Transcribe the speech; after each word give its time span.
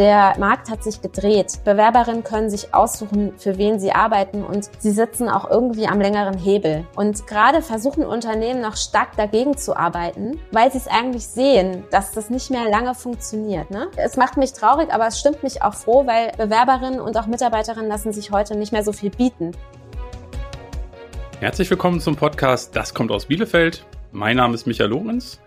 Der 0.00 0.34
Markt 0.38 0.70
hat 0.70 0.82
sich 0.82 1.02
gedreht. 1.02 1.60
Bewerberinnen 1.64 2.24
können 2.24 2.48
sich 2.48 2.72
aussuchen, 2.72 3.34
für 3.36 3.58
wen 3.58 3.78
sie 3.78 3.92
arbeiten 3.92 4.44
und 4.44 4.70
sie 4.78 4.92
sitzen 4.92 5.28
auch 5.28 5.50
irgendwie 5.50 5.86
am 5.86 6.00
längeren 6.00 6.38
Hebel. 6.38 6.86
Und 6.96 7.26
gerade 7.26 7.60
versuchen 7.60 8.06
Unternehmen 8.06 8.62
noch 8.62 8.76
stark 8.76 9.16
dagegen 9.18 9.58
zu 9.58 9.76
arbeiten, 9.76 10.40
weil 10.52 10.72
sie 10.72 10.78
es 10.78 10.86
eigentlich 10.86 11.26
sehen, 11.26 11.84
dass 11.90 12.12
das 12.12 12.30
nicht 12.30 12.50
mehr 12.50 12.70
lange 12.70 12.94
funktioniert. 12.94 13.70
Ne? 13.70 13.88
Es 13.96 14.16
macht 14.16 14.38
mich 14.38 14.54
traurig, 14.54 14.90
aber 14.90 15.06
es 15.08 15.20
stimmt 15.20 15.42
mich 15.42 15.62
auch 15.62 15.74
froh, 15.74 16.06
weil 16.06 16.32
Bewerberinnen 16.38 17.00
und 17.00 17.18
auch 17.18 17.26
Mitarbeiterinnen 17.26 17.88
lassen 17.88 18.14
sich 18.14 18.30
heute 18.30 18.56
nicht 18.56 18.72
mehr 18.72 18.84
so 18.84 18.92
viel 18.92 19.10
bieten. 19.10 19.50
Herzlich 21.40 21.68
willkommen 21.68 22.00
zum 22.00 22.16
Podcast 22.16 22.74
Das 22.74 22.94
kommt 22.94 23.10
aus 23.10 23.26
Bielefeld. 23.26 23.84
Mein 24.12 24.36
Name 24.36 24.54
ist 24.54 24.66
Michael 24.66 24.88
Lorenz 24.88 25.40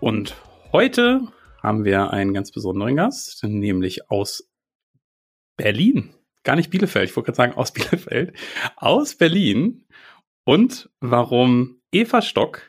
und 0.00 0.34
heute 0.72 1.28
haben 1.62 1.84
wir 1.84 2.10
einen 2.10 2.34
ganz 2.34 2.50
besonderen 2.50 2.96
Gast, 2.96 3.44
nämlich 3.44 4.10
aus 4.10 4.48
Berlin. 5.56 6.14
Gar 6.44 6.56
nicht 6.56 6.70
Bielefeld, 6.70 7.10
ich 7.10 7.16
wollte 7.16 7.26
gerade 7.26 7.36
sagen 7.36 7.54
aus 7.54 7.72
Bielefeld. 7.72 8.36
Aus 8.76 9.14
Berlin. 9.14 9.84
Und 10.44 10.90
warum 11.00 11.80
Eva 11.92 12.20
Stock 12.20 12.62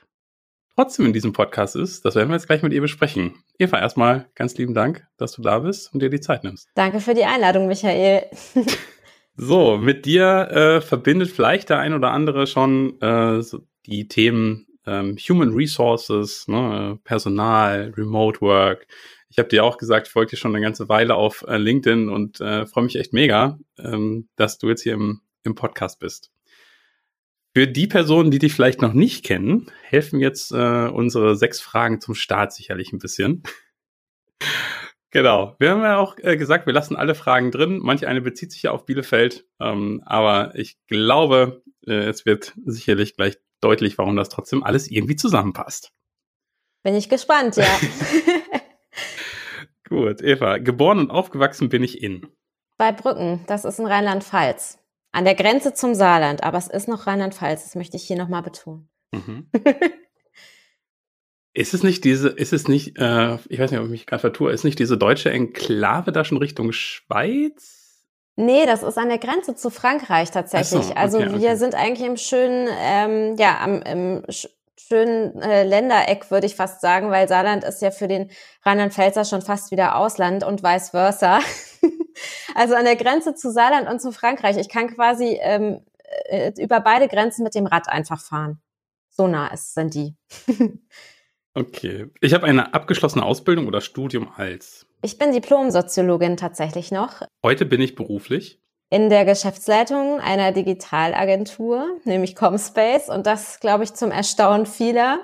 trotzdem 0.76 1.08
in 1.08 1.14
diesem 1.14 1.34
Podcast 1.34 1.76
ist, 1.76 2.06
das 2.06 2.16
werden 2.16 2.30
wir 2.30 2.36
jetzt 2.36 2.48
gleich 2.48 2.62
mit 2.62 2.74
ihr 2.74 2.82
besprechen. 2.82 3.44
Eva, 3.58 3.80
erstmal 3.80 4.30
ganz 4.36 4.56
lieben 4.58 4.74
Dank, 4.74 5.08
dass 5.18 5.32
du 5.32 5.42
da 5.42 5.60
bist 5.60 5.94
und 5.94 6.02
dir 6.02 6.10
die 6.10 6.20
Zeit 6.20 6.44
nimmst. 6.44 6.70
Danke 6.76 7.00
für 7.00 7.14
die 7.14 7.26
Einladung, 7.26 7.68
Michael. 7.68 8.26
so, 9.36 9.78
mit 9.78 10.06
dir 10.06 10.50
äh, 10.52 10.82
verbindet 10.82 11.32
vielleicht 11.32 11.70
der 11.70 11.80
ein 11.80 11.94
oder 11.94 12.12
andere 12.12 12.46
schon 12.46 13.00
äh, 13.02 13.42
so 13.42 13.62
die 13.86 14.08
Themen 14.08 14.68
ähm, 14.86 15.18
Human 15.18 15.54
Resources, 15.54 16.48
ne, 16.48 17.00
Personal, 17.04 17.94
Remote 17.96 18.42
Work. 18.42 18.88
Ich 19.30 19.40
habe 19.40 19.50
dir 19.50 19.64
auch 19.64 19.78
gesagt, 19.78 20.08
ich 20.08 20.14
folge 20.14 20.32
dir 20.32 20.38
schon 20.38 20.56
eine 20.56 20.64
ganze 20.64 20.90
Weile 20.90 21.16
auf 21.16 21.44
äh, 21.48 21.58
LinkedIn 21.58 22.10
und 22.10 22.40
äh, 22.40 22.66
freue 22.66 22.84
mich 22.84 22.96
echt 22.96 23.14
mega, 23.14 23.58
ähm, 23.80 24.28
dass 24.36 24.58
du 24.58 24.70
jetzt 24.70 24.84
hier 24.84 24.94
im, 24.94 25.22
im 25.44 25.56
Podcast 25.56 26.00
bist. 26.00 26.32
Für 27.56 27.68
die 27.68 27.88
Personen, 27.88 28.32
die 28.32 28.40
dich 28.40 28.54
vielleicht 28.54 28.82
noch 28.82 28.94
nicht 28.94 29.24
kennen, 29.24 29.72
helfen 29.84 30.20
jetzt 30.20 30.52
äh, 30.52 30.88
unsere 30.88 31.36
sechs 31.36 31.62
Fragen 31.62 32.02
zum 32.02 32.16
Start 32.16 32.52
sicherlich 32.52 32.92
ein 32.94 33.00
bisschen. 33.00 33.44
genau. 35.12 35.56
Wir 35.60 35.72
haben 35.72 35.82
ja 35.82 35.98
auch 35.98 36.18
äh, 36.18 36.36
gesagt, 36.36 36.66
wir 36.66 36.74
lassen 36.74 36.96
alle 36.96 37.14
Fragen 37.14 37.52
drin. 37.52 37.80
Manche 37.80 38.08
eine 38.08 38.22
bezieht 38.22 38.52
sich 38.52 38.64
ja 38.64 38.72
auf 38.72 38.86
Bielefeld, 38.86 39.46
ähm, 39.60 40.02
aber 40.06 40.54
ich 40.56 40.78
glaube, 40.88 41.62
äh, 41.86 42.08
es 42.10 42.26
wird 42.26 42.54
sicherlich 42.66 43.16
gleich 43.16 43.38
deutlich, 43.64 43.98
warum 43.98 44.16
das 44.16 44.30
trotzdem 44.30 44.64
alles 44.64 44.90
irgendwie 44.90 45.16
zusammenpasst. 45.16 45.92
Bin 46.84 46.96
ich 46.96 47.10
gespannt, 47.10 47.56
ja. 47.56 47.66
Gut, 49.90 50.22
Eva, 50.22 50.58
geboren 50.58 51.00
und 51.00 51.12
aufgewachsen 51.12 51.70
bin 51.70 51.84
ich 51.84 52.02
in. 52.02 52.28
Bei 52.78 52.92
Brücken, 52.92 53.44
das 53.48 53.66
ist 53.66 53.80
in 53.80 53.86
Rheinland-Pfalz. 53.86 54.80
An 55.12 55.26
der 55.26 55.36
Grenze 55.36 55.74
zum 55.74 55.94
Saarland, 55.94 56.44
aber 56.44 56.58
es 56.58 56.68
ist 56.68 56.88
noch 56.88 57.06
Rheinland-Pfalz, 57.06 57.64
das 57.64 57.76
möchte 57.76 57.98
ich 57.98 58.04
hier 58.04 58.18
nochmal 58.18 58.42
betonen. 58.42 58.90
Mhm. 59.14 59.50
ist 61.54 61.74
es 61.74 61.84
nicht 61.84 62.04
diese, 62.04 62.30
ist 62.30 62.52
es 62.52 62.68
nicht, 62.68 62.98
äh, 62.98 63.38
ich 63.48 63.60
weiß 63.60 63.72
nicht, 63.72 63.80
ob 63.80 63.86
ich 63.86 63.92
mich 63.92 64.06
gerade 64.08 64.22
vertue, 64.22 64.52
ist 64.52 64.64
nicht 64.64 64.80
diese 64.80 64.98
deutsche 64.98 65.30
Enklave 65.30 66.12
da 66.12 66.26
schon 66.26 66.40
Richtung 66.40 66.72
Schweiz? 66.72 67.83
Nee, 68.36 68.66
das 68.66 68.82
ist 68.82 68.98
an 68.98 69.10
der 69.10 69.20
Grenze 69.20 69.56
zu 69.56 69.70
Frankreich 69.70 70.32
tatsächlich. 70.32 70.86
So, 70.86 70.90
okay, 70.92 71.00
also 71.00 71.20
wir 71.20 71.34
okay. 71.36 71.56
sind 71.56 71.76
eigentlich 71.76 72.08
im 72.08 72.18
schönen, 72.18 72.68
ähm, 72.80 73.36
ja, 73.38 73.60
am 73.60 73.82
im 73.84 74.24
schönen 74.76 75.40
äh, 75.42 75.64
Ländereck, 75.64 76.30
würde 76.32 76.48
ich 76.48 76.56
fast 76.56 76.82
sagen, 76.82 77.10
weil 77.10 77.28
Saarland 77.28 77.64
ist 77.64 77.82
ja 77.82 77.92
für 77.92 78.08
den 78.08 78.32
Rheinland-Pfälzer 78.64 79.24
schon 79.24 79.42
fast 79.42 79.72
wieder 79.72 79.96
Ausland 79.96 80.44
und 80.44 80.64
vice 80.64 80.90
versa. 80.90 81.40
also 82.56 82.76
an 82.76 82.86
der 82.86 82.96
Grenze 82.96 83.36
zu 83.36 83.52
Saarland 83.52 83.88
und 83.88 84.02
zu 84.02 84.12
Frankreich. 84.12 84.58
Ich 84.58 84.70
kann 84.70 84.94
quasi 84.94 85.40
ähm, 85.42 85.86
äh, 86.26 86.52
über 86.58 86.80
beide 86.80 87.08
Grenzen 87.08 87.44
mit 87.44 87.56
dem 87.56 87.66
Rad 87.66 87.88
einfach 87.88 88.20
fahren. 88.20 88.62
So 89.10 89.28
nah 89.28 89.48
ist, 89.48 89.74
sind 89.74 89.94
die. 89.94 90.16
okay. 91.54 92.08
Ich 92.22 92.34
habe 92.34 92.46
eine 92.46 92.74
abgeschlossene 92.74 93.24
Ausbildung 93.24 93.68
oder 93.68 93.82
Studium 93.82 94.30
als 94.36 94.86
ich 95.06 95.18
bin 95.18 95.34
Diplom-Soziologin 95.34 96.38
tatsächlich 96.38 96.90
noch. 96.90 97.24
Heute 97.44 97.66
bin 97.66 97.82
ich 97.82 97.96
beruflich 97.96 98.58
in 98.90 99.10
der 99.10 99.26
Geschäftsleitung 99.26 100.22
einer 100.22 100.54
Digitalagentur, 100.54 101.98
nämlich 102.06 102.38
Comspace. 102.38 103.10
Und 103.10 103.28
das, 103.28 103.60
glaube 103.60 103.84
ich, 103.84 103.96
zum 103.96 104.12
Erstaunen 104.12 104.66
vieler 104.66 105.20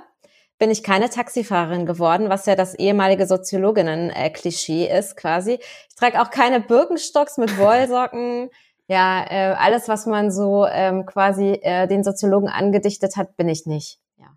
bin 0.58 0.70
ich 0.70 0.84
keine 0.84 1.10
Taxifahrerin 1.10 1.86
geworden, 1.86 2.28
was 2.28 2.46
ja 2.46 2.56
das 2.56 2.76
ehemalige 2.76 3.26
Soziologinnen-Klischee 3.26 4.90
ist 4.92 5.16
quasi. 5.16 5.60
Ich 5.90 5.96
trage 5.96 6.22
auch 6.22 6.30
keine 6.30 6.60
Birkenstocks 6.60 7.38
mit 7.38 7.58
Wollsocken. 7.58 8.50
ja, 8.88 9.24
äh, 9.30 9.56
alles, 9.58 9.88
was 9.88 10.06
man 10.06 10.30
so 10.30 10.66
ähm, 10.66 11.06
quasi 11.06 11.60
äh, 11.62 11.88
den 11.88 12.04
Soziologen 12.04 12.50
angedichtet 12.50 13.16
hat, 13.16 13.38
bin 13.38 13.48
ich 13.48 13.66
nicht. 13.66 14.00
Ja. 14.18 14.36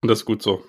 Und 0.00 0.08
das 0.08 0.20
ist 0.20 0.24
gut 0.24 0.42
so. 0.42 0.62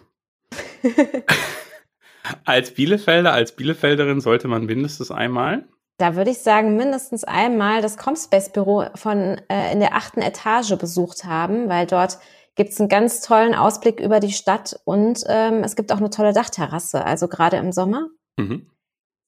Als 2.45 2.71
Bielefelder, 2.71 3.33
als 3.33 3.55
Bielefelderin 3.55 4.21
sollte 4.21 4.47
man 4.47 4.65
mindestens 4.65 5.11
einmal. 5.11 5.65
Da 5.97 6.15
würde 6.15 6.31
ich 6.31 6.39
sagen, 6.39 6.77
mindestens 6.77 7.23
einmal 7.23 7.81
das 7.81 7.97
Comspace-Büro 7.97 8.85
von 8.95 9.39
äh, 9.49 9.71
in 9.71 9.79
der 9.79 9.95
achten 9.95 10.21
Etage 10.21 10.75
besucht 10.77 11.25
haben, 11.25 11.69
weil 11.69 11.85
dort 11.85 12.17
gibt 12.55 12.71
es 12.71 12.79
einen 12.79 12.89
ganz 12.89 13.21
tollen 13.21 13.55
Ausblick 13.55 13.99
über 13.99 14.19
die 14.19 14.31
Stadt 14.31 14.79
und 14.83 15.23
ähm, 15.27 15.63
es 15.63 15.75
gibt 15.75 15.91
auch 15.91 15.97
eine 15.97 16.09
tolle 16.09 16.33
Dachterrasse, 16.33 17.05
also 17.05 17.27
gerade 17.27 17.57
im 17.57 17.71
Sommer. 17.71 18.07
Mhm. 18.37 18.69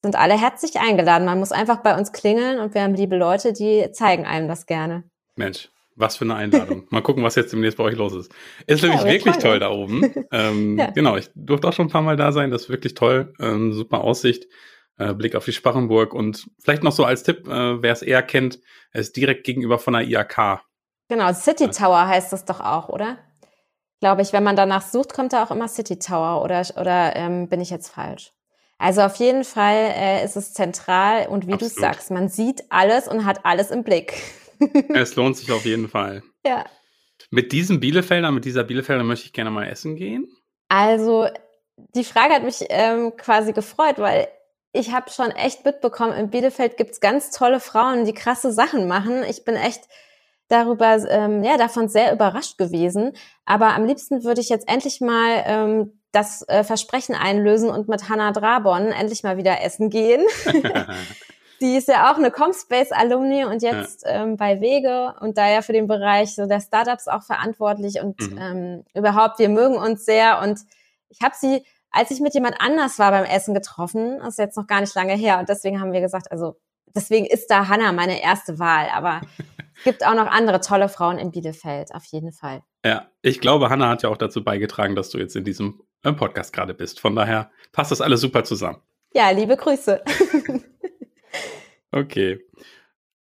Sind 0.02 0.16
alle 0.16 0.38
herzlich 0.38 0.78
eingeladen. 0.78 1.24
Man 1.24 1.38
muss 1.38 1.52
einfach 1.52 1.78
bei 1.78 1.96
uns 1.96 2.12
klingeln 2.12 2.58
und 2.58 2.74
wir 2.74 2.82
haben 2.82 2.94
liebe 2.94 3.16
Leute, 3.16 3.52
die 3.52 3.90
zeigen 3.92 4.26
einem 4.26 4.48
das 4.48 4.66
gerne. 4.66 5.04
Mensch, 5.36 5.70
was 5.96 6.16
für 6.16 6.24
eine 6.24 6.34
Einladung. 6.34 6.86
Mal 6.90 7.02
gucken, 7.02 7.22
was 7.22 7.34
jetzt 7.34 7.52
demnächst 7.52 7.78
bei 7.78 7.84
euch 7.84 7.96
los 7.96 8.14
ist. 8.14 8.32
Ist 8.66 8.82
ja, 8.82 8.88
nämlich 8.88 9.04
wirklich 9.04 9.36
toll 9.36 9.58
da 9.58 9.70
oben. 9.70 10.12
Ähm, 10.32 10.78
ja. 10.78 10.90
Genau, 10.90 11.16
ich 11.16 11.30
durfte 11.34 11.68
auch 11.68 11.72
schon 11.72 11.86
ein 11.86 11.90
paar 11.90 12.02
Mal 12.02 12.16
da 12.16 12.32
sein. 12.32 12.50
Das 12.50 12.62
ist 12.62 12.68
wirklich 12.68 12.94
toll. 12.94 13.32
Ähm, 13.40 13.72
super 13.72 14.02
Aussicht. 14.02 14.46
Äh, 14.96 15.14
Blick 15.14 15.34
auf 15.34 15.44
die 15.44 15.52
Sparrenburg. 15.52 16.14
Und 16.14 16.48
vielleicht 16.62 16.82
noch 16.82 16.92
so 16.92 17.04
als 17.04 17.22
Tipp, 17.22 17.48
äh, 17.48 17.82
wer 17.82 17.92
es 17.92 18.02
eher 18.02 18.22
kennt, 18.22 18.60
er 18.92 19.00
ist 19.00 19.16
direkt 19.16 19.44
gegenüber 19.44 19.78
von 19.78 19.94
der 19.94 20.02
IAK. 20.02 20.62
Genau, 21.08 21.32
City 21.32 21.68
Tower 21.68 22.06
heißt 22.06 22.32
das 22.32 22.44
doch 22.44 22.60
auch, 22.60 22.88
oder? 22.88 23.18
Glaube 24.00 24.22
ich, 24.22 24.32
wenn 24.32 24.44
man 24.44 24.56
danach 24.56 24.82
sucht, 24.82 25.14
kommt 25.14 25.32
da 25.32 25.44
auch 25.44 25.50
immer 25.50 25.68
City 25.68 25.98
Tower 25.98 26.42
oder, 26.42 26.62
oder 26.80 27.16
ähm, 27.16 27.48
bin 27.48 27.60
ich 27.60 27.70
jetzt 27.70 27.88
falsch? 27.88 28.32
Also 28.78 29.02
auf 29.02 29.16
jeden 29.16 29.44
Fall 29.44 29.92
äh, 29.96 30.24
ist 30.24 30.36
es 30.36 30.52
zentral 30.52 31.26
und 31.28 31.46
wie 31.46 31.56
du 31.56 31.66
sagst, 31.68 32.10
man 32.10 32.28
sieht 32.28 32.64
alles 32.70 33.08
und 33.08 33.24
hat 33.24 33.44
alles 33.44 33.70
im 33.70 33.82
Blick. 33.82 34.14
es 34.94 35.16
lohnt 35.16 35.36
sich 35.36 35.50
auf 35.52 35.64
jeden 35.64 35.88
Fall. 35.88 36.22
Ja. 36.46 36.64
Mit 37.30 37.52
diesem 37.52 37.80
Bielefelder, 37.80 38.30
mit 38.30 38.44
dieser 38.44 38.64
Bielefelder 38.64 39.04
möchte 39.04 39.26
ich 39.26 39.32
gerne 39.32 39.50
mal 39.50 39.66
essen 39.66 39.96
gehen. 39.96 40.28
Also, 40.68 41.28
die 41.94 42.04
Frage 42.04 42.34
hat 42.34 42.44
mich 42.44 42.64
ähm, 42.68 43.16
quasi 43.16 43.52
gefreut, 43.52 43.98
weil 43.98 44.28
ich 44.72 44.92
habe 44.92 45.10
schon 45.10 45.30
echt 45.30 45.64
mitbekommen, 45.64 46.12
in 46.12 46.30
Bielefeld 46.30 46.76
gibt's 46.76 47.00
ganz 47.00 47.30
tolle 47.30 47.60
Frauen, 47.60 48.04
die 48.04 48.14
krasse 48.14 48.52
Sachen 48.52 48.88
machen. 48.88 49.22
Ich 49.28 49.44
bin 49.44 49.54
echt 49.54 49.84
darüber, 50.48 50.96
ähm, 51.08 51.42
ja, 51.42 51.56
davon 51.56 51.88
sehr 51.88 52.12
überrascht 52.12 52.58
gewesen. 52.58 53.12
Aber 53.44 53.74
am 53.74 53.84
liebsten 53.84 54.24
würde 54.24 54.40
ich 54.40 54.48
jetzt 54.48 54.68
endlich 54.68 55.00
mal 55.00 55.44
ähm, 55.46 56.00
das 56.12 56.46
äh, 56.48 56.64
Versprechen 56.64 57.14
einlösen 57.14 57.70
und 57.70 57.88
mit 57.88 58.08
Hannah 58.08 58.32
Drabon 58.32 58.88
endlich 58.88 59.22
mal 59.22 59.36
wieder 59.36 59.62
essen 59.62 59.90
gehen. 59.90 60.24
Die 61.60 61.76
ist 61.76 61.88
ja 61.88 62.10
auch 62.10 62.16
eine 62.16 62.30
Comspace-Alumni 62.30 63.44
und 63.44 63.62
jetzt 63.62 64.04
ja. 64.04 64.22
ähm, 64.22 64.36
bei 64.36 64.60
Wege 64.60 65.14
und 65.20 65.38
da 65.38 65.48
ja 65.48 65.62
für 65.62 65.72
den 65.72 65.86
Bereich 65.86 66.34
so 66.34 66.46
der 66.46 66.60
Startups 66.60 67.08
auch 67.08 67.22
verantwortlich 67.22 68.00
und 68.00 68.20
mhm. 68.20 68.38
ähm, 68.38 68.84
überhaupt, 68.94 69.38
wir 69.38 69.48
mögen 69.48 69.76
uns 69.76 70.04
sehr 70.04 70.40
und 70.42 70.60
ich 71.08 71.20
habe 71.22 71.34
sie, 71.38 71.64
als 71.90 72.10
ich 72.10 72.20
mit 72.20 72.34
jemand 72.34 72.56
anders 72.60 72.98
war 72.98 73.10
beim 73.10 73.24
Essen 73.24 73.54
getroffen, 73.54 74.18
das 74.18 74.30
ist 74.30 74.38
jetzt 74.38 74.56
noch 74.56 74.66
gar 74.66 74.80
nicht 74.80 74.94
lange 74.94 75.14
her 75.14 75.38
und 75.38 75.48
deswegen 75.48 75.80
haben 75.80 75.92
wir 75.92 76.00
gesagt, 76.00 76.30
also 76.30 76.56
deswegen 76.94 77.26
ist 77.26 77.50
da 77.50 77.68
Hanna 77.68 77.92
meine 77.92 78.22
erste 78.22 78.58
Wahl, 78.58 78.88
aber 78.92 79.20
es 79.78 79.84
gibt 79.84 80.06
auch 80.06 80.14
noch 80.14 80.26
andere 80.26 80.60
tolle 80.60 80.88
Frauen 80.88 81.18
in 81.18 81.30
Bielefeld, 81.30 81.94
auf 81.94 82.04
jeden 82.06 82.32
Fall. 82.32 82.62
Ja, 82.84 83.08
ich 83.22 83.40
glaube, 83.40 83.70
Hanna 83.70 83.88
hat 83.88 84.02
ja 84.02 84.08
auch 84.08 84.16
dazu 84.16 84.42
beigetragen, 84.42 84.94
dass 84.96 85.10
du 85.10 85.18
jetzt 85.18 85.36
in 85.36 85.44
diesem 85.44 85.82
äh, 86.02 86.12
Podcast 86.12 86.52
gerade 86.52 86.74
bist. 86.74 87.00
Von 87.00 87.16
daher 87.16 87.50
passt 87.72 87.90
das 87.90 88.00
alles 88.00 88.20
super 88.20 88.44
zusammen. 88.44 88.82
Ja, 89.12 89.30
liebe 89.30 89.56
Grüße. 89.56 90.02
Okay. 91.94 92.40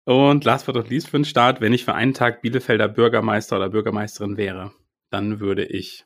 Und 0.05 0.43
last 0.43 0.65
but 0.65 0.75
not 0.75 0.89
least 0.89 1.09
für 1.09 1.17
den 1.17 1.25
Start, 1.25 1.61
wenn 1.61 1.73
ich 1.73 1.85
für 1.85 1.93
einen 1.93 2.15
Tag 2.15 2.41
Bielefelder 2.41 2.87
Bürgermeister 2.87 3.57
oder 3.57 3.69
Bürgermeisterin 3.69 4.37
wäre, 4.37 4.71
dann 5.11 5.39
würde 5.39 5.63
ich. 5.63 6.05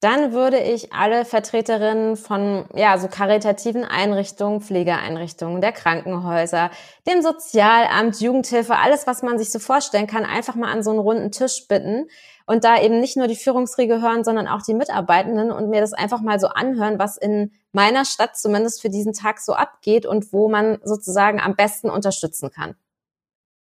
Dann 0.00 0.32
würde 0.32 0.58
ich 0.58 0.92
alle 0.92 1.24
Vertreterinnen 1.24 2.16
von, 2.16 2.66
ja, 2.74 2.98
so 2.98 3.08
karitativen 3.08 3.84
Einrichtungen, 3.84 4.60
Pflegeeinrichtungen, 4.60 5.60
der 5.60 5.72
Krankenhäuser, 5.72 6.70
dem 7.08 7.22
Sozialamt, 7.22 8.20
Jugendhilfe, 8.20 8.76
alles, 8.76 9.06
was 9.06 9.22
man 9.22 9.38
sich 9.38 9.50
so 9.50 9.58
vorstellen 9.58 10.06
kann, 10.06 10.24
einfach 10.24 10.54
mal 10.54 10.72
an 10.72 10.82
so 10.82 10.90
einen 10.90 10.98
runden 11.00 11.30
Tisch 11.32 11.66
bitten 11.68 12.08
und 12.46 12.64
da 12.64 12.80
eben 12.80 13.00
nicht 13.00 13.16
nur 13.16 13.26
die 13.26 13.36
Führungsriege 13.36 14.00
hören, 14.00 14.24
sondern 14.24 14.48
auch 14.48 14.62
die 14.62 14.74
Mitarbeitenden 14.74 15.50
und 15.50 15.70
mir 15.70 15.80
das 15.80 15.92
einfach 15.92 16.20
mal 16.20 16.38
so 16.40 16.48
anhören, 16.48 16.98
was 16.98 17.16
in 17.16 17.52
meiner 17.72 18.04
Stadt 18.04 18.36
zumindest 18.36 18.82
für 18.82 18.90
diesen 18.90 19.12
Tag 19.12 19.40
so 19.40 19.54
abgeht 19.54 20.06
und 20.06 20.32
wo 20.32 20.48
man 20.48 20.78
sozusagen 20.84 21.40
am 21.40 21.56
besten 21.56 21.90
unterstützen 21.90 22.50
kann. 22.50 22.74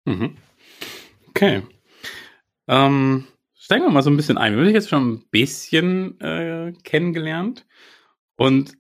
Mhm. 0.06 0.38
Okay. 1.30 1.64
Ähm, 2.68 3.28
steigen 3.56 3.86
wir 3.86 3.92
mal 3.92 4.04
so 4.04 4.10
ein 4.10 4.18
bisschen 4.18 4.38
ein. 4.38 4.54
Wir 4.54 4.60
haben 4.60 4.66
dich 4.66 4.74
jetzt 4.74 4.90
schon 4.90 5.14
ein 5.14 5.26
bisschen 5.30 6.20
äh, 6.22 6.74
kennengelernt. 6.84 7.66
Und 8.36 8.78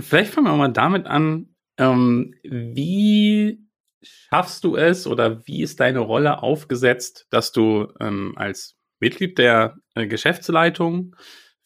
vielleicht 0.00 0.32
fangen 0.32 0.46
wir 0.46 0.56
mal 0.56 0.72
damit 0.72 1.06
an, 1.06 1.54
ähm, 1.78 2.34
wie 2.42 3.66
schaffst 4.02 4.64
du 4.64 4.76
es 4.76 5.06
oder 5.06 5.46
wie 5.46 5.62
ist 5.62 5.80
deine 5.80 6.00
Rolle 6.00 6.42
aufgesetzt, 6.42 7.26
dass 7.30 7.52
du 7.52 7.88
ähm, 8.00 8.34
als 8.36 8.76
Mitglied 9.02 9.36
der 9.36 9.76
äh, 9.94 10.06
Geschäftsleitung 10.06 11.16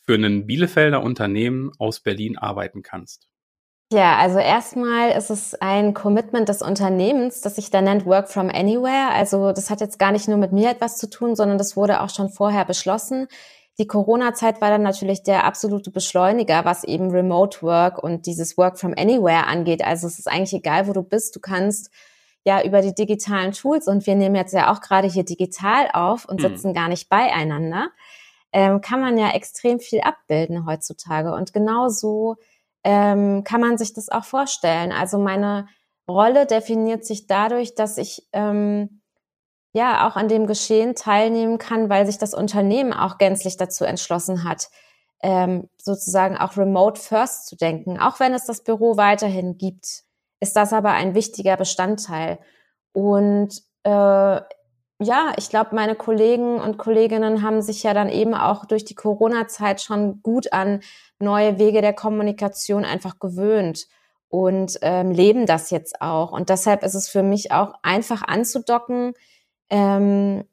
für 0.00 0.14
ein 0.14 0.46
Bielefelder 0.46 1.02
Unternehmen 1.02 1.70
aus 1.78 2.00
Berlin 2.00 2.36
arbeiten 2.36 2.82
kannst? 2.82 3.28
Ja, 3.92 4.16
also 4.16 4.40
erstmal 4.40 5.10
ist 5.10 5.30
es 5.30 5.54
ein 5.54 5.94
Commitment 5.94 6.48
des 6.48 6.60
Unternehmens, 6.60 7.40
das 7.40 7.54
sich 7.54 7.70
da 7.70 7.80
nennt 7.80 8.04
Work 8.04 8.28
from 8.28 8.48
Anywhere. 8.48 9.12
Also 9.12 9.52
das 9.52 9.70
hat 9.70 9.80
jetzt 9.80 10.00
gar 10.00 10.10
nicht 10.10 10.26
nur 10.26 10.38
mit 10.38 10.50
mir 10.50 10.70
etwas 10.70 10.96
zu 10.96 11.08
tun, 11.08 11.36
sondern 11.36 11.56
das 11.56 11.76
wurde 11.76 12.00
auch 12.00 12.10
schon 12.10 12.28
vorher 12.28 12.64
beschlossen. 12.64 13.28
Die 13.78 13.86
Corona-Zeit 13.86 14.60
war 14.60 14.70
dann 14.70 14.82
natürlich 14.82 15.22
der 15.22 15.44
absolute 15.44 15.92
Beschleuniger, 15.92 16.64
was 16.64 16.82
eben 16.82 17.10
Remote 17.10 17.62
Work 17.62 18.02
und 18.02 18.26
dieses 18.26 18.56
Work 18.56 18.78
from 18.80 18.94
Anywhere 18.96 19.46
angeht. 19.46 19.84
Also 19.84 20.08
es 20.08 20.18
ist 20.18 20.26
eigentlich 20.26 20.54
egal, 20.54 20.88
wo 20.88 20.92
du 20.92 21.02
bist. 21.02 21.36
Du 21.36 21.40
kannst 21.40 21.90
ja 22.46 22.62
über 22.62 22.80
die 22.80 22.94
digitalen 22.94 23.52
Tools 23.52 23.88
und 23.88 24.06
wir 24.06 24.14
nehmen 24.14 24.36
jetzt 24.36 24.54
ja 24.54 24.72
auch 24.72 24.80
gerade 24.80 25.08
hier 25.08 25.24
digital 25.24 25.90
auf 25.92 26.24
und 26.24 26.42
hm. 26.42 26.50
sitzen 26.50 26.68
hm. 26.68 26.74
gar 26.74 26.88
nicht 26.88 27.08
beieinander, 27.08 27.90
ähm, 28.52 28.80
kann 28.80 29.00
man 29.00 29.18
ja 29.18 29.30
extrem 29.30 29.80
viel 29.80 30.00
abbilden 30.00 30.64
heutzutage. 30.64 31.34
Und 31.34 31.52
genau 31.52 31.88
so 31.88 32.36
ähm, 32.84 33.42
kann 33.42 33.60
man 33.60 33.76
sich 33.76 33.92
das 33.92 34.08
auch 34.08 34.24
vorstellen. 34.24 34.92
Also 34.92 35.18
meine 35.18 35.66
Rolle 36.08 36.46
definiert 36.46 37.04
sich 37.04 37.26
dadurch, 37.26 37.74
dass 37.74 37.98
ich 37.98 38.28
ähm, 38.32 39.02
ja 39.72 40.08
auch 40.08 40.14
an 40.14 40.28
dem 40.28 40.46
Geschehen 40.46 40.94
teilnehmen 40.94 41.58
kann, 41.58 41.90
weil 41.90 42.06
sich 42.06 42.16
das 42.16 42.32
Unternehmen 42.32 42.92
auch 42.92 43.18
gänzlich 43.18 43.56
dazu 43.56 43.84
entschlossen 43.84 44.44
hat, 44.44 44.68
ähm, 45.20 45.68
sozusagen 45.82 46.36
auch 46.36 46.56
remote 46.56 47.00
first 47.00 47.48
zu 47.48 47.56
denken. 47.56 47.98
Auch 47.98 48.20
wenn 48.20 48.32
es 48.34 48.44
das 48.44 48.62
Büro 48.62 48.96
weiterhin 48.96 49.58
gibt, 49.58 50.05
ist 50.40 50.56
das 50.56 50.72
aber 50.72 50.90
ein 50.90 51.14
wichtiger 51.14 51.56
Bestandteil. 51.56 52.38
Und 52.92 53.62
äh, 53.84 54.40
ja, 54.98 55.34
ich 55.36 55.50
glaube, 55.50 55.74
meine 55.74 55.94
Kollegen 55.94 56.58
und 56.58 56.78
Kolleginnen 56.78 57.42
haben 57.42 57.60
sich 57.60 57.82
ja 57.82 57.92
dann 57.92 58.08
eben 58.08 58.34
auch 58.34 58.64
durch 58.64 58.84
die 58.84 58.94
Corona-Zeit 58.94 59.82
schon 59.82 60.22
gut 60.22 60.52
an 60.52 60.80
neue 61.18 61.58
Wege 61.58 61.82
der 61.82 61.92
Kommunikation 61.92 62.84
einfach 62.84 63.18
gewöhnt 63.18 63.86
und 64.28 64.78
ähm, 64.82 65.10
leben 65.10 65.46
das 65.46 65.70
jetzt 65.70 66.00
auch. 66.00 66.32
Und 66.32 66.48
deshalb 66.48 66.82
ist 66.82 66.94
es 66.94 67.08
für 67.08 67.22
mich 67.22 67.52
auch 67.52 67.74
einfach 67.82 68.22
anzudocken. 68.22 69.12
Ähm, 69.68 70.44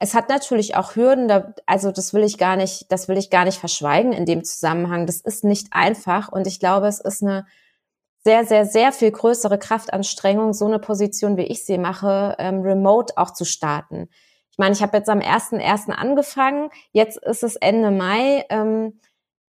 es 0.00 0.14
hat 0.14 0.28
natürlich 0.28 0.76
auch 0.76 0.96
Hürden, 0.96 1.28
da, 1.28 1.54
also 1.66 1.92
das 1.92 2.12
will 2.12 2.24
ich 2.24 2.38
gar 2.38 2.56
nicht, 2.56 2.90
das 2.90 3.08
will 3.08 3.16
ich 3.16 3.30
gar 3.30 3.44
nicht 3.44 3.58
verschweigen 3.58 4.12
in 4.12 4.26
dem 4.26 4.44
Zusammenhang. 4.44 5.06
Das 5.06 5.20
ist 5.20 5.44
nicht 5.44 5.68
einfach 5.70 6.30
und 6.30 6.46
ich 6.46 6.58
glaube, 6.58 6.88
es 6.88 7.00
ist 7.00 7.22
eine 7.22 7.46
sehr, 8.24 8.46
sehr, 8.46 8.64
sehr 8.64 8.90
viel 8.92 9.10
größere 9.10 9.58
Kraftanstrengung, 9.58 10.54
so 10.54 10.64
eine 10.64 10.78
Position, 10.78 11.36
wie 11.36 11.44
ich 11.44 11.64
sie 11.66 11.78
mache, 11.78 12.34
ähm, 12.38 12.62
remote 12.62 13.14
auch 13.16 13.32
zu 13.32 13.44
starten. 13.44 14.08
Ich 14.50 14.58
meine, 14.58 14.72
ich 14.72 14.82
habe 14.82 14.96
jetzt 14.96 15.10
am 15.10 15.18
1.1. 15.18 15.90
angefangen, 15.90 16.70
jetzt 16.92 17.18
ist 17.18 17.42
es 17.42 17.56
Ende 17.56 17.90
Mai. 17.90 18.44
Ähm, 18.48 19.00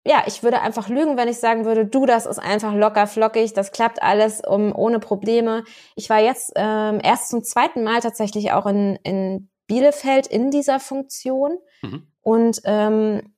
ja, 0.06 0.24
ich 0.27 0.44
würde 0.44 0.62
einfach 0.62 0.89
lügen, 0.89 1.18
wenn 1.18 1.27
ich 1.27 1.39
sagen 1.39 1.66
würde, 1.66 1.86
du, 1.86 2.06
das 2.06 2.25
ist 2.25 2.38
einfach 2.38 2.74
locker 2.74 3.07
flockig, 3.07 3.54
das 3.54 3.72
klappt 3.72 4.04
alles 4.04 4.42
um, 4.42 4.75
ohne 4.75 5.00
Probleme. 5.00 5.63
Ich 5.95 6.10
war 6.10 6.19
jetzt 6.19 6.51
ähm, 6.56 7.00
erst 7.01 7.30
zum 7.30 7.44
zweiten 7.44 7.83
Mal 7.83 8.01
tatsächlich 8.01 8.51
auch 8.51 8.66
in, 8.66 8.98
in 9.04 9.50
Bielefeld 9.68 10.27
in 10.27 10.51
dieser 10.51 10.80
Funktion. 10.80 11.57
Mhm. 11.81 12.07
Und 12.22 12.62
ähm, 12.66 13.35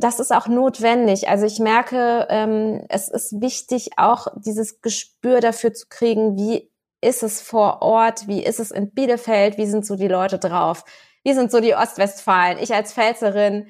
das 0.00 0.20
ist 0.20 0.32
auch 0.32 0.48
notwendig. 0.48 1.28
Also 1.28 1.46
ich 1.46 1.58
merke, 1.58 2.26
ähm, 2.30 2.84
es 2.88 3.08
ist 3.08 3.40
wichtig, 3.40 3.90
auch 3.96 4.28
dieses 4.36 4.80
Gespür 4.80 5.40
dafür 5.40 5.72
zu 5.72 5.86
kriegen, 5.88 6.36
wie 6.36 6.70
ist 7.00 7.22
es 7.22 7.40
vor 7.40 7.82
Ort, 7.82 8.26
wie 8.26 8.42
ist 8.42 8.60
es 8.60 8.70
in 8.70 8.90
Bielefeld, 8.90 9.56
wie 9.56 9.66
sind 9.66 9.86
so 9.86 9.96
die 9.96 10.08
Leute 10.08 10.38
drauf, 10.38 10.84
wie 11.24 11.32
sind 11.32 11.50
so 11.50 11.60
die 11.60 11.74
Ostwestfalen. 11.74 12.58
Ich 12.58 12.74
als 12.74 12.92
Pfälzerin. 12.92 13.68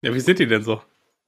Ja, 0.00 0.14
wie 0.14 0.20
sind 0.20 0.38
die 0.38 0.46
denn 0.46 0.62
so? 0.62 0.80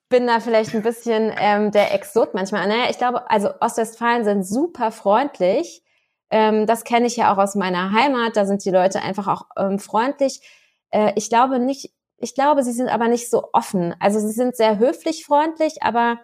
Bin 0.08 0.26
da 0.26 0.40
vielleicht 0.40 0.74
ein 0.74 0.82
bisschen 0.82 1.32
ähm, 1.38 1.70
der 1.70 1.94
Exot 1.94 2.34
manchmal. 2.34 2.66
Naja, 2.68 2.90
ich 2.90 2.98
glaube, 2.98 3.30
also 3.30 3.50
Ostwestfalen 3.60 4.24
sind 4.24 4.44
super 4.44 4.92
freundlich. 4.92 5.82
Ähm, 6.30 6.66
das 6.66 6.84
kenne 6.84 7.06
ich 7.06 7.16
ja 7.16 7.32
auch 7.32 7.38
aus 7.38 7.54
meiner 7.54 7.92
Heimat. 7.92 8.36
Da 8.36 8.46
sind 8.46 8.64
die 8.64 8.70
Leute 8.70 9.02
einfach 9.02 9.28
auch 9.28 9.46
ähm, 9.56 9.78
freundlich. 9.78 10.40
Äh, 10.90 11.12
ich 11.16 11.28
glaube 11.28 11.58
nicht, 11.58 11.90
ich 12.24 12.34
glaube, 12.34 12.62
sie 12.62 12.72
sind 12.72 12.88
aber 12.88 13.08
nicht 13.08 13.28
so 13.28 13.50
offen. 13.52 13.94
Also 14.00 14.18
sie 14.18 14.32
sind 14.32 14.56
sehr 14.56 14.78
höflich, 14.78 15.26
freundlich, 15.26 15.82
aber 15.82 16.18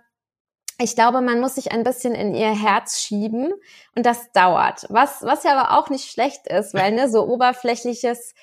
ich 0.78 0.94
glaube, 0.94 1.20
man 1.20 1.40
muss 1.40 1.56
sich 1.56 1.72
ein 1.72 1.84
bisschen 1.84 2.14
in 2.14 2.34
ihr 2.34 2.58
Herz 2.58 3.00
schieben 3.02 3.52
und 3.94 4.06
das 4.06 4.32
dauert. 4.32 4.86
Was, 4.88 5.20
was 5.20 5.44
ja 5.44 5.54
aber 5.54 5.78
auch 5.78 5.90
nicht 5.90 6.10
schlecht 6.10 6.46
ist, 6.46 6.72
weil 6.72 6.92
ne, 6.92 7.10
so 7.10 7.28
oberflächliches, 7.28 8.34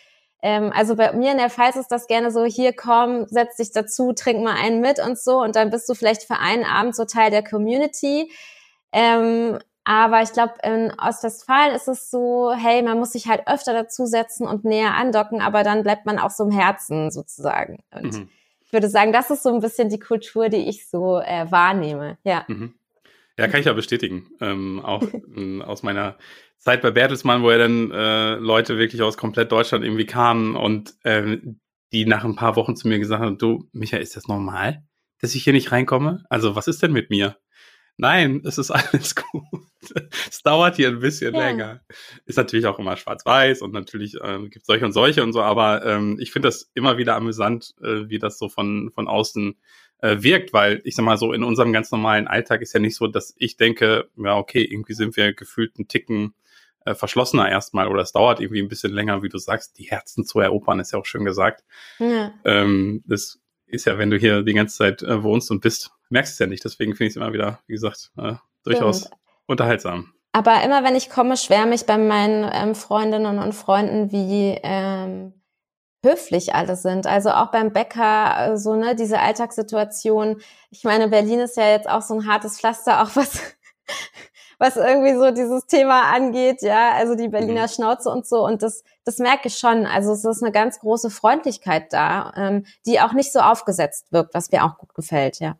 ähm, 0.44 0.71
also 0.71 0.95
bei 0.95 1.13
mir 1.13 1.31
in 1.31 1.39
der 1.39 1.50
Pfalz 1.50 1.77
ist 1.77 1.92
das 1.92 2.06
gerne 2.06 2.30
so, 2.30 2.45
hier 2.45 2.74
komm, 2.74 3.25
setz 3.27 3.56
dich 3.56 3.71
dazu, 3.71 4.13
trink 4.13 4.44
mal 4.44 4.56
einen 4.56 4.80
mit 4.80 5.00
und 5.00 5.18
so 5.18 5.42
und 5.42 5.56
dann 5.56 5.71
bist 5.71 5.89
du 5.89 5.95
vielleicht 5.95 6.25
für 6.25 6.38
einen 6.38 6.63
Abend 6.63 6.95
so 6.95 7.06
Teil 7.06 7.31
der 7.31 7.44
Community. 7.44 8.31
Ähm, 8.92 9.57
aber 9.88 10.22
ich 10.22 10.34
glaube, 10.34 10.56
in 10.63 10.92
Ostwestfalen 11.00 11.74
ist 11.74 11.88
es 11.88 12.12
so, 12.12 12.51
hey, 12.54 12.81
man 12.81 13.00
muss 13.00 13.13
sich 13.13 13.30
halt 13.30 13.48
öfter 13.48 13.72
dazusetzen 13.72 14.45
und 14.45 14.66
näher 14.66 14.95
andocken, 14.95 15.39
aber 15.39 15.63
dann 15.63 15.84
bleibt 15.84 16.06
man 16.06 16.19
auch 16.19 16.30
so 16.30 16.44
im 16.44 16.51
Herzen 16.51 17.10
sozusagen. 17.10 17.80
Und 17.92 18.13
mhm. 18.13 18.30
ich 18.66 18.74
würde 18.74 18.89
sagen, 18.89 19.13
das 19.13 19.31
ist 19.31 19.44
so 19.44 19.54
ein 19.54 19.62
bisschen 19.62 19.88
die 19.88 20.00
Kultur, 20.00 20.50
die 20.50 20.68
ich 20.68 20.89
so 20.89 21.22
äh, 21.22 21.50
wahrnehme. 21.50 22.18
Ja. 22.25 22.44
Mhm. 22.50 22.74
Ja, 23.38 23.48
kann 23.48 23.62
ich 23.62 23.66
ja 23.66 23.72
bestätigen. 23.72 24.28
Ähm, 24.42 24.81
auch 24.84 25.04
äh, 25.38 25.62
aus 25.62 25.84
meiner 25.84 26.18
Zeit 26.57 26.81
bei 26.81 26.92
Bertelsmann, 26.92 27.42
wo 27.42 27.50
ja 27.50 27.57
dann 27.57 27.89
äh, 27.89 28.36
Leute 28.36 28.78
wirklich 28.78 29.01
aus 29.04 29.16
komplett 29.16 29.54
Deutschland 29.54 29.86
irgendwie 29.86 30.06
kamen 30.06 30.57
und 30.57 30.95
äh, 31.06 31.38
die 31.94 32.06
nach 32.06 32.25
ein 32.25 32.36
paar 32.36 32.57
Wochen 32.57 32.75
zu 32.75 32.89
mir 32.89 33.00
gesagt 33.00 33.24
haben, 33.24 33.38
du, 33.38 33.69
Michael, 33.72 34.04
ist 34.04 34.18
das 34.18 34.28
normal, 34.28 34.84
dass 35.22 35.34
ich 35.34 35.45
hier 35.45 35.54
nicht 35.54 35.72
reinkomme? 35.72 36.25
Also 36.30 36.57
was 36.57 36.68
ist 36.68 36.84
denn 36.84 36.92
mit 36.92 37.10
mir? 37.10 37.38
Nein, 37.95 38.42
es 38.45 38.57
ist 38.57 38.72
alles 38.72 39.16
gut. 39.16 39.44
es 40.29 40.41
dauert 40.44 40.75
hier 40.75 40.89
ein 40.89 41.00
bisschen 41.00 41.34
ja. 41.34 41.41
länger. 41.41 41.82
Ist 42.25 42.38
natürlich 42.38 42.65
auch 42.65 42.79
immer 42.79 42.98
schwarz-weiß 42.98 43.62
und 43.62 43.74
natürlich 43.74 44.15
äh, 44.15 44.39
gibt 44.44 44.63
es 44.63 44.67
solche 44.67 44.86
und 44.86 44.94
solche 44.94 45.24
und 45.24 45.34
so, 45.34 45.41
aber 45.41 45.86
ähm, 45.86 46.17
ich 46.20 46.32
finde 46.32 46.48
das 46.48 46.70
immer 46.74 46.98
wieder 46.98 47.15
amüsant, 47.15 47.75
äh, 47.82 48.10
wie 48.10 48.20
das 48.20 48.38
so 48.38 48.50
von, 48.50 48.91
von 48.94 49.08
außen 49.08 49.56
äh, 50.01 50.17
wirkt, 50.20 50.53
weil 50.53 50.82
ich 50.84 50.96
sag 50.96 51.06
mal 51.06 51.17
so, 51.17 51.34
in 51.34 51.44
unserem 51.44 51.74
ganz 51.74 51.91
normalen 51.91 52.27
Alltag 52.27 52.62
ist 52.62 52.74
ja 52.74 52.79
nicht 52.79 52.96
so, 52.96 53.08
dass 53.08 53.34
ich 53.38 53.58
denke, 53.58 54.10
ja, 54.15 54.38
okay, 54.38 54.63
irgendwie 54.63 54.94
sind 54.94 55.17
wir 55.17 55.34
gefühlt 55.34 55.77
einen 55.77 55.88
Ticken 55.88 56.34
äh, 56.86 56.96
verschlossener 56.96 57.50
erstmal 57.50 57.88
oder 57.88 58.01
es 58.01 58.12
dauert 58.12 58.39
irgendwie 58.39 58.62
ein 58.62 58.70
bisschen 58.70 58.94
länger, 58.94 59.24
wie 59.24 59.29
du 59.29 59.38
sagst, 59.38 59.77
die 59.77 59.86
Herzen 59.86 60.25
zu 60.25 60.39
erobern, 60.39 60.79
ist 60.79 60.94
ja 60.94 61.00
auch 61.00 61.06
schön 61.06 61.25
gesagt. 61.25 61.63
Ja. 62.00 62.34
Ähm, 62.46 63.03
das 63.06 63.39
ist 63.65 63.86
ja, 63.86 63.98
wenn 63.98 64.10
du 64.10 64.17
hier 64.17 64.44
die 64.44 64.53
ganze 64.53 64.77
Zeit 64.77 65.03
äh, 65.03 65.24
wohnst 65.24 65.51
und 65.51 65.62
bist, 65.62 65.91
merkst 66.10 66.34
es 66.34 66.39
ja 66.39 66.48
nicht. 66.48 66.63
Deswegen 66.63 66.96
finde 66.96 67.08
ich 67.08 67.12
es 67.12 67.17
immer 67.17 67.34
wieder, 67.34 67.60
wie 67.67 67.74
gesagt, 67.74 68.12
äh, 68.17 68.36
durchaus 68.63 69.01
Stimmt. 69.01 69.15
Unterhaltsam. 69.48 70.13
Aber 70.34 70.62
immer 70.63 70.84
wenn 70.84 70.96
ich 70.96 71.10
komme, 71.10 71.36
schwärme 71.36 71.74
ich 71.74 71.86
bei 71.86 71.98
meinen 71.98 72.50
ähm, 72.54 72.75
Freundinnen 72.75 73.39
und 73.39 73.54
Freunden, 73.54 74.12
wie 74.12 74.60
ähm, 74.62 75.34
höflich 76.06 76.54
alle 76.54 76.75
sind. 76.75 77.08
Also 77.08 77.32
auch 77.32 77.51
beim 77.51 77.74
Bäcker, 77.74 78.54
äh, 78.54 78.58
so 78.58 78.75
ne, 78.75 78.96
diese 78.96 79.20
Alltagssituation. 79.20 80.42
Ich 80.70 80.84
meine, 80.84 81.08
Berlin 81.08 81.39
ist 81.39 81.58
ja 81.58 81.70
jetzt 81.70 81.89
auch 81.89 82.01
so 82.01 82.13
ein 82.13 82.27
hartes 82.27 82.60
Pflaster, 82.60 83.01
auch 83.01 83.16
was 83.16 83.42
was 84.60 84.75
irgendwie 84.75 85.13
so 85.13 85.32
dieses 85.32 85.68
Thema 85.68 86.13
angeht, 86.13 86.62
ja, 86.62 86.94
also 86.94 87.16
die 87.16 87.27
Berliner 87.27 87.63
mhm. 87.63 87.68
Schnauze 87.68 88.10
und 88.10 88.25
so. 88.25 88.44
Und 88.44 88.63
das, 88.63 88.84
das 89.06 89.20
merke 89.20 89.50
ich 89.50 89.58
schon. 89.58 89.86
Also 89.86 90.13
es 90.13 90.25
ist 90.25 90.42
eine 90.42 90.51
ganz 90.51 90.80
große 90.80 91.10
Freundlichkeit 91.10 91.94
da, 91.94 92.34
ähm, 92.36 92.66
die 92.86 93.00
auch 93.00 93.13
nicht 93.13 93.32
so 93.32 93.39
aufgesetzt 93.39 94.12
wirkt, 94.12 94.34
was 94.34 94.51
mir 94.51 94.63
auch 94.66 94.77
gut 94.77 94.94
gefällt, 94.96 95.39
ja. 95.39 95.58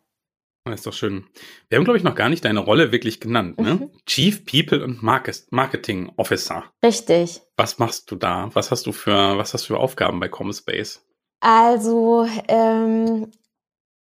Das 0.70 0.80
ist 0.80 0.86
doch 0.86 0.92
schön. 0.92 1.26
Wir 1.68 1.76
haben, 1.76 1.84
glaube 1.84 1.98
ich, 1.98 2.04
noch 2.04 2.14
gar 2.14 2.28
nicht 2.28 2.44
deine 2.44 2.60
Rolle 2.60 2.92
wirklich 2.92 3.20
genannt, 3.20 3.60
ne? 3.60 3.74
Mhm. 3.74 3.90
Chief 4.06 4.44
People 4.44 4.82
and 4.84 5.02
Marketing 5.02 6.12
Officer. 6.16 6.64
Richtig. 6.82 7.40
Was 7.56 7.78
machst 7.78 8.10
du 8.10 8.16
da? 8.16 8.50
Was 8.54 8.70
hast 8.70 8.86
du 8.86 8.92
für, 8.92 9.38
was 9.38 9.54
hast 9.54 9.68
du 9.68 9.74
für 9.74 9.80
Aufgaben 9.80 10.20
bei 10.20 10.28
Comspace? 10.28 11.04
Also, 11.40 12.26
ähm, 12.48 13.30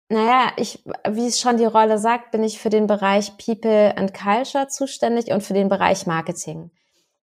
naja, 0.10 0.52
ich, 0.56 0.84
wie 1.10 1.28
es 1.28 1.40
schon 1.40 1.58
die 1.58 1.66
Rolle 1.66 1.98
sagt, 1.98 2.32
bin 2.32 2.44
ich 2.44 2.60
für 2.60 2.70
den 2.70 2.88
Bereich 2.88 3.34
People 3.38 3.98
and 3.98 4.14
Culture 4.14 4.68
zuständig 4.68 5.32
und 5.32 5.44
für 5.44 5.54
den 5.54 5.68
Bereich 5.68 6.08
Marketing. 6.08 6.72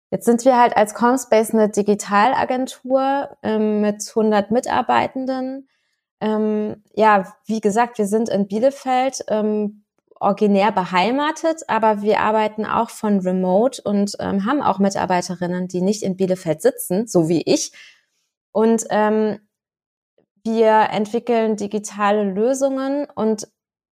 Jetzt 0.09 0.25
sind 0.25 0.43
wir 0.43 0.59
halt 0.59 0.75
als 0.75 0.93
Comspace 0.93 1.53
eine 1.53 1.69
Digitalagentur 1.69 3.29
ähm, 3.43 3.81
mit 3.81 4.03
100 4.09 4.51
Mitarbeitenden. 4.51 5.69
Ähm, 6.21 6.83
ja, 6.93 7.33
wie 7.45 7.59
gesagt, 7.59 7.97
wir 7.97 8.05
sind 8.05 8.29
in 8.29 8.47
Bielefeld 8.47 9.25
ähm, 9.27 9.83
originär 10.19 10.71
beheimatet, 10.71 11.63
aber 11.67 12.03
wir 12.03 12.19
arbeiten 12.19 12.65
auch 12.65 12.91
von 12.91 13.19
Remote 13.19 13.81
und 13.81 14.15
ähm, 14.19 14.45
haben 14.45 14.61
auch 14.61 14.77
Mitarbeiterinnen, 14.77 15.67
die 15.67 15.81
nicht 15.81 16.03
in 16.03 16.15
Bielefeld 16.15 16.61
sitzen, 16.61 17.07
so 17.07 17.27
wie 17.27 17.41
ich. 17.41 17.71
Und 18.51 18.85
ähm, 18.91 19.39
wir 20.43 20.89
entwickeln 20.91 21.55
digitale 21.55 22.23
Lösungen 22.23 23.07
und 23.15 23.47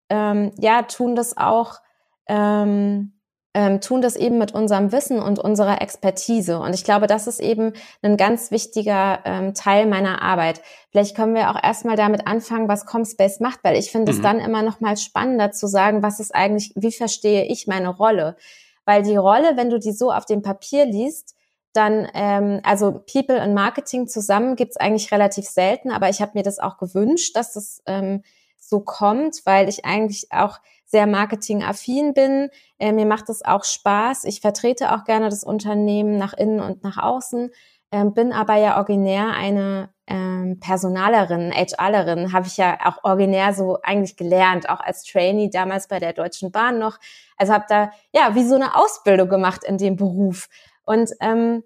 ähm, 0.09 0.51
ja, 0.59 0.83
tun 0.83 1.15
das 1.15 1.35
auch 1.35 1.79
ähm, 2.27 3.18
ähm, 3.59 3.81
tun 3.81 4.01
das 4.01 4.15
eben 4.15 4.37
mit 4.37 4.53
unserem 4.53 4.93
Wissen 4.93 5.21
und 5.21 5.37
unserer 5.37 5.81
Expertise. 5.81 6.59
Und 6.59 6.73
ich 6.73 6.85
glaube, 6.85 7.07
das 7.07 7.27
ist 7.27 7.41
eben 7.41 7.73
ein 8.01 8.15
ganz 8.15 8.51
wichtiger 8.51 9.19
ähm, 9.25 9.53
Teil 9.53 9.85
meiner 9.85 10.21
Arbeit. 10.21 10.61
Vielleicht 10.91 11.13
können 11.13 11.35
wir 11.35 11.49
auch 11.49 11.61
erstmal 11.61 11.97
damit 11.97 12.25
anfangen, 12.25 12.69
was 12.69 12.85
Comspace 12.85 13.41
macht, 13.41 13.59
weil 13.63 13.75
ich 13.75 13.91
finde 13.91 14.13
mhm. 14.13 14.17
es 14.17 14.23
dann 14.23 14.39
immer 14.39 14.63
noch 14.63 14.79
mal 14.79 14.95
spannender 14.95 15.51
zu 15.51 15.67
sagen, 15.67 16.01
was 16.01 16.21
ist 16.21 16.33
eigentlich, 16.33 16.71
wie 16.77 16.93
verstehe 16.93 17.47
ich 17.47 17.67
meine 17.67 17.89
Rolle? 17.89 18.37
Weil 18.85 19.03
die 19.03 19.17
Rolle, 19.17 19.57
wenn 19.57 19.69
du 19.69 19.77
die 19.77 19.91
so 19.91 20.09
auf 20.09 20.23
dem 20.23 20.41
Papier 20.41 20.85
liest, 20.85 21.35
dann, 21.73 22.07
ähm, 22.13 22.61
also 22.63 23.03
People 23.11 23.43
und 23.43 23.53
Marketing 23.53 24.07
zusammen 24.07 24.55
gibt's 24.55 24.77
eigentlich 24.77 25.11
relativ 25.11 25.45
selten, 25.45 25.91
aber 25.91 26.07
ich 26.07 26.21
habe 26.21 26.31
mir 26.35 26.43
das 26.43 26.59
auch 26.59 26.77
gewünscht, 26.77 27.35
dass 27.35 27.51
das 27.51 27.81
ähm, 27.87 28.23
so 28.57 28.79
kommt, 28.79 29.41
weil 29.43 29.67
ich 29.67 29.83
eigentlich 29.83 30.31
auch 30.31 30.59
sehr 30.89 31.07
marketingaffin 31.07 32.13
bin. 32.13 32.49
Äh, 32.79 32.91
mir 32.91 33.05
macht 33.05 33.29
es 33.29 33.45
auch 33.45 33.63
Spaß. 33.63 34.25
Ich 34.25 34.41
vertrete 34.41 34.91
auch 34.91 35.03
gerne 35.03 35.29
das 35.29 35.43
Unternehmen 35.43 36.17
nach 36.17 36.33
innen 36.33 36.59
und 36.59 36.83
nach 36.83 36.97
außen, 36.97 37.51
äh, 37.91 38.05
bin 38.05 38.33
aber 38.33 38.55
ja 38.55 38.77
originär 38.77 39.29
eine 39.33 39.89
ähm, 40.07 40.59
Personalerin, 40.59 41.51
HRlerin, 41.53 42.33
habe 42.33 42.47
ich 42.47 42.57
ja 42.57 42.77
auch 42.83 43.03
originär 43.03 43.53
so 43.53 43.77
eigentlich 43.83 44.17
gelernt, 44.17 44.67
auch 44.69 44.79
als 44.79 45.03
Trainee 45.03 45.49
damals 45.51 45.87
bei 45.87 45.99
der 45.99 46.13
Deutschen 46.13 46.51
Bahn 46.51 46.79
noch. 46.79 46.97
Also 47.37 47.53
habe 47.53 47.65
da 47.69 47.91
ja 48.13 48.33
wie 48.33 48.43
so 48.43 48.55
eine 48.55 48.75
Ausbildung 48.75 49.29
gemacht 49.29 49.63
in 49.63 49.77
dem 49.77 49.95
Beruf. 49.95 50.49
Und 50.85 51.11
ähm, 51.21 51.63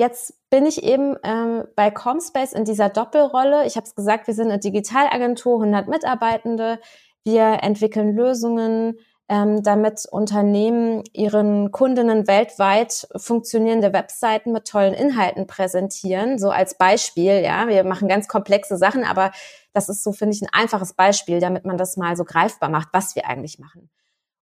Jetzt 0.00 0.32
bin 0.48 0.64
ich 0.64 0.82
eben 0.82 1.14
ähm, 1.24 1.64
bei 1.76 1.90
Comspace 1.90 2.54
in 2.54 2.64
dieser 2.64 2.88
Doppelrolle. 2.88 3.66
Ich 3.66 3.76
habe 3.76 3.84
es 3.84 3.94
gesagt, 3.94 4.28
wir 4.28 4.32
sind 4.32 4.48
eine 4.48 4.58
Digitalagentur, 4.58 5.60
100 5.60 5.88
Mitarbeitende. 5.88 6.80
Wir 7.24 7.62
entwickeln 7.62 8.14
Lösungen, 8.14 8.98
ähm, 9.30 9.62
damit 9.62 10.06
Unternehmen 10.10 11.04
ihren 11.12 11.70
Kundinnen 11.70 12.26
weltweit 12.26 13.06
funktionierende 13.16 13.92
Webseiten 13.92 14.50
mit 14.50 14.66
tollen 14.66 14.92
Inhalten 14.92 15.46
präsentieren. 15.46 16.38
So 16.38 16.50
als 16.50 16.76
Beispiel, 16.76 17.40
ja, 17.40 17.68
wir 17.68 17.84
machen 17.84 18.08
ganz 18.08 18.26
komplexe 18.26 18.76
Sachen, 18.76 19.04
aber 19.04 19.30
das 19.72 19.88
ist 19.88 20.02
so, 20.02 20.10
finde 20.10 20.34
ich, 20.34 20.42
ein 20.42 20.48
einfaches 20.52 20.94
Beispiel, 20.94 21.38
damit 21.38 21.64
man 21.64 21.78
das 21.78 21.96
mal 21.96 22.16
so 22.16 22.24
greifbar 22.24 22.70
macht, 22.70 22.88
was 22.92 23.14
wir 23.14 23.28
eigentlich 23.28 23.60
machen. 23.60 23.88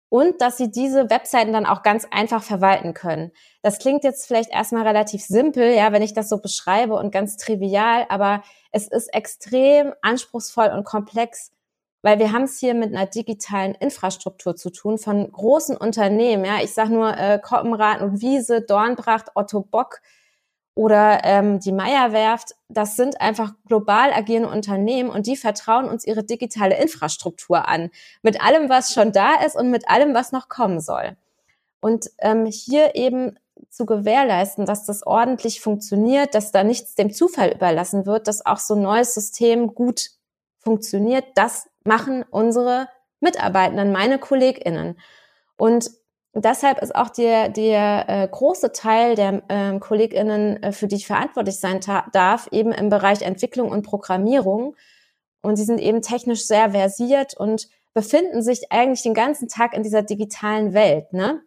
Und 0.09 0.39
dass 0.39 0.57
sie 0.57 0.69
diese 0.69 1.09
Webseiten 1.09 1.51
dann 1.51 1.65
auch 1.65 1.81
ganz 1.81 2.05
einfach 2.11 2.43
verwalten 2.43 2.93
können. 2.93 3.31
Das 3.63 3.79
klingt 3.79 4.03
jetzt 4.03 4.27
vielleicht 4.27 4.51
erstmal 4.51 4.83
relativ 4.83 5.23
simpel, 5.23 5.73
ja, 5.73 5.93
wenn 5.93 6.03
ich 6.03 6.13
das 6.13 6.29
so 6.29 6.37
beschreibe 6.37 6.93
und 6.93 7.11
ganz 7.11 7.37
trivial, 7.37 8.05
aber 8.09 8.43
es 8.71 8.87
ist 8.87 9.11
extrem 9.15 9.93
anspruchsvoll 10.03 10.67
und 10.67 10.85
komplex, 10.85 11.54
weil 12.05 12.19
wir 12.19 12.31
haben 12.31 12.43
es 12.43 12.59
hier 12.59 12.75
mit 12.75 12.95
einer 12.95 13.07
digitalen 13.07 13.73
Infrastruktur 13.73 14.55
zu 14.55 14.69
tun 14.69 14.99
von 14.99 15.31
großen 15.31 15.75
Unternehmen. 15.75 16.45
Ja, 16.45 16.57
ich 16.61 16.71
sage 16.71 16.93
nur 16.93 17.17
äh, 17.17 17.39
Koppenrad 17.41 18.01
und 18.01 18.21
Wiese, 18.21 18.61
Dornbracht, 18.61 19.31
Otto 19.33 19.61
Bock 19.61 20.01
oder 20.75 21.21
ähm, 21.23 21.59
die 21.59 21.71
Meierwerft. 21.71 22.53
Das 22.69 22.95
sind 22.95 23.19
einfach 23.19 23.55
global 23.65 24.13
agierende 24.13 24.49
Unternehmen 24.49 25.09
und 25.09 25.25
die 25.25 25.35
vertrauen 25.35 25.89
uns 25.89 26.05
ihre 26.05 26.23
digitale 26.23 26.79
Infrastruktur 26.79 27.67
an 27.67 27.89
mit 28.21 28.39
allem, 28.39 28.69
was 28.69 28.93
schon 28.93 29.11
da 29.11 29.43
ist 29.43 29.55
und 29.55 29.71
mit 29.71 29.89
allem, 29.89 30.13
was 30.13 30.31
noch 30.31 30.47
kommen 30.47 30.81
soll. 30.81 31.17
Und 31.79 32.11
ähm, 32.19 32.45
hier 32.45 32.93
eben 32.93 33.39
zu 33.71 33.87
gewährleisten, 33.87 34.67
dass 34.67 34.85
das 34.85 35.07
ordentlich 35.07 35.59
funktioniert, 35.59 36.35
dass 36.35 36.51
da 36.51 36.63
nichts 36.63 36.93
dem 36.93 37.11
Zufall 37.11 37.53
überlassen 37.55 38.05
wird, 38.05 38.27
dass 38.27 38.45
auch 38.45 38.59
so 38.59 38.75
ein 38.75 38.83
neues 38.83 39.15
System 39.15 39.73
gut 39.73 40.11
funktioniert, 40.59 41.25
das 41.33 41.67
machen 41.85 42.23
unsere 42.29 42.87
Mitarbeitenden, 43.19 43.91
meine 43.91 44.19
KollegInnen. 44.19 44.99
Und 45.57 45.89
deshalb 46.33 46.81
ist 46.81 46.95
auch 46.95 47.09
der, 47.09 47.49
der 47.49 48.05
äh, 48.07 48.27
große 48.29 48.71
Teil 48.73 49.15
der 49.15 49.43
äh, 49.47 49.79
KollegInnen, 49.79 50.61
äh, 50.61 50.71
für 50.71 50.87
die 50.87 50.97
ich 50.97 51.07
verantwortlich 51.07 51.59
sein 51.59 51.79
darf, 52.11 52.47
eben 52.51 52.71
im 52.71 52.89
Bereich 52.89 53.21
Entwicklung 53.21 53.69
und 53.69 53.83
Programmierung. 53.83 54.75
Und 55.41 55.55
sie 55.57 55.63
sind 55.63 55.79
eben 55.79 56.01
technisch 56.01 56.45
sehr 56.45 56.71
versiert 56.71 57.37
und 57.37 57.69
befinden 57.93 58.41
sich 58.41 58.71
eigentlich 58.71 59.03
den 59.03 59.13
ganzen 59.13 59.47
Tag 59.47 59.73
in 59.73 59.83
dieser 59.83 60.01
digitalen 60.01 60.73
Welt. 60.73 61.13
Ne? 61.13 61.41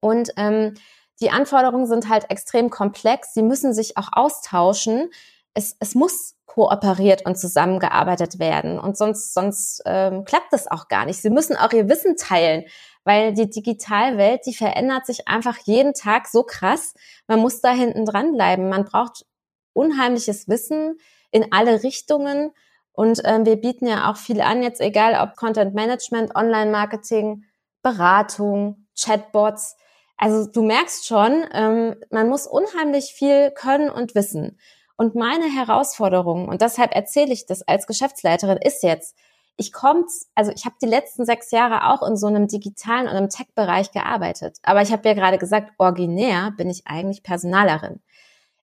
Und 0.00 0.30
ähm, 0.36 0.74
die 1.20 1.30
Anforderungen 1.30 1.86
sind 1.86 2.08
halt 2.08 2.30
extrem 2.30 2.68
komplex. 2.68 3.32
Sie 3.32 3.42
müssen 3.42 3.72
sich 3.72 3.96
auch 3.96 4.08
austauschen. 4.12 5.10
Es, 5.56 5.76
es 5.80 5.94
muss 5.94 6.36
kooperiert 6.44 7.26
und 7.26 7.38
zusammengearbeitet 7.38 8.38
werden. 8.38 8.78
Und 8.78 8.96
sonst, 8.96 9.34
sonst 9.34 9.82
ähm, 9.84 10.24
klappt 10.24 10.52
das 10.52 10.70
auch 10.70 10.88
gar 10.88 11.04
nicht. 11.04 11.20
Sie 11.20 11.30
müssen 11.30 11.56
auch 11.56 11.72
ihr 11.72 11.88
Wissen 11.88 12.16
teilen, 12.16 12.64
weil 13.04 13.34
die 13.34 13.50
Digitalwelt, 13.50 14.46
die 14.46 14.54
verändert 14.54 15.06
sich 15.06 15.28
einfach 15.28 15.58
jeden 15.64 15.92
Tag 15.92 16.28
so 16.28 16.42
krass. 16.44 16.94
Man 17.26 17.40
muss 17.40 17.60
da 17.60 17.72
hinten 17.72 18.04
dran 18.04 18.32
bleiben. 18.32 18.68
Man 18.68 18.84
braucht 18.84 19.26
unheimliches 19.72 20.48
Wissen 20.48 20.98
in 21.30 21.52
alle 21.52 21.82
Richtungen. 21.82 22.52
Und 22.92 23.20
ähm, 23.24 23.44
wir 23.44 23.56
bieten 23.56 23.86
ja 23.86 24.10
auch 24.10 24.16
viel 24.16 24.40
an, 24.40 24.62
jetzt 24.62 24.80
egal 24.80 25.20
ob 25.22 25.36
Content 25.36 25.74
Management, 25.74 26.34
Online-Marketing, 26.34 27.44
Beratung, 27.82 28.86
Chatbots. 28.98 29.76
Also 30.16 30.50
du 30.50 30.62
merkst 30.62 31.06
schon, 31.06 31.44
ähm, 31.52 31.96
man 32.10 32.28
muss 32.28 32.46
unheimlich 32.46 33.12
viel 33.12 33.50
können 33.50 33.90
und 33.90 34.14
wissen. 34.14 34.58
Und 34.96 35.14
meine 35.14 35.44
Herausforderung, 35.44 36.48
und 36.48 36.62
deshalb 36.62 36.94
erzähle 36.94 37.32
ich 37.32 37.46
das 37.46 37.62
als 37.62 37.86
Geschäftsleiterin, 37.86 38.58
ist 38.58 38.82
jetzt, 38.82 39.16
ich 39.58 39.72
komme, 39.72 40.04
also 40.34 40.52
ich 40.54 40.64
habe 40.64 40.76
die 40.80 40.86
letzten 40.86 41.24
sechs 41.24 41.50
Jahre 41.50 41.90
auch 41.90 42.06
in 42.06 42.16
so 42.16 42.26
einem 42.26 42.46
digitalen 42.46 43.08
und 43.08 43.16
im 43.16 43.28
Tech-Bereich 43.28 43.90
gearbeitet. 43.90 44.58
Aber 44.62 44.82
ich 44.82 44.92
habe 44.92 45.08
ja 45.08 45.14
gerade 45.14 45.38
gesagt, 45.38 45.72
originär 45.78 46.52
bin 46.56 46.68
ich 46.68 46.86
eigentlich 46.86 47.22
Personalerin. 47.22 48.00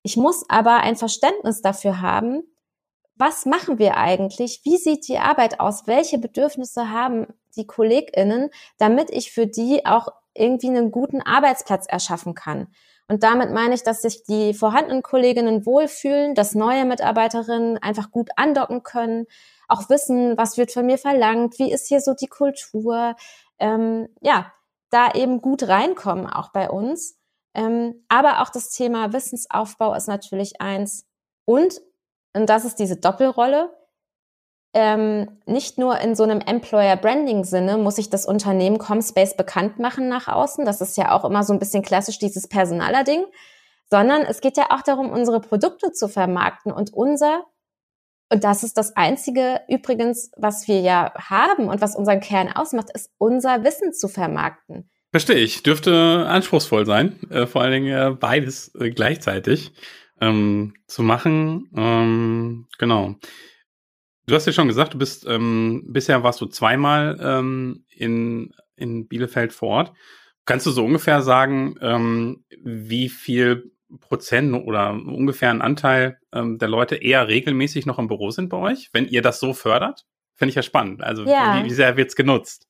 Ich 0.04 0.18
muss 0.18 0.46
aber 0.50 0.78
ein 0.78 0.96
Verständnis 0.96 1.62
dafür 1.62 2.02
haben, 2.02 2.44
was 3.16 3.46
machen 3.46 3.80
wir 3.80 3.98
eigentlich? 3.98 4.62
Wie 4.64 4.78
sieht 4.78 5.08
die 5.08 5.20
Arbeit 5.20 5.60
aus? 5.60 5.88
Welche 5.88 6.18
Bedürfnisse 6.18 6.90
haben 6.90 7.28
die 7.56 7.68
KollegInnen, 7.68 8.50
damit 8.78 9.12
ich 9.12 9.32
für 9.32 9.48
die 9.48 9.86
auch 9.86 10.10
irgendwie 10.34 10.70
einen 10.70 10.92
guten 10.92 11.22
Arbeitsplatz 11.22 11.86
erschaffen 11.88 12.34
kann? 12.34 12.68
Und 13.08 13.24
damit 13.24 13.52
meine 13.52 13.76
ich, 13.76 13.84
dass 13.84 14.02
sich 14.02 14.24
die 14.24 14.54
vorhandenen 14.54 15.04
Kolleginnen 15.04 15.66
wohlfühlen, 15.66 16.36
dass 16.36 16.56
neue 16.56 16.86
Mitarbeiterinnen 16.86 17.78
einfach 17.80 18.12
gut 18.12 18.30
andocken 18.38 18.84
können, 18.84 19.26
auch 19.68 19.90
wissen, 19.90 20.38
was 20.38 20.58
wird 20.58 20.72
von 20.72 20.86
mir 20.86 20.98
verlangt, 20.98 21.60
wie 21.60 21.72
ist 21.72 21.88
hier 21.88 22.02
so 22.02 22.14
die 22.14 22.28
Kultur, 22.28 23.16
ähm, 23.60 24.08
ja, 24.22 24.52
da 24.90 25.12
eben 25.14 25.42
gut 25.42 25.68
reinkommen, 25.68 26.28
auch 26.28 26.50
bei 26.52 26.70
uns. 26.70 27.18
Ähm, 27.56 28.04
aber 28.08 28.42
auch 28.42 28.50
das 28.50 28.70
Thema 28.70 29.14
Wissensaufbau 29.14 29.94
ist 29.96 30.08
natürlich 30.08 30.62
eins. 30.62 31.06
Und, 31.46 31.82
und 32.34 32.48
das 32.48 32.66
ist 32.66 32.80
diese 32.80 32.98
Doppelrolle, 32.98 33.72
ähm, 34.74 35.30
nicht 35.46 35.78
nur 35.78 36.00
in 36.00 36.16
so 36.16 36.24
einem 36.24 36.40
Employer-Branding-Sinne 36.40 37.78
muss 37.78 38.00
ich 38.00 38.10
das 38.10 38.26
Unternehmen 38.26 38.80
Comspace 38.80 39.38
bekannt 39.38 39.80
machen 39.80 40.10
nach 40.10 40.28
außen. 40.28 40.66
Das 40.66 40.82
ist 40.82 40.98
ja 40.98 41.12
auch 41.12 41.26
immer 41.26 41.44
so 41.44 41.54
ein 41.54 41.60
bisschen 41.60 41.84
klassisch 41.84 42.18
dieses 42.20 42.48
Personaler-Ding. 42.48 43.26
Sondern 43.90 44.24
es 44.24 44.42
geht 44.42 44.58
ja 44.58 44.68
auch 44.72 44.82
darum, 44.82 45.12
unsere 45.12 45.40
Produkte 45.40 45.92
zu 45.92 46.08
vermarkten 46.08 46.72
und 46.72 46.94
unser, 46.94 47.44
und 48.30 48.44
das 48.44 48.64
ist 48.64 48.78
das 48.78 48.96
Einzige 48.96 49.62
übrigens, 49.70 50.32
was 50.36 50.68
wir 50.68 50.80
ja 50.80 51.14
haben 51.16 51.68
und 51.68 51.82
was 51.82 51.96
unseren 51.96 52.20
Kern 52.20 52.52
ausmacht, 52.52 52.88
ist 52.96 53.12
unser 53.20 53.64
Wissen 53.64 53.94
zu 53.94 54.08
vermarkten. 54.08 54.90
Verstehe 55.12 55.36
ich. 55.36 55.62
Dürfte 55.62 56.26
anspruchsvoll 56.28 56.88
sein, 56.88 57.20
äh, 57.30 57.46
vor 57.46 57.62
allen 57.62 57.74
Dingen 57.74 57.96
äh, 57.96 58.16
beides 58.16 58.74
äh, 58.74 58.90
gleichzeitig 58.90 59.74
ähm, 60.20 60.74
zu 60.88 61.04
machen. 61.04 61.70
Ähm, 61.76 62.66
genau. 62.80 63.16
Du 64.26 64.36
hast 64.36 64.46
ja 64.46 64.54
schon 64.54 64.68
gesagt, 64.68 64.94
du 64.94 64.98
bist 64.98 65.26
ähm, 65.28 65.84
bisher 65.88 66.24
warst 66.24 66.40
du 66.42 66.46
zweimal 66.46 67.20
ähm, 67.22 67.86
in, 67.90 68.54
in 68.76 69.08
Bielefeld 69.08 69.54
vor 69.54 69.70
Ort. 69.70 69.94
Kannst 70.46 70.66
du 70.66 70.72
so 70.72 70.86
ungefähr 70.86 71.22
sagen, 71.22 71.76
ähm, 71.82 72.44
wie 72.64 73.10
viel 73.10 73.72
Prozent 74.00 74.54
oder 74.54 74.92
ungefähr 74.92 75.50
ein 75.50 75.62
Anteil 75.62 76.18
ähm, 76.34 76.58
der 76.58 76.68
Leute 76.68 76.96
eher 76.96 77.28
regelmäßig 77.28 77.86
noch 77.86 78.00
im 78.00 78.08
Büro 78.08 78.32
sind 78.32 78.50
bei 78.50 78.58
euch, 78.58 78.90
wenn 78.94 79.08
ihr 79.08 79.22
das 79.22 79.40
so 79.40 79.54
fördert? 79.54 80.06
Finde 80.36 80.50
ich 80.50 80.56
ja 80.56 80.64
spannend. 80.64 81.04
Also 81.04 81.26
ja. 81.26 81.60
wie, 81.60 81.66
wie 81.66 81.74
sehr 81.74 81.96
wird's 81.96 82.16
genutzt? 82.16 82.68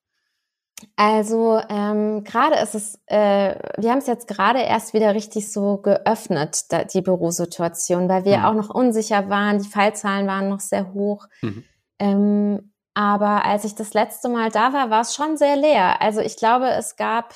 Also 0.96 1.60
ähm, 1.70 2.24
gerade 2.24 2.56
ist 2.56 2.76
es, 2.76 3.00
äh, 3.08 3.56
wir 3.78 3.92
haben 3.92 4.00
es 4.00 4.08
jetzt 4.08 4.28
gerade 4.28 4.60
erst 4.60 4.94
wieder 4.94 5.14
richtig 5.14 5.52
so 5.52 5.78
geöffnet, 5.78 6.72
da, 6.72 6.84
die 6.84 7.02
Bürosituation, 7.02 8.10
weil 8.10 8.26
wir 8.26 8.40
mhm. 8.40 8.46
auch 8.46 8.54
noch 8.54 8.70
unsicher 8.70 9.30
waren, 9.30 9.60
die 9.60 9.70
Fallzahlen 9.70 10.28
waren 10.28 10.50
noch 10.50 10.60
sehr 10.60 10.94
hoch. 10.94 11.28
Mhm. 11.42 11.64
Ähm, 12.00 12.74
aber 12.94 13.46
als 13.46 13.66
ich 13.66 13.76
das 13.76 13.94
letzte 13.94 14.30
Mal 14.30 14.50
da 14.50 14.74
war, 14.74 14.90
war 14.90 15.02
es 15.02 15.16
schon 15.16 15.38
sehr 15.38 15.56
leer. 15.56 16.02
Also 16.02 16.22
ich 16.22 16.38
glaube, 16.38 16.70
es 16.70 16.96
gab 16.96 17.34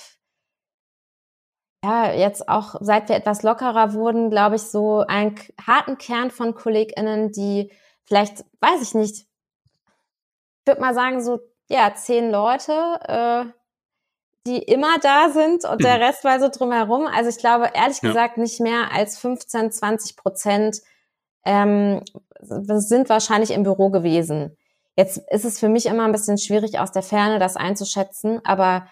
ja 1.84 2.14
jetzt 2.14 2.48
auch, 2.48 2.76
seit 2.80 3.10
wir 3.10 3.16
etwas 3.16 3.44
lockerer 3.44 3.94
wurden, 3.94 4.30
glaube 4.30 4.56
ich, 4.58 4.64
so 4.64 5.00
einen 5.08 5.36
harten 5.66 5.98
Kern 5.98 6.32
von 6.32 6.54
KollegInnen, 6.54 7.32
die 7.32 7.72
vielleicht, 8.04 8.46
weiß 8.60 8.82
ich 8.82 8.94
nicht, 8.94 9.26
ich 10.60 10.68
würde 10.68 10.82
mal 10.82 10.94
sagen, 10.94 11.24
so 11.24 11.40
ja, 11.68 11.94
zehn 11.94 12.32
Leute, 12.32 12.72
äh, 13.08 13.46
die 14.48 14.60
immer 14.60 14.98
da 15.00 15.30
sind 15.30 15.66
und 15.66 15.84
der 15.84 15.98
mhm. 15.98 16.04
Rest 16.04 16.24
war 16.24 16.40
so 16.40 16.50
drumherum. 16.50 17.06
Also 17.06 17.30
ich 17.30 17.38
glaube, 17.38 17.72
ehrlich 17.74 18.02
ja. 18.02 18.10
gesagt, 18.10 18.38
nicht 18.38 18.60
mehr 18.60 18.92
als 18.94 19.20
15, 19.20 19.72
20 19.72 20.16
Prozent 20.16 20.82
ähm, 21.46 22.02
sind 22.42 23.10
wahrscheinlich 23.10 23.52
im 23.52 23.64
Büro 23.64 23.90
gewesen. 23.90 24.58
Jetzt 24.96 25.18
ist 25.30 25.46
es 25.46 25.60
für 25.60 25.70
mich 25.70 25.86
immer 25.86 26.06
ein 26.06 26.12
bisschen 26.12 26.38
schwierig, 26.38 26.80
aus 26.80 26.92
der 26.92 27.04
Ferne 27.04 27.40
das 27.40 27.56
einzuschätzen, 27.56 28.42
aber 28.44 28.88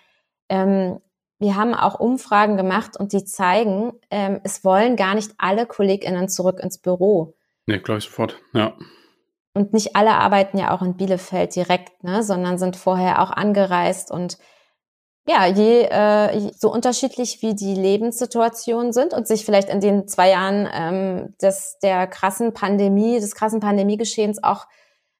ähm, 0.49 0.99
wir 1.39 1.55
haben 1.55 1.73
auch 1.73 1.99
Umfragen 1.99 2.57
gemacht 2.57 2.97
und 2.97 3.11
die 3.11 3.25
zeigen, 3.25 3.93
ähm, 4.09 4.39
es 4.43 4.63
wollen 4.63 4.95
gar 4.95 5.15
nicht 5.15 5.31
alle 5.37 5.65
KollegInnen 5.65 6.29
zurück 6.29 6.59
ins 6.59 6.77
Büro. 6.77 7.35
Nee, 7.65 7.79
glaube 7.79 7.97
ich 7.99 8.05
sofort, 8.05 8.39
ja. 8.53 8.73
Und 9.55 9.73
nicht 9.73 9.95
alle 9.95 10.11
arbeiten 10.11 10.57
ja 10.57 10.71
auch 10.71 10.81
in 10.81 10.97
Bielefeld 10.97 11.55
direkt, 11.55 12.03
ne, 12.03 12.21
sondern 12.21 12.57
sind 12.57 12.75
vorher 12.75 13.21
auch 13.21 13.31
angereist 13.31 14.11
und 14.11 14.37
ja, 15.27 15.47
je 15.47 15.85
äh, 15.85 16.51
so 16.55 16.71
unterschiedlich 16.71 17.41
wie 17.41 17.55
die 17.55 17.73
Lebenssituationen 17.73 18.93
sind 18.93 19.13
und 19.13 19.27
sich 19.27 19.43
vielleicht 19.43 19.69
in 19.69 19.79
den 19.79 20.07
zwei 20.07 20.29
Jahren 20.29 20.69
ähm, 20.71 21.35
des 21.41 21.79
der 21.81 22.05
krassen 22.05 22.53
Pandemie, 22.53 23.19
des 23.19 23.33
krassen 23.33 23.59
Pandemiegeschehens 23.59 24.43
auch 24.43 24.67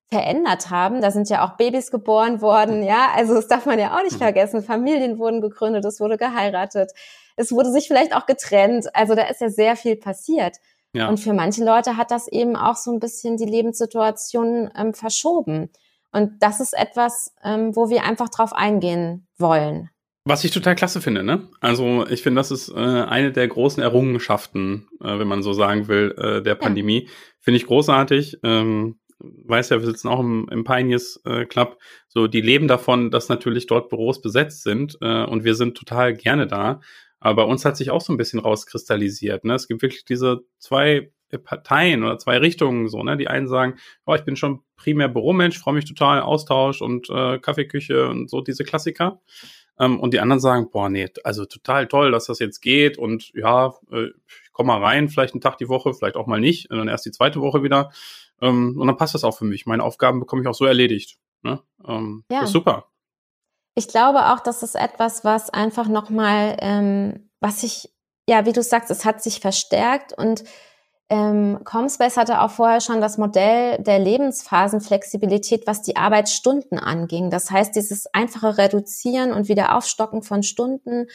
verändert 0.08 0.70
haben. 0.70 1.02
Da 1.02 1.10
sind 1.10 1.30
ja 1.30 1.44
auch 1.44 1.58
Babys 1.58 1.90
geboren 1.90 2.42
worden, 2.42 2.84
ja. 2.84 3.08
Also 3.16 3.34
das 3.34 3.48
darf 3.48 3.66
man 3.66 3.80
ja 3.80 3.98
auch 3.98 4.04
nicht 4.04 4.14
mhm. 4.14 4.24
vergessen. 4.24 4.62
Familien 4.62 5.18
wurden 5.18 5.42
gegründet, 5.42 5.84
es 5.86 6.00
wurde 6.00 6.18
geheiratet, 6.18 6.92
es 7.36 7.52
wurde 7.52 7.72
sich 7.72 7.88
vielleicht 7.88 8.16
auch 8.16 8.28
getrennt. 8.28 8.94
Also 8.94 9.16
da 9.16 9.24
ist 9.24 9.42
ja 9.42 9.50
sehr 9.50 9.76
viel 9.76 9.96
passiert. 9.96 10.58
Ja. 10.96 11.10
Und 11.10 11.20
für 11.20 11.34
manche 11.34 11.64
Leute 11.64 11.98
hat 11.98 12.10
das 12.10 12.28
eben 12.28 12.56
auch 12.56 12.76
so 12.76 12.92
ein 12.92 13.00
bisschen 13.00 13.38
die 13.38 13.46
Lebenssituation 13.46 14.70
ähm, 14.76 14.94
verschoben. 14.94 15.70
Und 16.12 16.42
das 16.42 16.62
ist 16.62 16.74
etwas, 16.74 17.34
ähm, 17.44 17.76
wo 17.76 17.90
wir 17.90 18.06
einfach 18.06 18.30
drauf 18.30 18.54
eingehen 18.54 19.28
wollen. 19.38 19.90
Was 20.24 20.44
ich 20.46 20.52
total 20.52 20.76
klasse 20.76 21.02
finde, 21.02 21.22
ne? 21.22 21.50
Also 21.60 22.08
ich 22.08 22.24
finde, 22.24 22.40
das 22.40 22.50
ist 22.50 22.70
äh, 22.70 22.74
eine 22.74 23.32
der 23.34 23.48
großen 23.48 23.84
Errungenschaften, 23.84 24.88
äh, 25.02 25.20
wenn 25.20 25.28
man 25.28 25.44
so 25.44 25.52
sagen 25.52 25.90
will, 25.90 26.16
äh, 26.18 26.42
der 26.42 26.56
Pandemie. 26.56 27.04
Ja. 27.04 27.12
Finde 27.42 27.58
ich 27.58 27.68
großartig. 27.68 28.40
Ähm, 28.44 28.98
weiß 29.20 29.70
ja, 29.70 29.80
wir 29.80 29.86
sitzen 29.86 30.08
auch 30.08 30.20
im, 30.22 30.48
im 30.50 30.64
Pioneers 30.64 31.22
äh, 31.26 31.46
Club. 31.46 31.78
So, 32.08 32.28
die 32.28 32.42
leben 32.42 32.68
davon, 32.68 33.12
dass 33.12 33.30
natürlich 33.30 33.68
dort 33.68 33.90
Büros 33.90 34.22
besetzt 34.22 34.64
sind 34.64 34.98
äh, 35.02 35.26
und 35.26 35.44
wir 35.44 35.56
sind 35.56 35.76
total 35.76 36.14
gerne 36.14 36.48
da. 36.48 36.80
Aber 37.26 37.44
bei 37.44 37.52
uns 37.52 37.66
hat 37.66 37.76
sich 37.76 37.90
auch 37.90 38.02
so 38.02 38.14
ein 38.14 38.18
bisschen 38.18 38.40
rauskristallisiert. 38.40 39.46
Ne? 39.46 39.56
Es 39.56 39.68
gibt 39.68 39.82
wirklich 39.82 40.06
diese 40.06 40.42
zwei 40.60 41.12
Parteien 41.44 42.04
oder 42.04 42.20
zwei 42.20 42.38
Richtungen 42.38 42.88
so, 42.88 43.02
ne? 43.02 43.18
Die 43.18 43.28
einen 43.28 43.48
sagen, 43.48 43.80
oh, 44.06 44.14
ich 44.14 44.22
bin 44.22 44.36
schon 44.36 44.62
primär 44.76 45.08
Büromensch, 45.08 45.58
freue 45.58 45.74
mich 45.74 45.86
total, 45.86 46.22
Austausch 46.22 46.84
und 46.84 47.10
äh, 47.10 47.40
Kaffeeküche 47.40 48.10
und 48.10 48.30
so 48.30 48.42
diese 48.42 48.64
Klassiker. 48.64 49.22
Ähm, 49.80 50.00
und 50.00 50.14
die 50.14 50.20
anderen 50.20 50.40
sagen, 50.40 50.70
boah, 50.70 50.88
nee, 50.88 51.10
also 51.24 51.46
total 51.46 51.88
toll, 51.88 52.12
dass 52.12 52.28
das 52.28 52.38
jetzt 52.38 52.62
geht 52.62 53.00
und 53.00 53.32
ja, 53.34 53.74
äh, 53.92 54.10
ich 54.44 54.52
komme 54.54 54.68
mal 54.68 54.84
rein, 54.84 55.10
vielleicht 55.10 55.34
einen 55.34 55.42
Tag 55.42 55.58
die 55.58 55.68
Woche, 55.68 55.96
vielleicht 55.96 56.18
auch 56.18 56.28
mal 56.28 56.40
nicht, 56.40 56.70
und 56.70 56.78
dann 56.78 56.88
erst 56.88 57.08
die 57.08 57.12
zweite 57.12 57.42
Woche 57.42 57.64
wieder. 57.64 57.92
Ähm, 58.40 58.78
und 58.80 58.86
dann 58.86 58.98
passt 58.98 59.16
das 59.16 59.24
auch 59.24 59.36
für 59.36 59.46
mich. 59.46 59.66
Meine 59.66 59.82
Aufgaben 59.82 60.20
bekomme 60.20 60.44
ich 60.44 60.48
auch 60.48 60.54
so 60.54 60.66
erledigt. 60.66 61.18
Ne? 61.42 61.60
Ähm, 61.88 62.24
ja. 62.30 62.42
Das 62.42 62.50
ist 62.50 62.54
super. 62.54 62.86
Ich 63.76 63.90
glaube 63.90 64.34
auch, 64.34 64.40
das 64.40 64.64
ist 64.64 64.76
etwas, 64.76 65.24
was 65.26 65.50
einfach 65.50 65.88
nochmal, 65.88 66.56
ähm, 66.60 67.30
was 67.42 67.62
sich, 67.62 67.94
ja, 68.28 68.46
wie 68.46 68.54
du 68.54 68.64
sagst, 68.64 68.90
es 68.90 69.06
hat 69.06 69.22
sich 69.22 69.42
verstärkt 69.42 70.14
und 70.18 70.44
ähm, 71.10 71.60
Comspace 71.64 72.18
hatte 72.18 72.42
auch 72.42 72.50
vorher 72.50 72.82
schon 72.82 73.00
das 73.00 73.18
Modell 73.18 73.78
der 73.80 74.00
Lebensphasenflexibilität, 74.00 75.68
was 75.68 75.84
die 75.84 75.98
Arbeitsstunden 75.98 76.80
anging. 76.80 77.30
Das 77.30 77.52
heißt, 77.52 77.76
dieses 77.76 78.08
einfache 78.14 78.58
Reduzieren 78.58 79.32
und 79.32 79.48
wieder 79.48 79.76
Aufstocken 79.76 80.24
von 80.24 80.42
Stunden, 80.42 81.08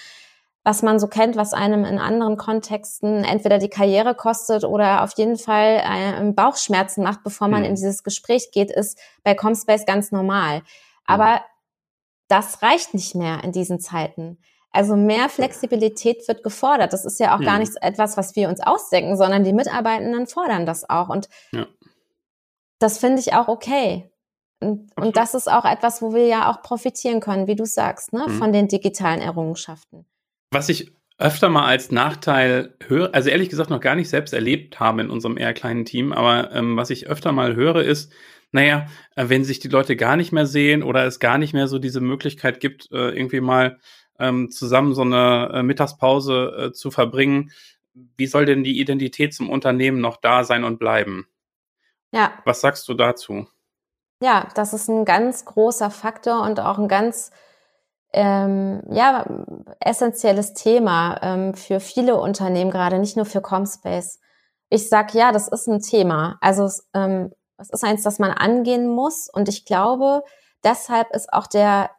was 0.62 0.82
man 0.82 1.00
so 1.00 1.08
kennt, 1.08 1.36
was 1.36 1.54
einem 1.54 1.84
in 1.84 1.98
anderen 1.98 2.36
Kontexten 2.36 3.24
entweder 3.24 3.58
die 3.58 3.70
Karriere 3.70 4.14
kostet 4.14 4.62
oder 4.62 5.02
auf 5.02 5.12
jeden 5.16 5.38
Fall 5.38 5.82
äh, 5.82 6.32
Bauchschmerzen 6.32 7.02
macht, 7.02 7.24
bevor 7.24 7.48
man 7.48 7.60
mhm. 7.60 7.68
in 7.68 7.74
dieses 7.74 8.04
Gespräch 8.04 8.50
geht, 8.52 8.70
ist 8.70 8.98
bei 9.24 9.34
Comspace 9.34 9.86
ganz 9.86 10.12
normal. 10.12 10.58
Mhm. 10.58 10.64
Aber 11.06 11.40
das 12.30 12.62
reicht 12.62 12.94
nicht 12.94 13.14
mehr 13.14 13.42
in 13.44 13.52
diesen 13.52 13.80
Zeiten. 13.80 14.38
Also 14.72 14.94
mehr 14.94 15.28
Flexibilität 15.28 16.26
wird 16.28 16.44
gefordert. 16.44 16.92
Das 16.92 17.04
ist 17.04 17.18
ja 17.18 17.34
auch 17.34 17.40
ja. 17.40 17.46
gar 17.46 17.54
mhm. 17.54 17.60
nichts 17.60 17.76
etwas, 17.76 18.16
was 18.16 18.36
wir 18.36 18.48
uns 18.48 18.60
ausdenken, 18.60 19.16
sondern 19.16 19.42
die 19.42 19.52
Mitarbeitenden 19.52 20.26
fordern 20.26 20.64
das 20.64 20.88
auch. 20.88 21.08
Und 21.08 21.28
ja. 21.52 21.66
das 22.78 22.98
finde 22.98 23.20
ich 23.20 23.34
auch 23.34 23.48
okay. 23.48 24.10
Und, 24.60 24.92
und, 24.96 25.16
das 25.16 25.34
ist 25.34 25.50
auch 25.50 25.64
etwas, 25.64 26.02
wo 26.02 26.14
wir 26.14 26.26
ja 26.26 26.50
auch 26.50 26.62
profitieren 26.62 27.20
können, 27.20 27.46
wie 27.46 27.56
du 27.56 27.64
sagst, 27.64 28.12
ne, 28.12 28.26
mhm. 28.28 28.32
von 28.32 28.52
den 28.52 28.68
digitalen 28.68 29.20
Errungenschaften. 29.20 30.04
Was 30.52 30.68
ich 30.68 30.92
öfter 31.18 31.48
mal 31.48 31.66
als 31.66 31.90
Nachteil 31.90 32.74
höre, 32.86 33.14
also 33.14 33.28
ehrlich 33.28 33.48
gesagt 33.48 33.70
noch 33.70 33.80
gar 33.80 33.94
nicht 33.94 34.08
selbst 34.08 34.32
erlebt 34.32 34.78
habe 34.78 35.00
in 35.00 35.10
unserem 35.10 35.36
eher 35.36 35.54
kleinen 35.54 35.84
Team, 35.84 36.12
aber 36.12 36.52
ähm, 36.52 36.76
was 36.76 36.90
ich 36.90 37.08
öfter 37.08 37.32
mal 37.32 37.54
höre, 37.54 37.82
ist, 37.82 38.12
naja, 38.52 38.86
äh, 39.16 39.28
wenn 39.28 39.44
sich 39.44 39.60
die 39.60 39.68
Leute 39.68 39.96
gar 39.96 40.16
nicht 40.16 40.32
mehr 40.32 40.46
sehen 40.46 40.82
oder 40.82 41.04
es 41.04 41.20
gar 41.20 41.38
nicht 41.38 41.52
mehr 41.52 41.68
so 41.68 41.78
diese 41.78 42.00
Möglichkeit 42.00 42.60
gibt, 42.60 42.90
äh, 42.92 43.10
irgendwie 43.10 43.40
mal 43.40 43.78
ähm, 44.18 44.50
zusammen 44.50 44.94
so 44.94 45.02
eine 45.02 45.50
äh, 45.54 45.62
Mittagspause 45.62 46.72
zu 46.74 46.90
verbringen, 46.90 47.52
wie 48.16 48.26
soll 48.26 48.44
denn 48.44 48.64
die 48.64 48.80
Identität 48.80 49.34
zum 49.34 49.50
Unternehmen 49.50 50.00
noch 50.00 50.16
da 50.16 50.44
sein 50.44 50.64
und 50.64 50.78
bleiben? 50.78 51.26
Ja. 52.12 52.32
Was 52.44 52.60
sagst 52.60 52.88
du 52.88 52.94
dazu? 52.94 53.46
Ja, 54.22 54.48
das 54.54 54.74
ist 54.74 54.88
ein 54.88 55.04
ganz 55.04 55.44
großer 55.44 55.90
Faktor 55.90 56.42
und 56.42 56.60
auch 56.60 56.78
ein 56.78 56.88
ganz 56.88 57.30
ähm, 58.12 58.82
ja, 58.90 59.24
essentielles 59.80 60.52
Thema 60.52 61.18
ähm, 61.22 61.54
für 61.54 61.80
viele 61.80 62.16
Unternehmen, 62.16 62.70
gerade 62.70 62.98
nicht 62.98 63.16
nur 63.16 63.24
für 63.24 63.40
Comspace. 63.40 64.20
Ich 64.68 64.88
sag 64.88 65.14
ja, 65.14 65.32
das 65.32 65.48
ist 65.48 65.68
ein 65.68 65.80
Thema. 65.80 66.36
Also 66.40 66.68
ähm, 66.94 67.32
es 67.60 67.70
ist 67.70 67.84
eins, 67.84 68.02
das 68.02 68.18
man 68.18 68.30
angehen 68.30 68.88
muss. 68.88 69.28
Und 69.28 69.48
ich 69.48 69.64
glaube, 69.64 70.22
deshalb 70.64 71.14
ist 71.14 71.32
auch 71.32 71.46
der, 71.46 71.90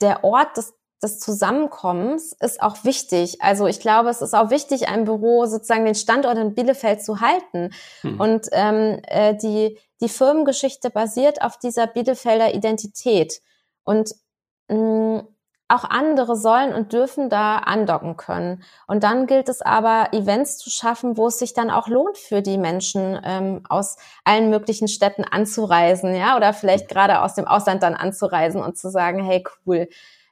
der 0.00 0.24
Ort 0.24 0.56
des 0.56 0.74
des 1.02 1.18
Zusammenkommens 1.18 2.32
ist 2.32 2.62
auch 2.62 2.84
wichtig. 2.84 3.42
Also 3.42 3.66
ich 3.66 3.80
glaube, 3.80 4.08
es 4.08 4.22
ist 4.22 4.34
auch 4.34 4.50
wichtig, 4.50 4.88
ein 4.88 5.04
Büro 5.04 5.46
sozusagen 5.46 5.84
den 5.84 5.96
Standort 5.96 6.38
in 6.38 6.54
Bielefeld 6.54 7.02
zu 7.02 7.20
halten. 7.20 7.70
Mhm. 8.02 8.20
Und 8.20 8.46
ähm, 8.52 9.00
äh, 9.08 9.34
die, 9.36 9.78
die 10.00 10.08
Firmengeschichte 10.08 10.90
basiert 10.90 11.42
auf 11.42 11.58
dieser 11.58 11.88
Bielefelder 11.88 12.54
Identität. 12.54 13.40
Und 13.82 14.14
mh, 14.68 15.24
auch 15.72 15.84
andere 15.84 16.36
sollen 16.36 16.74
und 16.74 16.92
dürfen 16.92 17.30
da 17.30 17.56
andocken 17.56 18.16
können. 18.16 18.62
Und 18.86 19.02
dann 19.04 19.26
gilt 19.26 19.48
es 19.48 19.62
aber, 19.62 20.12
Events 20.12 20.58
zu 20.58 20.70
schaffen, 20.70 21.16
wo 21.16 21.28
es 21.28 21.38
sich 21.38 21.54
dann 21.54 21.70
auch 21.70 21.88
lohnt 21.88 22.18
für 22.18 22.42
die 22.42 22.58
Menschen 22.58 23.18
ähm, 23.24 23.62
aus 23.68 23.96
allen 24.24 24.50
möglichen 24.50 24.88
Städten 24.88 25.24
anzureisen, 25.24 26.14
ja, 26.14 26.36
oder 26.36 26.52
vielleicht 26.52 26.88
gerade 26.88 27.22
aus 27.22 27.34
dem 27.34 27.46
Ausland 27.46 27.82
dann 27.82 27.94
anzureisen 27.94 28.62
und 28.62 28.76
zu 28.76 28.90
sagen, 28.90 29.24
hey, 29.24 29.42
cool, 29.66 29.88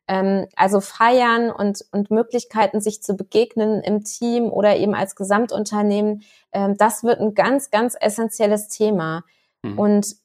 ähm, 0.09 0.47
also 0.57 0.81
feiern 0.81 1.51
und, 1.51 1.87
und 1.93 2.11
Möglichkeiten, 2.11 2.81
sich 2.81 3.03
zu 3.03 3.15
begegnen 3.15 3.81
im 3.83 4.05
Team 4.05 4.51
oder 4.51 4.77
eben 4.77 4.95
als 4.95 5.17
Gesamtunternehmen, 5.17 6.23
ähm, 6.53 6.77
das 6.77 7.03
wird 7.03 7.21
ein 7.21 7.35
ganz, 7.35 7.71
ganz 7.71 7.97
essentielles 7.99 8.69
Thema. 8.69 9.25
Mhm. 9.63 9.79
Und 9.79 10.17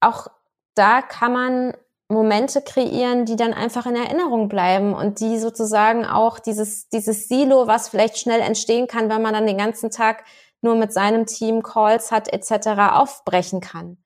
auch 0.00 0.28
da 0.74 1.02
kann 1.02 1.32
man 1.32 1.76
Momente 2.08 2.62
kreieren, 2.62 3.24
die 3.24 3.36
dann 3.36 3.52
einfach 3.52 3.86
in 3.86 3.96
Erinnerung 3.96 4.48
bleiben 4.48 4.94
und 4.94 5.20
die 5.20 5.38
sozusagen 5.38 6.04
auch 6.04 6.38
dieses, 6.38 6.88
dieses 6.88 7.28
Silo, 7.28 7.66
was 7.66 7.88
vielleicht 7.88 8.18
schnell 8.18 8.40
entstehen 8.40 8.86
kann, 8.86 9.08
wenn 9.08 9.22
man 9.22 9.34
dann 9.34 9.46
den 9.46 9.58
ganzen 9.58 9.90
Tag 9.90 10.24
nur 10.62 10.76
mit 10.76 10.92
seinem 10.92 11.26
Team 11.26 11.62
Calls 11.62 12.12
hat 12.12 12.32
etc., 12.32 12.68
aufbrechen 12.92 13.60
kann. 13.60 13.98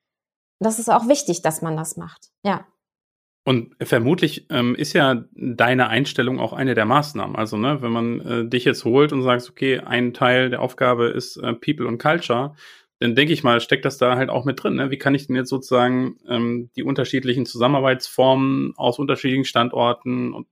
Das 0.61 0.79
ist 0.79 0.91
auch 0.91 1.09
wichtig, 1.09 1.43
dass 1.43 1.63
man 1.63 1.77
das 1.77 1.97
macht. 1.97 2.29
Ja. 2.43 2.67
Und 3.45 3.75
vermutlich 3.83 4.47
ähm, 4.51 4.75
ist 4.75 4.93
ja 4.93 5.25
deine 5.33 5.89
Einstellung 5.89 6.39
auch 6.39 6.53
eine 6.53 6.75
der 6.75 6.85
Maßnahmen. 6.85 7.37
Also, 7.37 7.57
ne, 7.57 7.81
wenn 7.81 7.91
man 7.91 8.21
äh, 8.21 8.49
dich 8.49 8.65
jetzt 8.65 8.85
holt 8.85 9.13
und 9.13 9.23
sagt, 9.23 9.49
okay, 9.49 9.81
ein 9.81 10.13
Teil 10.13 10.51
der 10.51 10.61
Aufgabe 10.61 11.09
ist 11.09 11.39
äh, 11.39 11.55
People 11.55 11.87
und 11.87 12.01
Culture, 12.01 12.55
dann 13.01 13.15
denke 13.15 13.33
ich 13.33 13.43
mal, 13.43 13.61
steckt 13.61 13.87
das 13.87 13.97
da 13.97 14.17
halt 14.17 14.29
auch 14.29 14.45
mit 14.45 14.63
drin. 14.63 14.75
Ne? 14.75 14.91
Wie 14.91 14.99
kann 14.99 15.15
ich 15.15 15.27
denn 15.27 15.35
jetzt 15.35 15.49
sozusagen 15.49 16.19
ähm, 16.29 16.71
die 16.77 16.85
unterschiedlichen 16.85 17.47
Zusammenarbeitsformen 17.47 18.75
aus 18.77 18.99
unterschiedlichen 18.99 19.47
Standorten 19.47 20.47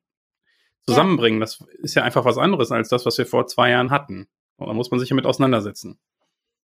zusammenbringen? 0.86 1.40
Ja. 1.40 1.44
Das 1.44 1.62
ist 1.82 1.94
ja 1.94 2.04
einfach 2.04 2.24
was 2.24 2.38
anderes 2.38 2.72
als 2.72 2.88
das, 2.88 3.04
was 3.04 3.18
wir 3.18 3.26
vor 3.26 3.46
zwei 3.46 3.70
Jahren 3.70 3.90
hatten. 3.90 4.28
Und 4.56 4.66
da 4.66 4.72
muss 4.72 4.90
man 4.90 4.98
sich 4.98 5.10
damit 5.10 5.26
auseinandersetzen. 5.26 6.00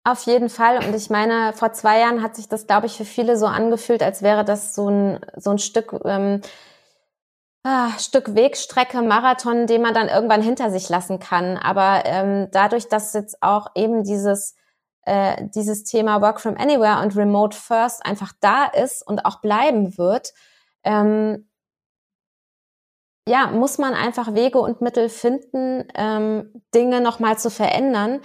Auf 0.03 0.23
jeden 0.23 0.49
Fall. 0.49 0.83
Und 0.83 0.95
ich 0.95 1.11
meine, 1.11 1.53
vor 1.53 1.71
zwei 1.73 1.99
Jahren 1.99 2.23
hat 2.23 2.35
sich 2.35 2.47
das, 2.47 2.65
glaube 2.65 2.87
ich, 2.87 2.93
für 2.93 3.05
viele 3.05 3.37
so 3.37 3.45
angefühlt, 3.45 4.01
als 4.01 4.23
wäre 4.23 4.43
das 4.43 4.73
so 4.73 4.89
ein, 4.89 5.19
so 5.35 5.51
ein 5.51 5.59
Stück, 5.59 5.93
ähm, 6.03 6.41
ah, 7.61 7.91
Stück 7.99 8.33
Wegstrecke, 8.33 9.03
Marathon, 9.03 9.67
den 9.67 9.83
man 9.83 9.93
dann 9.93 10.07
irgendwann 10.07 10.41
hinter 10.41 10.71
sich 10.71 10.89
lassen 10.89 11.19
kann. 11.19 11.57
Aber 11.57 12.03
ähm, 12.05 12.47
dadurch, 12.51 12.87
dass 12.87 13.13
jetzt 13.13 13.43
auch 13.43 13.67
eben 13.75 14.03
dieses 14.03 14.55
äh, 15.09 15.49
dieses 15.55 15.83
Thema 15.83 16.21
Work 16.21 16.39
from 16.39 16.55
Anywhere 16.55 17.01
und 17.01 17.17
Remote 17.17 17.57
First 17.57 18.05
einfach 18.05 18.31
da 18.39 18.65
ist 18.65 19.05
und 19.05 19.25
auch 19.25 19.41
bleiben 19.41 19.97
wird, 19.97 20.33
ähm, 20.83 21.49
ja, 23.27 23.47
muss 23.47 23.77
man 23.77 23.93
einfach 23.93 24.33
Wege 24.33 24.59
und 24.59 24.81
Mittel 24.81 25.09
finden, 25.09 25.85
ähm, 25.95 26.63
Dinge 26.73 27.01
nochmal 27.01 27.37
zu 27.37 27.49
verändern. 27.49 28.21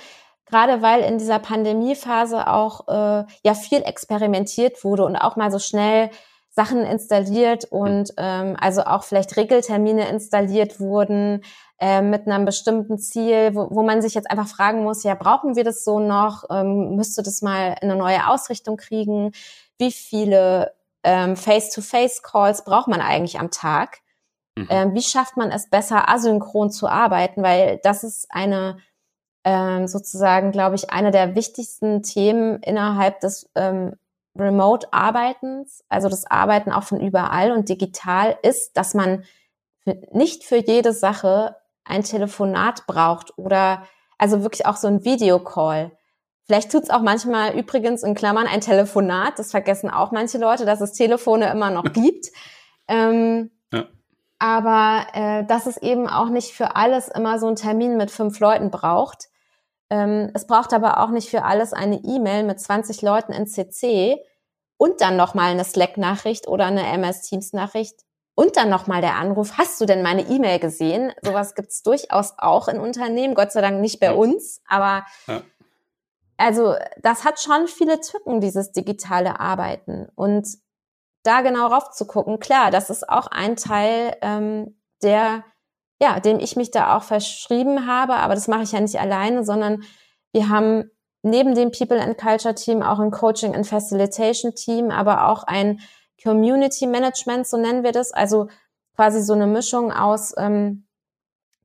Gerade 0.47 0.83
weil 0.83 1.01
in 1.01 1.19
dieser 1.19 1.39
Pandemiephase 1.39 2.47
auch 2.49 2.87
äh, 2.89 3.25
ja 3.43 3.55
viel 3.55 3.83
experimentiert 3.83 4.85
wurde 4.85 5.05
und 5.05 5.17
auch 5.17 5.37
mal 5.37 5.51
so 5.51 5.59
schnell 5.59 6.11
Sachen 6.51 6.85
installiert 6.85 7.65
und 7.65 8.13
ähm, 8.19 8.57
also 8.61 8.83
auch 8.83 9.05
vielleicht 9.05 9.37
Regeltermine 9.37 10.09
installiert 10.09 10.81
wurden, 10.81 11.43
äh, 11.79 12.03
mit 12.03 12.27
einem 12.27 12.45
bestimmten 12.45 12.99
Ziel, 12.99 13.55
wo, 13.55 13.69
wo 13.71 13.83
man 13.83 14.01
sich 14.01 14.15
jetzt 14.15 14.31
einfach 14.31 14.49
fragen 14.49 14.85
muss, 14.85 15.03
ja, 15.03 15.15
brauchen 15.15 15.57
wir 15.57 15.65
das 15.65 15.85
so 15.85 15.99
noch? 15.99 16.45
Ähm, 16.51 16.97
müsste 16.97 17.23
das 17.23 17.43
mal 17.43 17.77
eine 17.81 17.97
neue 17.97 18.29
Ausrichtung 18.29 18.77
kriegen? 18.77 19.33
Wie 19.79 19.91
viele 19.91 20.73
ähm, 21.03 21.37
Face-to-Face-Calls 21.37 22.65
braucht 22.65 22.89
man 22.89 23.01
eigentlich 23.01 23.41
am 23.41 23.51
Tag? 23.51 23.99
Mhm. 24.57 24.67
Ähm, 24.71 24.95
wie 24.95 25.03
schafft 25.03 25.37
man 25.37 25.51
es 25.51 25.69
besser, 25.69 26.09
asynchron 26.09 26.71
zu 26.71 26.89
arbeiten? 26.89 27.43
Weil 27.43 27.81
das 27.83 28.05
ist 28.05 28.27
eine 28.31 28.79
ähm, 29.45 29.87
sozusagen, 29.87 30.53
glaube 30.53 30.77
ich, 30.77 30.91
eine 30.91 31.11
der 31.11 31.35
wichtigsten 31.35 32.03
Themen 32.03 32.61
innerhalb 32.63 33.21
des 33.21 33.51
ähm, 33.55 33.97
Remote-Arbeitens, 34.37 35.85
also 35.89 36.09
das 36.09 36.25
Arbeiten 36.25 36.73
auch 36.73 36.83
von 36.85 37.01
überall 37.01 37.53
und 37.53 37.69
digital, 37.69 38.39
ist, 38.43 38.77
dass 38.77 38.95
man 38.95 39.25
für, 39.85 39.99
nicht 40.13 40.45
für 40.45 40.57
jede 40.57 40.93
Sache 40.93 41.57
ein 41.85 42.03
Telefonat 42.03 42.87
braucht 42.87 43.37
oder 43.37 43.87
also 44.19 44.43
wirklich 44.43 44.67
auch 44.67 44.77
so 44.77 44.89
ein 44.89 45.05
Videocall. 45.05 45.93
Vielleicht 46.47 46.73
tut's 46.73 46.91
auch 46.91 47.01
manchmal 47.01 47.59
übrigens 47.59 48.03
in 48.03 48.15
Klammern 48.15 48.47
ein 48.47 48.61
Telefonat. 48.61 49.39
Das 49.39 49.51
vergessen 49.51 49.91
auch 49.91 50.13
manche 50.13 50.39
Leute, 50.39 50.67
dass 50.67 50.81
es 50.81 50.93
Telefone 50.93 51.51
immer 51.51 51.71
noch 51.71 51.85
gibt. 51.93 52.29
Ähm, 52.87 53.51
ja. 53.73 53.85
Aber 54.39 55.07
äh, 55.15 55.45
dass 55.47 55.67
es 55.67 55.79
eben 55.79 56.09
auch 56.09 56.29
nicht 56.29 56.53
für 56.53 56.77
alles 56.77 57.09
immer 57.09 57.39
so 57.39 57.47
einen 57.47 57.57
Termin 57.57 57.97
mit 57.97 58.11
fünf 58.11 58.41
Leuten 58.41 58.71
braucht. 58.71 59.29
Ähm, 59.91 60.31
es 60.35 60.47
braucht 60.47 60.73
aber 60.75 61.01
auch 61.03 61.11
nicht 61.11 61.31
für 61.31 61.45
alles 61.45 61.73
eine 61.73 61.97
E-Mail 61.97 62.45
mit 62.45 62.61
20 62.61 63.01
Leuten 63.01 63.33
in 63.33 63.47
CC 63.47 64.19
und 64.77 65.01
dann 65.01 65.17
nochmal 65.17 65.51
eine 65.51 65.65
Slack-Nachricht 65.65 66.47
oder 66.47 66.67
eine 66.67 66.87
MS 66.87 67.23
Teams-Nachricht 67.23 68.01
und 68.35 68.57
dann 68.57 68.69
nochmal 68.69 69.01
der 69.01 69.15
Anruf, 69.15 69.59
hast 69.59 69.81
du 69.81 69.87
denn 69.87 70.03
meine 70.03 70.23
E-Mail 70.23 70.59
gesehen? 70.59 71.13
Sowas 71.23 71.55
gibt's 71.55 71.83
durchaus 71.83 72.35
auch 72.39 72.69
in 72.69 72.81
Unternehmen, 72.81 73.35
Gott 73.35 73.53
sei 73.53 73.61
Dank 73.61 73.81
nicht 73.81 74.01
bei 74.01 74.07
ja. 74.07 74.13
uns, 74.13 74.61
aber 74.67 75.05
ja. 75.27 75.43
also 76.37 76.75
das 77.01 77.25
hat 77.25 77.41
schon 77.41 77.69
viele 77.69 78.01
Tücken, 78.01 78.41
dieses 78.41 78.73
digitale 78.73 79.39
Arbeiten. 79.39 80.09
Und 80.17 80.49
da 81.23 81.43
genau 81.43 81.69
rauf 81.69 81.91
zu 81.91 82.07
gucken, 82.07 82.39
klar, 82.41 82.71
das 82.71 82.91
ist 82.91 83.09
auch 83.09 83.29
ein 83.29 83.57
Teil, 83.57 84.17
ähm, 84.21 84.79
der, 85.03 85.45
ja, 86.01 86.19
dem 86.19 86.39
ich 86.39 86.57
mich 86.57 86.71
da 86.71 86.97
auch 86.97 87.03
verschrieben 87.03 87.87
habe, 87.87 88.15
aber 88.15 88.35
das 88.35 88.49
mache 88.49 88.63
ich 88.63 88.73
ja 88.73 88.81
nicht 88.81 89.01
alleine, 89.01 89.45
sondern 89.45 89.85
wir 90.33 90.49
haben 90.49 90.91
neben 91.23 91.55
dem 91.55 91.71
People 91.71 92.01
and 92.01 92.19
Culture 92.19 92.55
Team 92.55 92.83
auch 92.83 92.99
ein 92.99 93.11
Coaching 93.11 93.55
and 93.55 93.67
Facilitation 93.67 94.55
Team, 94.55 94.91
aber 94.91 95.29
auch 95.29 95.45
ein 95.45 95.81
Community 96.23 96.87
Management, 96.87 97.47
so 97.47 97.57
nennen 97.57 97.83
wir 97.83 97.93
das. 97.93 98.13
Also 98.13 98.49
quasi 98.95 99.23
so 99.23 99.33
eine 99.33 99.47
Mischung 99.47 99.93
aus 99.93 100.35
ähm, 100.37 100.87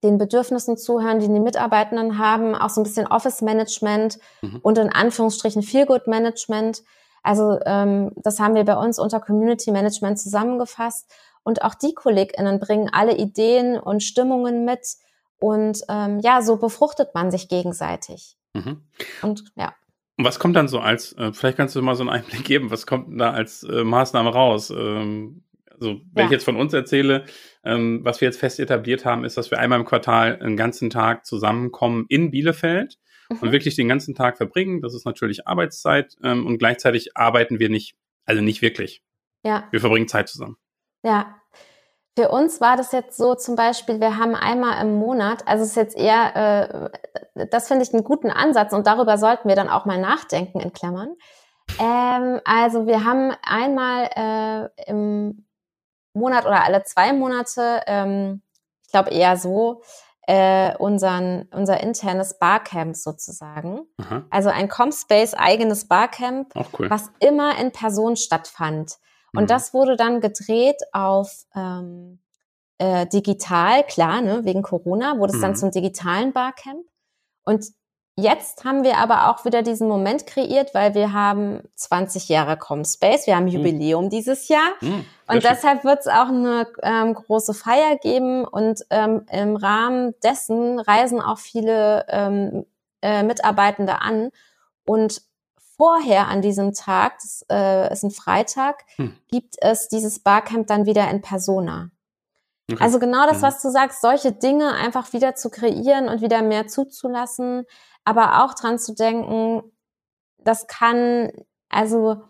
den 0.03 0.17
Bedürfnissen 0.17 0.77
zuhören, 0.77 1.19
die 1.19 1.27
die 1.27 1.39
Mitarbeitenden 1.39 2.17
haben, 2.17 2.55
auch 2.55 2.69
so 2.69 2.81
ein 2.81 2.85
bisschen 2.85 3.07
Office 3.07 3.41
Management 3.41 4.19
mhm. 4.41 4.59
und 4.61 4.77
in 4.77 4.89
Anführungsstrichen 4.89 5.61
Feelgood 5.61 6.07
Management. 6.07 6.83
Also 7.21 7.59
ähm, 7.65 8.11
das 8.15 8.39
haben 8.39 8.55
wir 8.55 8.63
bei 8.63 8.77
uns 8.77 8.97
unter 8.97 9.19
Community 9.19 9.71
Management 9.71 10.19
zusammengefasst. 10.19 11.09
Und 11.43 11.63
auch 11.63 11.73
die 11.73 11.93
KollegInnen 11.93 12.59
bringen 12.59 12.89
alle 12.91 13.15
Ideen 13.15 13.79
und 13.79 14.03
Stimmungen 14.03 14.65
mit. 14.65 14.97
Und 15.39 15.81
ähm, 15.89 16.19
ja, 16.19 16.41
so 16.41 16.57
befruchtet 16.57 17.13
man 17.13 17.31
sich 17.31 17.47
gegenseitig. 17.47 18.37
Mhm. 18.53 18.83
Und 19.21 19.45
ja. 19.55 19.73
Und 20.19 20.25
was 20.25 20.37
kommt 20.37 20.57
dann 20.57 20.67
so 20.67 20.79
als, 20.79 21.13
äh, 21.13 21.31
vielleicht 21.31 21.55
kannst 21.55 21.77
du 21.77 21.81
mal 21.81 21.95
so 21.95 22.03
einen 22.03 22.09
Einblick 22.09 22.43
geben, 22.43 22.71
was 22.71 22.85
kommt 22.85 23.21
da 23.21 23.31
als 23.31 23.63
äh, 23.63 23.85
Maßnahme 23.85 24.31
raus? 24.31 24.69
Ähm, 24.69 25.45
also 25.71 26.01
wenn 26.11 26.23
ja. 26.23 26.25
ich 26.25 26.31
jetzt 26.31 26.43
von 26.43 26.57
uns 26.57 26.73
erzähle, 26.73 27.23
ähm, 27.63 28.01
was 28.03 28.19
wir 28.19 28.25
jetzt 28.27 28.37
fest 28.37 28.59
etabliert 28.59 29.05
haben, 29.05 29.23
ist, 29.23 29.37
dass 29.37 29.49
wir 29.49 29.59
einmal 29.59 29.79
im 29.79 29.85
Quartal 29.85 30.37
einen 30.41 30.57
ganzen 30.57 30.89
Tag 30.89 31.25
zusammenkommen 31.25 32.05
in 32.09 32.31
Bielefeld 32.31 32.97
mhm. 33.29 33.37
und 33.37 33.51
wirklich 33.53 33.77
den 33.77 33.87
ganzen 33.87 34.13
Tag 34.13 34.35
verbringen. 34.35 34.81
Das 34.81 34.93
ist 34.93 35.05
natürlich 35.05 35.47
Arbeitszeit 35.47 36.17
ähm, 36.21 36.45
und 36.45 36.57
gleichzeitig 36.57 37.15
arbeiten 37.15 37.59
wir 37.59 37.69
nicht, 37.69 37.95
also 38.25 38.41
nicht 38.41 38.61
wirklich. 38.61 39.01
Ja. 39.45 39.69
Wir 39.71 39.79
verbringen 39.79 40.09
Zeit 40.09 40.27
zusammen. 40.27 40.57
Ja, 41.01 41.38
für 42.17 42.29
uns 42.29 42.59
war 42.59 42.75
das 42.75 42.91
jetzt 42.91 43.17
so 43.17 43.35
zum 43.35 43.55
Beispiel, 43.55 43.99
wir 43.99 44.17
haben 44.17 44.35
einmal 44.35 44.81
im 44.81 44.95
Monat, 44.95 45.47
also 45.47 45.63
es 45.63 45.71
ist 45.71 45.75
jetzt 45.75 45.97
eher, 45.97 46.91
äh, 47.35 47.47
das 47.47 47.67
finde 47.67 47.83
ich 47.83 47.93
einen 47.93 48.03
guten 48.03 48.29
Ansatz 48.29 48.73
und 48.73 48.87
darüber 48.87 49.17
sollten 49.17 49.47
wir 49.47 49.55
dann 49.55 49.69
auch 49.69 49.85
mal 49.85 49.99
nachdenken 49.99 50.59
in 50.59 50.73
Klammern. 50.73 51.15
Ähm, 51.79 52.41
also 52.45 52.87
wir 52.87 53.05
haben 53.05 53.33
einmal 53.43 54.09
äh, 54.15 54.89
im 54.89 55.45
Monat 56.13 56.45
oder 56.45 56.63
alle 56.63 56.83
zwei 56.83 57.13
Monate, 57.13 57.81
ähm, 57.87 58.41
ich 58.85 58.91
glaube 58.91 59.11
eher 59.11 59.37
so, 59.37 59.81
äh, 60.29 60.75
unseren, 60.77 61.47
unser 61.51 61.79
internes 61.81 62.37
Barcamp 62.37 62.95
sozusagen. 62.95 63.87
Aha. 63.97 64.25
Also 64.29 64.49
ein 64.49 64.69
Comspace 64.69 65.33
eigenes 65.33 65.87
Barcamp, 65.87 66.53
cool. 66.77 66.89
was 66.89 67.09
immer 67.19 67.57
in 67.59 67.71
Person 67.71 68.15
stattfand. 68.15 68.97
Und 69.33 69.43
mhm. 69.43 69.47
das 69.47 69.73
wurde 69.73 69.95
dann 69.95 70.21
gedreht 70.21 70.81
auf 70.91 71.45
ähm, 71.55 72.19
äh, 72.79 73.05
digital, 73.07 73.83
klar, 73.83 74.21
ne, 74.21 74.45
wegen 74.45 74.61
Corona, 74.61 75.17
wurde 75.17 75.33
es 75.33 75.37
mhm. 75.37 75.43
dann 75.43 75.55
zum 75.55 75.71
digitalen 75.71 76.33
Barcamp. 76.33 76.85
Und 77.43 77.65
jetzt 78.15 78.63
haben 78.63 78.83
wir 78.83 78.97
aber 78.97 79.29
auch 79.29 79.45
wieder 79.45 79.61
diesen 79.61 79.87
Moment 79.87 80.25
kreiert, 80.25 80.73
weil 80.73 80.93
wir 80.93 81.13
haben 81.13 81.61
20 81.75 82.29
Jahre 82.29 82.57
Comspace, 82.57 83.27
wir 83.27 83.35
haben 83.35 83.45
mhm. 83.45 83.51
Jubiläum 83.51 84.05
mhm. 84.05 84.09
dieses 84.09 84.47
Jahr. 84.47 84.69
Mhm, 84.81 85.05
und 85.27 85.43
deshalb 85.43 85.83
wird 85.83 85.99
es 85.99 86.07
auch 86.07 86.29
eine 86.29 86.67
ähm, 86.81 87.13
große 87.13 87.53
Feier 87.53 87.97
geben. 87.97 88.45
Und 88.45 88.85
ähm, 88.89 89.25
im 89.31 89.55
Rahmen 89.55 90.15
dessen 90.23 90.79
reisen 90.79 91.21
auch 91.21 91.37
viele 91.37 92.05
ähm, 92.09 92.65
äh, 93.01 93.23
Mitarbeitende 93.23 94.01
an. 94.01 94.31
Und 94.85 95.21
vorher 95.79 96.27
an 96.27 96.41
diesem 96.41 96.73
Tag, 96.73 97.19
das 97.21 97.45
äh, 97.49 97.91
ist 97.93 98.03
ein 98.03 98.11
Freitag, 98.11 98.83
hm. 98.97 99.15
gibt 99.31 99.55
es 99.61 99.87
dieses 99.87 100.19
Barcamp 100.19 100.67
dann 100.67 100.85
wieder 100.85 101.09
in 101.09 101.21
Persona. 101.21 101.89
Okay. 102.69 102.83
Also 102.83 102.99
genau 102.99 103.25
das, 103.25 103.41
was 103.41 103.61
du 103.61 103.69
sagst, 103.69 104.01
solche 104.01 104.33
Dinge 104.33 104.73
einfach 104.73 105.13
wieder 105.13 105.35
zu 105.35 105.49
kreieren 105.49 106.09
und 106.09 106.21
wieder 106.21 106.41
mehr 106.41 106.67
zuzulassen, 106.67 107.63
aber 108.03 108.43
auch 108.43 108.53
dran 108.55 108.77
zu 108.77 108.93
denken, 108.93 109.63
das 110.37 110.67
kann, 110.67 111.31
also 111.69 112.23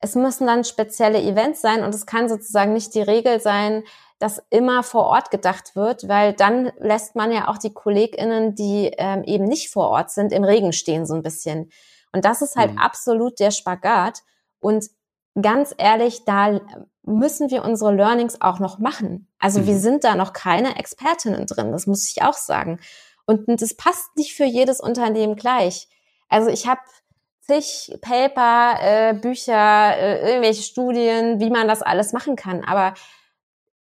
es 0.00 0.16
müssen 0.16 0.48
dann 0.48 0.64
spezielle 0.64 1.22
Events 1.22 1.60
sein 1.60 1.84
und 1.84 1.94
es 1.94 2.04
kann 2.04 2.28
sozusagen 2.28 2.72
nicht 2.72 2.96
die 2.96 3.02
Regel 3.02 3.40
sein, 3.40 3.84
dass 4.18 4.42
immer 4.50 4.82
vor 4.82 5.04
Ort 5.04 5.30
gedacht 5.30 5.76
wird, 5.76 6.08
weil 6.08 6.32
dann 6.32 6.72
lässt 6.80 7.14
man 7.14 7.30
ja 7.30 7.46
auch 7.46 7.58
die 7.58 7.72
KollegInnen, 7.72 8.56
die 8.56 8.90
ähm, 8.98 9.22
eben 9.22 9.44
nicht 9.44 9.70
vor 9.70 9.88
Ort 9.90 10.10
sind, 10.10 10.32
im 10.32 10.42
Regen 10.42 10.72
stehen 10.72 11.06
so 11.06 11.14
ein 11.14 11.22
bisschen. 11.22 11.70
Und 12.12 12.24
das 12.24 12.42
ist 12.42 12.56
halt 12.56 12.72
mhm. 12.72 12.78
absolut 12.78 13.38
der 13.40 13.50
Spagat. 13.50 14.22
Und 14.60 14.86
ganz 15.40 15.74
ehrlich, 15.76 16.24
da 16.24 16.60
müssen 17.02 17.50
wir 17.50 17.64
unsere 17.64 17.94
Learnings 17.94 18.40
auch 18.40 18.58
noch 18.58 18.78
machen. 18.78 19.28
Also 19.38 19.60
mhm. 19.60 19.66
wir 19.66 19.78
sind 19.78 20.04
da 20.04 20.14
noch 20.14 20.32
keine 20.32 20.76
Expertinnen 20.76 21.46
drin, 21.46 21.72
das 21.72 21.86
muss 21.86 22.10
ich 22.10 22.22
auch 22.22 22.34
sagen. 22.34 22.80
Und 23.26 23.46
das 23.60 23.74
passt 23.74 24.16
nicht 24.16 24.34
für 24.34 24.44
jedes 24.44 24.80
Unternehmen 24.80 25.36
gleich. 25.36 25.88
Also 26.28 26.48
ich 26.48 26.66
habe 26.66 26.80
zig 27.40 27.98
Paper, 28.00 28.76
äh, 28.80 29.14
Bücher, 29.14 29.96
äh, 29.96 30.28
irgendwelche 30.30 30.62
Studien, 30.62 31.40
wie 31.40 31.50
man 31.50 31.68
das 31.68 31.82
alles 31.82 32.12
machen 32.12 32.36
kann. 32.36 32.64
Aber 32.64 32.94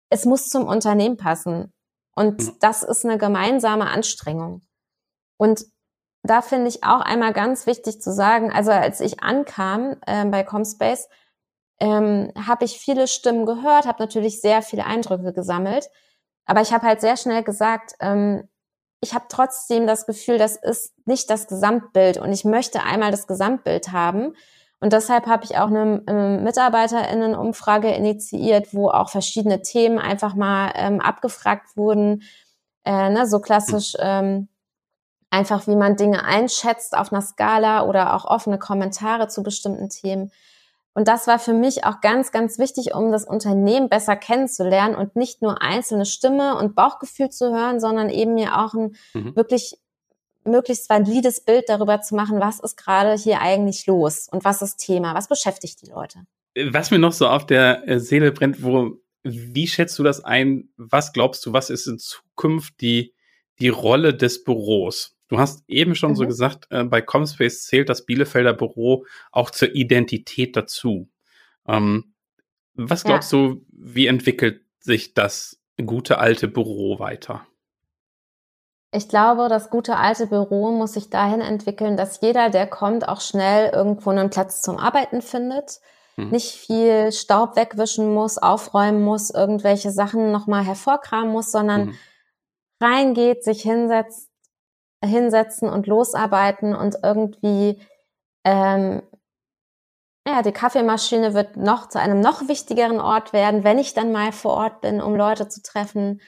es 0.10 0.26
muss 0.26 0.50
zum 0.50 0.66
Unternehmen 0.66 1.18
passen. 1.18 1.74
Und 2.16 2.42
mhm. 2.42 2.58
das 2.60 2.84
ist 2.84 3.06
eine 3.06 3.18
gemeinsame 3.18 3.88
Anstrengung. 3.88 4.62
Und 5.38 5.66
da 6.28 6.42
finde 6.42 6.68
ich 6.68 6.84
auch 6.84 7.02
einmal 7.02 7.34
ganz 7.34 7.66
wichtig 7.66 8.02
zu 8.02 8.12
sagen, 8.12 8.52
also 8.52 8.72
als 8.72 9.00
ich 9.00 9.22
ankam 9.22 9.96
äh, 10.06 10.26
bei 10.26 10.44
Comspace, 10.44 11.08
ähm, 11.80 12.32
habe 12.48 12.66
ich 12.66 12.80
viele 12.80 13.08
Stimmen 13.08 13.46
gehört, 13.46 13.86
habe 13.86 14.02
natürlich 14.02 14.42
sehr 14.42 14.62
viele 14.62 14.86
Eindrücke 14.86 15.34
gesammelt, 15.34 15.90
aber 16.46 16.62
ich 16.62 16.72
habe 16.74 16.86
halt 16.86 17.02
sehr 17.02 17.18
schnell 17.18 17.44
gesagt, 17.44 17.96
ähm, 18.00 18.48
ich 19.02 19.14
habe 19.14 19.26
trotzdem 19.30 19.88
das 19.88 20.06
Gefühl, 20.06 20.38
das 20.38 20.56
ist 20.56 20.94
nicht 21.06 21.30
das 21.30 21.48
Gesamtbild 21.48 22.18
und 22.18 22.32
ich 22.32 22.46
möchte 22.46 22.84
einmal 22.84 23.12
das 23.12 23.28
Gesamtbild 23.28 23.92
haben. 23.92 24.34
Und 24.80 24.94
deshalb 24.94 25.28
habe 25.28 25.44
ich 25.46 25.58
auch 25.58 25.68
eine, 25.68 26.04
eine 26.06 26.40
Mitarbeiterinnenumfrage 26.44 27.92
initiiert, 27.92 28.74
wo 28.74 28.90
auch 28.90 29.10
verschiedene 29.10 29.62
Themen 29.62 30.00
einfach 30.00 30.36
mal 30.36 30.72
ähm, 30.76 31.02
abgefragt 31.02 31.78
wurden. 31.78 32.24
Äh, 32.84 33.10
ne, 33.10 33.28
so 33.28 33.40
klassisch 33.40 33.96
ähm, 34.00 34.48
einfach, 35.36 35.68
wie 35.68 35.76
man 35.76 35.98
Dinge 35.98 36.24
einschätzt 36.24 36.98
auf 36.98 37.12
einer 37.12 37.22
Skala 37.22 37.86
oder 37.86 38.16
auch 38.16 38.26
offene 38.26 38.58
Kommentare 38.58 39.28
zu 39.28 39.44
bestimmten 39.44 39.90
Themen. 39.90 40.32
Und 40.94 41.10
das 41.10 41.28
war 41.28 41.40
für 41.40 41.54
mich 41.54 41.84
auch 41.84 42.00
ganz, 42.00 42.32
ganz 42.32 42.58
wichtig, 42.58 42.96
um 42.96 43.12
das 43.12 43.26
Unternehmen 43.26 43.90
besser 43.90 44.16
kennenzulernen 44.16 44.96
und 44.96 45.18
nicht 45.18 45.42
nur 45.42 45.62
einzelne 45.62 46.06
Stimme 46.06 46.58
und 46.58 46.74
Bauchgefühl 46.74 47.30
zu 47.30 47.54
hören, 47.54 47.82
sondern 47.82 48.10
eben 48.10 48.34
mir 48.34 48.58
auch 48.58 48.74
ein 48.74 48.96
mhm. 49.14 49.36
wirklich 49.36 49.78
möglichst 50.46 50.90
valides 50.90 51.42
Bild 51.42 51.66
darüber 51.68 52.00
zu 52.02 52.16
machen, 52.16 52.40
was 52.40 52.62
ist 52.62 52.78
gerade 52.78 53.16
hier 53.16 53.42
eigentlich 53.42 53.86
los 53.88 54.30
und 54.32 54.46
was 54.46 54.62
ist 54.62 54.78
Thema, 54.78 55.16
was 55.16 55.28
beschäftigt 55.28 55.82
die 55.82 55.90
Leute. 55.90 56.20
Was 56.72 56.92
mir 56.92 57.00
noch 57.00 57.12
so 57.12 57.28
auf 57.28 57.46
der 57.46 57.86
äh, 57.90 58.00
Seele 58.00 58.32
brennt, 58.32 58.64
wo, 58.64 58.98
wie 59.24 59.68
schätzt 59.68 60.00
du 60.00 60.04
das 60.04 60.24
ein? 60.24 60.70
Was 60.78 61.12
glaubst 61.12 61.46
du, 61.46 61.52
was 61.52 61.70
ist 61.70 61.88
in 61.88 62.00
Zukunft 62.00 62.80
die, 62.80 63.14
die 63.60 63.70
Rolle 63.70 64.14
des 64.14 64.46
Büros? 64.46 65.15
Du 65.28 65.40
hast 65.40 65.64
eben 65.68 65.96
schon 65.96 66.12
mhm. 66.12 66.16
so 66.16 66.28
gesagt, 66.28 66.68
äh, 66.70 66.84
bei 66.84 67.02
Comspace 67.02 67.64
zählt 67.64 67.90
das 67.90 68.06
Bielefelder 68.06 68.54
Büro 68.54 69.06
auch 69.32 69.50
zur 69.50 69.74
Identität 69.74 70.56
dazu. 70.56 71.10
Ähm, 71.68 72.14
was 72.76 73.04
glaubst 73.04 73.32
ja. 73.32 73.40
du, 73.40 73.66
wie 73.72 74.08
entwickelt 74.08 74.62
sich 74.80 75.14
das 75.14 75.62
gute 75.84 76.20
alte 76.20 76.48
Büro 76.48 77.00
weiter? 77.00 77.48
Ich 78.92 79.10
glaube, 79.10 79.50
das 79.50 79.70
gute 79.70 79.98
alte 79.98 80.28
Büro 80.28 80.72
muss 80.72 80.94
sich 80.94 81.10
dahin 81.10 81.42
entwickeln, 81.42 81.98
dass 81.98 82.22
jeder, 82.22 82.50
der 82.50 82.68
kommt, 82.68 83.08
auch 83.08 83.20
schnell 83.20 83.72
irgendwo 83.74 84.12
einen 84.12 84.30
Platz 84.30 84.62
zum 84.62 84.78
Arbeiten 84.78 85.22
findet, 85.22 85.82
hm. 86.16 86.30
nicht 86.30 86.52
viel 86.52 87.12
Staub 87.12 87.58
wegwischen 87.58 88.14
muss, 88.14 88.38
aufräumen 88.38 89.04
muss, 89.04 89.32
irgendwelche 89.32 89.92
Sachen 89.92 90.32
nochmal 90.32 90.64
hervorkramen 90.64 91.30
muss, 91.30 91.52
sondern 91.52 91.88
hm. 91.88 91.96
reingeht, 92.80 93.44
sich 93.44 93.64
hinsetzt, 93.64 94.30
hinsetzen 95.06 95.70
und 95.70 95.88
losarbeiten 95.88 96.76
und 96.76 96.98
irgendwie 97.04 97.80
ähm, 98.44 99.02
ja, 100.28 100.42
die 100.42 100.52
Kaffeemaschine 100.52 101.34
wird 101.34 101.56
noch 101.56 101.88
zu 101.88 102.00
einem 102.00 102.20
noch 102.20 102.48
wichtigeren 102.48 103.00
Ort 103.00 103.32
werden, 103.32 103.64
wenn 103.64 103.78
ich 103.78 103.94
dann 103.94 104.12
mal 104.12 104.32
vor 104.32 104.54
Ort 104.54 104.82
bin, 104.82 105.00
um 105.02 105.16
Leute 105.16 105.48
zu 105.48 105.62
treffen. 105.62 106.20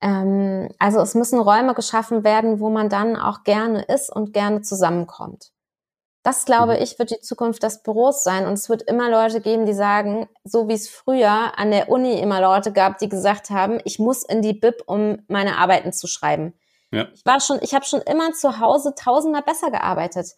Ähm, 0.00 0.68
also 0.78 1.00
es 1.00 1.14
müssen 1.14 1.40
Räume 1.40 1.74
geschaffen 1.74 2.24
werden, 2.24 2.58
wo 2.58 2.68
man 2.68 2.88
dann 2.88 3.16
auch 3.16 3.44
gerne 3.44 3.82
ist 3.82 4.10
und 4.10 4.32
gerne 4.32 4.62
zusammenkommt. 4.62 5.52
Das 6.24 6.44
glaube 6.44 6.74
mhm. 6.74 6.82
ich, 6.82 6.98
wird 6.98 7.10
die 7.10 7.20
Zukunft 7.20 7.62
des 7.62 7.82
Büros 7.82 8.24
sein. 8.24 8.44
Und 8.46 8.54
es 8.54 8.68
wird 8.68 8.82
immer 8.82 9.08
Leute 9.08 9.40
geben, 9.40 9.66
die 9.66 9.72
sagen, 9.72 10.28
so 10.42 10.68
wie 10.68 10.74
es 10.74 10.88
früher 10.88 11.56
an 11.56 11.70
der 11.70 11.90
Uni 11.90 12.20
immer 12.20 12.40
Leute 12.40 12.72
gab, 12.72 12.98
die 12.98 13.08
gesagt 13.08 13.50
haben, 13.50 13.80
ich 13.84 14.00
muss 14.00 14.24
in 14.24 14.42
die 14.42 14.52
Bib, 14.52 14.82
um 14.86 15.18
meine 15.28 15.58
Arbeiten 15.58 15.92
zu 15.92 16.08
schreiben. 16.08 16.54
Ja. 16.90 17.08
Ich 17.14 17.24
war 17.24 17.40
schon, 17.40 17.58
ich 17.62 17.74
habe 17.74 17.84
schon 17.84 18.00
immer 18.02 18.32
zu 18.32 18.60
Hause 18.60 18.94
tausendmal 18.94 19.42
besser 19.42 19.70
gearbeitet. 19.70 20.34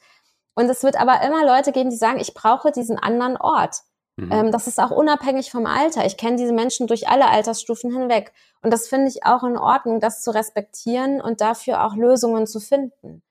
Und 0.55 0.69
es 0.69 0.83
wird 0.83 1.01
aber 1.01 1.23
immer 1.23 1.45
Leute 1.45 1.73
geben, 1.73 1.91
die 1.91 1.97
sagen, 1.97 2.21
ich 2.21 2.35
brauche 2.35 2.73
diesen 2.73 2.99
anderen 2.99 3.37
Ort. 3.37 3.77
Mhm. 4.17 4.33
Ähm, 4.33 4.53
das 4.53 4.67
ist 4.67 4.79
auch 4.79 4.91
unabhängig 4.91 5.51
vom 5.51 5.67
Alter. 5.67 6.05
Ich 6.05 6.17
kenne 6.17 6.37
diese 6.37 6.53
Menschen 6.53 6.87
durch 6.87 7.09
alle 7.09 7.29
Altersstufen 7.29 7.93
hinweg. 7.93 8.33
Und 8.63 8.73
das 8.73 8.89
finde 8.89 9.09
ich 9.09 9.25
auch 9.25 9.43
in 9.45 9.57
Ordnung, 9.57 10.01
das 10.01 10.23
zu 10.23 10.33
respektieren 10.33 11.21
und 11.21 11.41
dafür 11.41 11.85
auch 11.85 11.95
Lösungen 11.95 12.47
zu 12.47 12.61
finden. 12.61 13.23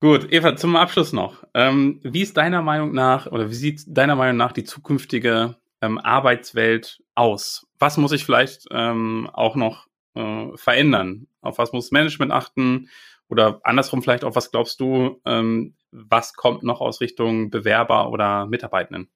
Gut, 0.00 0.32
Eva, 0.32 0.54
zum 0.54 0.76
Abschluss 0.76 1.12
noch. 1.12 1.44
Ähm, 1.54 2.00
wie 2.04 2.22
ist 2.22 2.36
deiner 2.36 2.62
Meinung 2.62 2.92
nach 2.92 3.26
oder 3.26 3.50
wie 3.50 3.54
sieht 3.54 3.82
deiner 3.86 4.14
Meinung 4.14 4.36
nach 4.36 4.52
die 4.52 4.62
zukünftige 4.62 5.56
ähm, 5.80 5.98
Arbeitswelt 5.98 7.02
aus? 7.16 7.66
Was 7.78 7.96
muss 7.96 8.12
ich 8.12 8.24
vielleicht 8.24 8.66
ähm, 8.70 9.28
auch 9.32 9.56
noch 9.56 9.87
äh, 10.18 10.56
verändern? 10.56 11.28
Auf 11.40 11.58
was 11.58 11.72
muss 11.72 11.90
Management 11.90 12.32
achten? 12.32 12.88
Oder 13.28 13.60
andersrum 13.62 14.02
vielleicht, 14.02 14.24
auf 14.24 14.36
was 14.36 14.50
glaubst 14.50 14.80
du, 14.80 15.20
ähm, 15.24 15.76
was 15.90 16.34
kommt 16.34 16.62
noch 16.62 16.80
aus 16.80 17.00
Richtung 17.00 17.50
Bewerber 17.50 18.10
oder 18.10 18.46
Mitarbeitenden? 18.46 19.10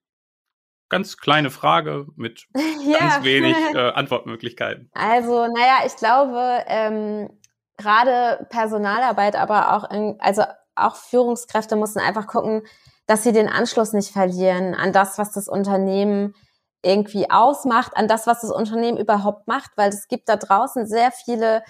Ganz 0.88 1.16
kleine 1.16 1.50
Frage 1.50 2.06
mit 2.16 2.46
ja. 2.86 2.98
ganz 2.98 3.24
wenig 3.24 3.56
äh, 3.74 3.90
Antwortmöglichkeiten. 3.92 4.90
Also, 4.92 5.46
naja, 5.46 5.80
ich 5.86 5.96
glaube, 5.96 6.64
ähm, 6.66 7.30
gerade 7.78 8.46
Personalarbeit, 8.50 9.36
aber 9.36 9.74
auch, 9.74 9.90
in, 9.90 10.16
also 10.20 10.42
auch 10.74 10.96
Führungskräfte 10.96 11.76
müssen 11.76 11.98
einfach 11.98 12.26
gucken, 12.26 12.62
dass 13.06 13.24
sie 13.24 13.32
den 13.32 13.48
Anschluss 13.48 13.92
nicht 13.92 14.10
verlieren 14.10 14.74
an 14.74 14.92
das, 14.92 15.18
was 15.18 15.32
das 15.32 15.48
Unternehmen 15.48 16.34
irgendwie 16.82 17.30
ausmacht, 17.30 17.96
an 17.96 18.08
das, 18.08 18.26
was 18.26 18.40
das 18.40 18.50
Unternehmen 18.50 18.98
überhaupt 18.98 19.46
macht, 19.46 19.70
weil 19.76 19.90
es 19.90 20.08
gibt 20.08 20.28
da 20.28 20.36
draußen 20.36 20.86
sehr 20.86 21.12
viele 21.12 21.62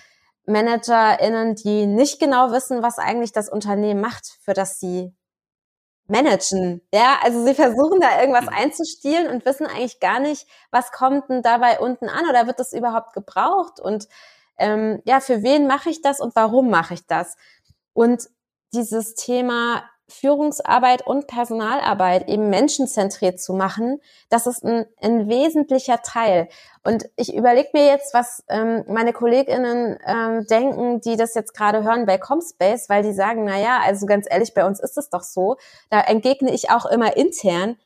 ManagerInnen, 0.46 1.55
die 1.55 1.87
nicht 1.87 2.18
genau 2.18 2.51
wissen, 2.51 2.83
was 2.83 2.98
eigentlich 2.98 3.33
das 3.33 3.48
Unternehmen 3.48 4.01
macht, 4.01 4.27
für 4.42 4.55
das 4.55 4.81
sie 4.81 5.14
managen. 6.09 6.83
Ja, 6.92 7.18
also 7.22 7.44
sie 7.44 7.55
versuchen 7.55 8.01
da 8.01 8.20
irgendwas 8.20 8.46
mhm. 8.46 8.57
einzustielen 8.57 9.31
und 9.31 9.44
wissen 9.44 9.66
eigentlich 9.66 10.01
gar 10.01 10.20
nicht, 10.20 10.46
was 10.70 10.90
kommt 10.90 11.29
denn 11.29 11.42
dabei 11.42 11.79
unten 11.79 12.09
an 12.09 12.29
oder 12.29 12.46
wird 12.46 12.59
das 12.59 12.72
überhaupt 12.72 13.12
gebraucht 13.12 13.81
und 13.81 14.09
ähm, 14.59 15.01
ja, 15.05 15.20
für 15.20 15.42
wen 15.42 15.66
mache 15.66 15.90
ich 15.90 16.03
das 16.03 16.20
und 16.20 16.37
warum 16.37 16.70
mache 16.70 16.94
ich 16.94 17.07
das? 17.07 17.37
Und 17.94 18.29
dieses 18.75 19.14
Thema 19.14 19.83
Führungsarbeit 20.12 21.07
und 21.07 21.27
Personalarbeit 21.27 22.29
eben 22.29 22.51
menschenzentriert 22.51 23.40
zu 23.40 23.55
machen, 23.55 24.01
das 24.29 24.46
ist 24.46 24.64
ein, 24.64 24.87
ein 25.01 25.29
wesentlicher 25.29 26.03
Teil. 26.03 26.48
Und 26.85 27.09
ich 27.16 27.35
überlege 27.35 27.70
mir 27.72 27.87
jetzt, 27.87 28.14
was 28.14 28.44
ähm, 28.48 28.85
meine 28.88 29.12
KollegInnen 29.12 29.98
ähm, 30.05 30.46
denken, 30.46 31.01
die 31.01 31.16
das 31.16 31.35
jetzt 31.35 31.55
gerade 31.55 31.83
hören 31.85 32.07
bei 32.07 32.18
Comspace, 32.18 32.88
weil 32.88 33.03
die 33.03 33.12
sagen, 33.12 33.44
na 33.44 33.59
ja, 33.59 33.81
also 33.85 34.07
ganz 34.07 34.27
ehrlich, 34.31 34.55
bei 34.55 34.66
uns 34.66 34.81
ist 34.81 34.98
es 34.98 35.11
doch 35.11 35.22
so. 35.22 35.57
Da 35.90 36.01
entgegne 36.01 36.53
ich 36.53 36.70
auch 36.70 36.87
immer 36.87 37.16
intern. 37.16 37.77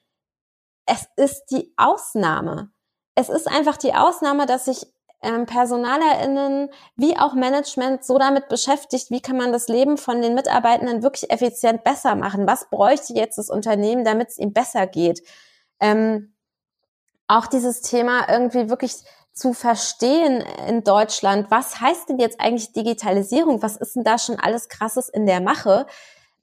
Es 0.86 1.08
ist 1.16 1.46
die 1.50 1.72
Ausnahme. 1.76 2.70
Es 3.14 3.28
ist 3.28 3.48
einfach 3.48 3.76
die 3.76 3.94
Ausnahme, 3.94 4.46
dass 4.46 4.66
sich 4.66 4.86
ähm, 5.22 5.46
PersonalerInnen 5.46 6.70
wie 6.96 7.16
auch 7.16 7.34
Management 7.34 8.04
so 8.04 8.18
damit 8.18 8.48
beschäftigt, 8.48 9.10
wie 9.10 9.20
kann 9.20 9.36
man 9.36 9.52
das 9.52 9.68
Leben 9.68 9.96
von 9.96 10.22
den 10.22 10.34
Mitarbeitenden 10.34 11.02
wirklich 11.02 11.30
effizient 11.30 11.84
besser 11.84 12.14
machen? 12.14 12.46
Was 12.46 12.68
bräuchte 12.70 13.14
jetzt 13.14 13.38
das 13.38 13.50
Unternehmen, 13.50 14.04
damit 14.04 14.28
es 14.28 14.38
ihm 14.38 14.52
besser 14.52 14.86
geht? 14.86 15.22
Ähm, 15.80 16.34
auch 17.28 17.46
dieses 17.46 17.80
Thema 17.80 18.28
irgendwie 18.28 18.68
wirklich 18.68 18.94
zu 19.32 19.52
verstehen 19.52 20.42
in 20.66 20.82
Deutschland, 20.82 21.50
was 21.50 21.80
heißt 21.80 22.08
denn 22.08 22.18
jetzt 22.18 22.40
eigentlich 22.40 22.72
Digitalisierung? 22.72 23.62
Was 23.62 23.76
ist 23.76 23.94
denn 23.94 24.04
da 24.04 24.18
schon 24.18 24.38
alles 24.40 24.68
Krasses 24.68 25.08
in 25.10 25.26
der 25.26 25.42
Mache? 25.42 25.86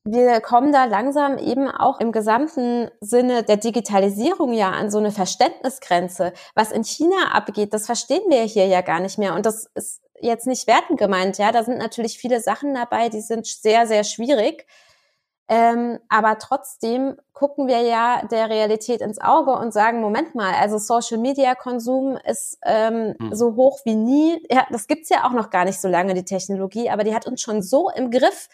Wir 0.05 0.41
kommen 0.41 0.73
da 0.73 0.85
langsam 0.85 1.37
eben 1.37 1.69
auch 1.69 1.99
im 1.99 2.11
gesamten 2.11 2.91
Sinne 2.99 3.43
der 3.43 3.57
Digitalisierung 3.57 4.51
ja 4.51 4.71
an 4.71 4.91
so 4.91 4.97
eine 4.97 5.11
Verständnisgrenze. 5.11 6.33
Was 6.55 6.71
in 6.71 6.83
China 6.83 7.31
abgeht, 7.31 7.73
das 7.73 7.85
verstehen 7.85 8.23
wir 8.27 8.41
hier 8.43 8.67
ja 8.67 8.81
gar 8.81 8.99
nicht 8.99 9.17
mehr. 9.17 9.33
Und 9.33 9.45
das 9.45 9.69
ist 9.75 10.01
jetzt 10.19 10.45
nicht 10.45 10.67
wertend 10.67 10.99
gemeint, 10.99 11.37
ja. 11.37 11.51
Da 11.51 11.63
sind 11.63 11.77
natürlich 11.77 12.17
viele 12.17 12.41
Sachen 12.41 12.73
dabei, 12.73 13.09
die 13.09 13.21
sind 13.21 13.45
sehr, 13.45 13.87
sehr 13.87 14.03
schwierig. 14.03 14.65
Ähm, 15.49 15.99
aber 16.09 16.37
trotzdem 16.37 17.17
gucken 17.33 17.67
wir 17.67 17.81
ja 17.81 18.25
der 18.25 18.49
Realität 18.49 19.01
ins 19.01 19.19
Auge 19.19 19.51
und 19.51 19.73
sagen, 19.73 20.01
Moment 20.01 20.35
mal, 20.35 20.53
also 20.53 20.77
Social 20.77 21.17
Media 21.17 21.53
Konsum 21.53 22.17
ist 22.25 22.57
ähm, 22.63 23.13
hm. 23.19 23.35
so 23.35 23.55
hoch 23.55 23.79
wie 23.85 23.95
nie. 23.95 24.45
Ja, 24.49 24.65
das 24.69 24.87
gibt's 24.87 25.09
ja 25.09 25.25
auch 25.25 25.33
noch 25.33 25.49
gar 25.49 25.65
nicht 25.65 25.79
so 25.79 25.87
lange, 25.87 26.13
die 26.13 26.25
Technologie, 26.25 26.89
aber 26.89 27.03
die 27.03 27.13
hat 27.13 27.27
uns 27.27 27.41
schon 27.41 27.61
so 27.61 27.89
im 27.89 28.09
Griff. 28.09 28.49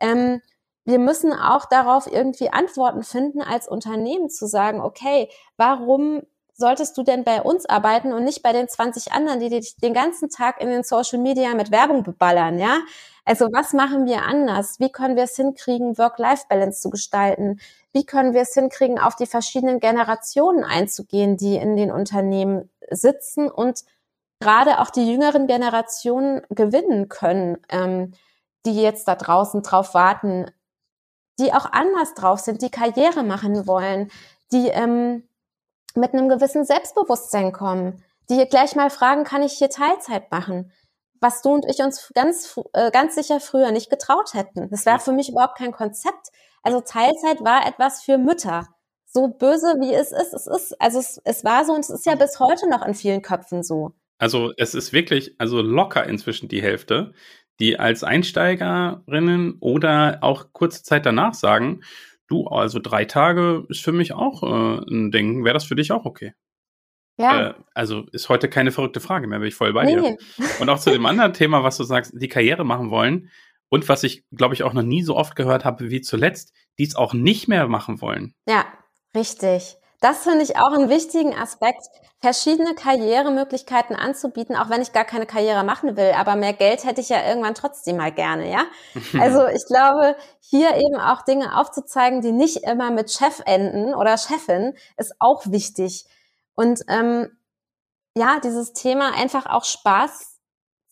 Ähm, 0.00 0.40
wir 0.88 0.98
müssen 0.98 1.34
auch 1.34 1.66
darauf 1.66 2.10
irgendwie 2.10 2.50
Antworten 2.50 3.02
finden, 3.02 3.42
als 3.42 3.68
Unternehmen 3.68 4.30
zu 4.30 4.46
sagen, 4.46 4.80
okay, 4.80 5.28
warum 5.58 6.22
solltest 6.54 6.96
du 6.96 7.02
denn 7.02 7.24
bei 7.24 7.42
uns 7.42 7.66
arbeiten 7.66 8.14
und 8.14 8.24
nicht 8.24 8.42
bei 8.42 8.52
den 8.54 8.68
20 8.68 9.12
anderen, 9.12 9.38
die 9.38 9.50
dich 9.50 9.76
den 9.76 9.92
ganzen 9.92 10.30
Tag 10.30 10.62
in 10.62 10.70
den 10.70 10.82
Social 10.82 11.18
Media 11.18 11.54
mit 11.54 11.70
Werbung 11.70 12.04
beballern, 12.04 12.58
ja? 12.58 12.78
Also 13.26 13.48
was 13.52 13.74
machen 13.74 14.06
wir 14.06 14.22
anders? 14.22 14.80
Wie 14.80 14.90
können 14.90 15.14
wir 15.14 15.24
es 15.24 15.36
hinkriegen, 15.36 15.98
Work-Life-Balance 15.98 16.80
zu 16.80 16.88
gestalten? 16.88 17.60
Wie 17.92 18.06
können 18.06 18.32
wir 18.32 18.40
es 18.40 18.54
hinkriegen, 18.54 18.98
auf 18.98 19.14
die 19.14 19.26
verschiedenen 19.26 19.80
Generationen 19.80 20.64
einzugehen, 20.64 21.36
die 21.36 21.56
in 21.56 21.76
den 21.76 21.92
Unternehmen 21.92 22.70
sitzen 22.90 23.50
und 23.50 23.84
gerade 24.40 24.80
auch 24.80 24.88
die 24.88 25.06
jüngeren 25.06 25.46
Generationen 25.46 26.40
gewinnen 26.48 27.10
können, 27.10 27.58
ähm, 27.68 28.14
die 28.64 28.80
jetzt 28.80 29.06
da 29.06 29.14
draußen 29.14 29.62
drauf 29.62 29.92
warten, 29.92 30.46
die 31.38 31.52
auch 31.52 31.66
anders 31.72 32.14
drauf 32.14 32.40
sind, 32.40 32.62
die 32.62 32.70
Karriere 32.70 33.22
machen 33.22 33.66
wollen, 33.66 34.10
die 34.52 34.68
ähm, 34.68 35.28
mit 35.94 36.12
einem 36.12 36.28
gewissen 36.28 36.64
Selbstbewusstsein 36.64 37.52
kommen, 37.52 38.02
die 38.30 38.44
gleich 38.46 38.76
mal 38.76 38.90
fragen, 38.90 39.24
kann 39.24 39.42
ich 39.42 39.52
hier 39.52 39.70
Teilzeit 39.70 40.30
machen? 40.30 40.72
Was 41.20 41.42
du 41.42 41.50
und 41.50 41.64
ich 41.66 41.82
uns 41.82 42.12
ganz, 42.14 42.58
äh, 42.74 42.90
ganz 42.90 43.14
sicher 43.14 43.40
früher 43.40 43.72
nicht 43.72 43.90
getraut 43.90 44.34
hätten. 44.34 44.70
Das 44.70 44.86
wäre 44.86 45.00
für 45.00 45.12
mich 45.12 45.30
überhaupt 45.30 45.58
kein 45.58 45.72
Konzept. 45.72 46.28
Also 46.62 46.80
Teilzeit 46.80 47.42
war 47.42 47.66
etwas 47.66 48.02
für 48.02 48.18
Mütter. 48.18 48.68
So 49.06 49.28
böse 49.28 49.76
wie 49.80 49.94
es 49.94 50.12
ist, 50.12 50.34
es 50.34 50.46
ist, 50.46 50.80
also 50.80 50.98
es, 50.98 51.20
es 51.24 51.44
war 51.44 51.64
so 51.64 51.72
und 51.72 51.80
es 51.80 51.90
ist 51.90 52.06
ja 52.06 52.14
bis 52.14 52.38
heute 52.38 52.68
noch 52.68 52.86
in 52.86 52.94
vielen 52.94 53.22
Köpfen 53.22 53.62
so. 53.62 53.94
Also 54.18 54.52
es 54.56 54.74
ist 54.74 54.92
wirklich, 54.92 55.34
also 55.38 55.62
locker 55.62 56.04
inzwischen 56.06 56.48
die 56.48 56.60
Hälfte, 56.60 57.14
die 57.60 57.78
als 57.78 58.04
Einsteigerinnen 58.04 59.56
oder 59.60 60.18
auch 60.22 60.52
kurze 60.52 60.82
Zeit 60.82 61.06
danach 61.06 61.34
sagen, 61.34 61.82
du, 62.28 62.46
also 62.46 62.78
drei 62.78 63.04
Tage 63.04 63.66
ist 63.68 63.82
für 63.82 63.92
mich 63.92 64.12
auch 64.12 64.42
äh, 64.42 64.90
ein 64.90 65.10
Ding. 65.10 65.44
Wäre 65.44 65.54
das 65.54 65.64
für 65.64 65.76
dich 65.76 65.92
auch 65.92 66.04
okay? 66.04 66.34
Ja. 67.18 67.48
Äh, 67.48 67.54
also 67.74 68.06
ist 68.12 68.28
heute 68.28 68.48
keine 68.48 68.70
verrückte 68.70 69.00
Frage 69.00 69.26
mehr, 69.26 69.40
bin 69.40 69.48
ich 69.48 69.54
voll 69.54 69.72
bei 69.72 69.84
nee. 69.84 69.96
dir. 69.96 70.16
Und 70.60 70.68
auch 70.68 70.78
zu 70.78 70.90
dem 70.90 71.06
anderen 71.06 71.32
Thema, 71.32 71.64
was 71.64 71.76
du 71.76 71.84
sagst, 71.84 72.12
die 72.14 72.28
Karriere 72.28 72.64
machen 72.64 72.90
wollen. 72.90 73.30
Und 73.70 73.88
was 73.88 74.02
ich, 74.04 74.24
glaube 74.32 74.54
ich, 74.54 74.62
auch 74.62 74.72
noch 74.72 74.82
nie 74.82 75.02
so 75.02 75.16
oft 75.16 75.36
gehört 75.36 75.64
habe 75.64 75.90
wie 75.90 76.00
zuletzt, 76.00 76.54
die 76.78 76.84
es 76.84 76.96
auch 76.96 77.12
nicht 77.12 77.48
mehr 77.48 77.66
machen 77.68 78.00
wollen. 78.00 78.34
Ja, 78.46 78.64
richtig. 79.14 79.77
Das 80.00 80.18
finde 80.18 80.44
ich 80.44 80.56
auch 80.56 80.72
einen 80.72 80.88
wichtigen 80.88 81.36
Aspekt, 81.36 81.82
verschiedene 82.20 82.74
Karrieremöglichkeiten 82.74 83.96
anzubieten, 83.96 84.56
auch 84.56 84.70
wenn 84.70 84.82
ich 84.82 84.92
gar 84.92 85.04
keine 85.04 85.26
Karriere 85.26 85.64
machen 85.64 85.96
will. 85.96 86.12
Aber 86.16 86.36
mehr 86.36 86.52
Geld 86.52 86.84
hätte 86.84 87.00
ich 87.00 87.08
ja 87.08 87.26
irgendwann 87.26 87.54
trotzdem 87.54 87.96
mal 87.96 88.12
gerne, 88.12 88.50
ja? 88.50 88.62
Also 89.20 89.46
ich 89.46 89.64
glaube, 89.66 90.16
hier 90.40 90.76
eben 90.76 91.00
auch 91.00 91.22
Dinge 91.22 91.56
aufzuzeigen, 91.58 92.20
die 92.20 92.32
nicht 92.32 92.64
immer 92.64 92.90
mit 92.90 93.10
Chef 93.10 93.40
enden 93.44 93.94
oder 93.94 94.16
Chefin, 94.16 94.74
ist 94.96 95.14
auch 95.18 95.46
wichtig. 95.46 96.06
Und 96.54 96.82
ähm, 96.88 97.36
ja, 98.16 98.38
dieses 98.40 98.72
Thema 98.72 99.14
einfach 99.14 99.46
auch 99.46 99.64
Spaß 99.64 100.38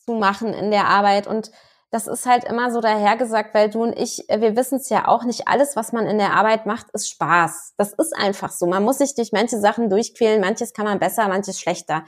zu 0.05 0.15
machen 0.15 0.53
in 0.53 0.71
der 0.71 0.87
Arbeit 0.87 1.27
und 1.27 1.51
das 1.97 2.07
ist 2.07 2.27
halt 2.27 2.45
immer 2.45 2.71
so 2.71 2.83
dahergesagt, 2.83 3.55
weil 3.55 3.71
du 3.71 3.83
und 3.83 3.99
ich, 3.99 4.29
äh, 4.29 4.43
wir 4.43 4.55
wissen 4.55 4.77
es 4.77 4.91
ja 4.91 5.09
auch 5.09 5.25
nicht, 5.25 5.49
alles, 5.49 5.77
was 5.77 5.93
man 5.93 6.07
in 6.07 6.19
der 6.19 6.35
Arbeit 6.35 6.67
macht, 6.67 6.91
ist 6.93 7.09
Spaß. 7.09 7.73
Das 7.79 7.95
ist 7.95 8.15
einfach 8.15 8.51
so. 8.51 8.67
Man 8.67 8.85
muss 8.85 8.99
sich 8.99 9.15
durch 9.15 9.33
manche 9.33 9.59
Sachen 9.59 9.89
durchquälen, 9.89 10.43
manches 10.43 10.75
kann 10.75 10.85
man 10.85 10.99
besser, 10.99 11.27
manches 11.27 11.59
schlechter. 11.59 12.05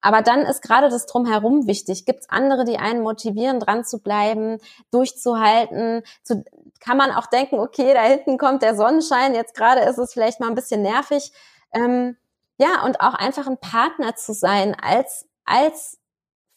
Aber 0.00 0.22
dann 0.22 0.40
ist 0.40 0.62
gerade 0.62 0.88
das 0.88 1.04
Drumherum 1.04 1.66
wichtig. 1.66 2.06
Gibt 2.06 2.20
es 2.20 2.30
andere, 2.30 2.64
die 2.64 2.78
einen 2.78 3.02
motivieren, 3.02 3.60
dran 3.60 3.84
zu 3.84 3.98
bleiben, 3.98 4.58
durchzuhalten? 4.90 6.02
Zu, 6.22 6.42
kann 6.80 6.96
man 6.96 7.10
auch 7.10 7.26
denken, 7.26 7.58
okay, 7.58 7.92
da 7.92 8.04
hinten 8.04 8.38
kommt 8.38 8.62
der 8.62 8.74
Sonnenschein, 8.74 9.34
jetzt 9.34 9.54
gerade 9.54 9.82
ist 9.82 9.98
es 9.98 10.14
vielleicht 10.14 10.40
mal 10.40 10.48
ein 10.48 10.54
bisschen 10.54 10.80
nervig. 10.80 11.30
Ähm, 11.72 12.16
ja, 12.56 12.86
und 12.86 13.02
auch 13.02 13.12
einfach 13.12 13.46
ein 13.46 13.58
Partner 13.58 14.16
zu 14.16 14.32
sein 14.32 14.74
als, 14.80 15.26
als 15.44 15.98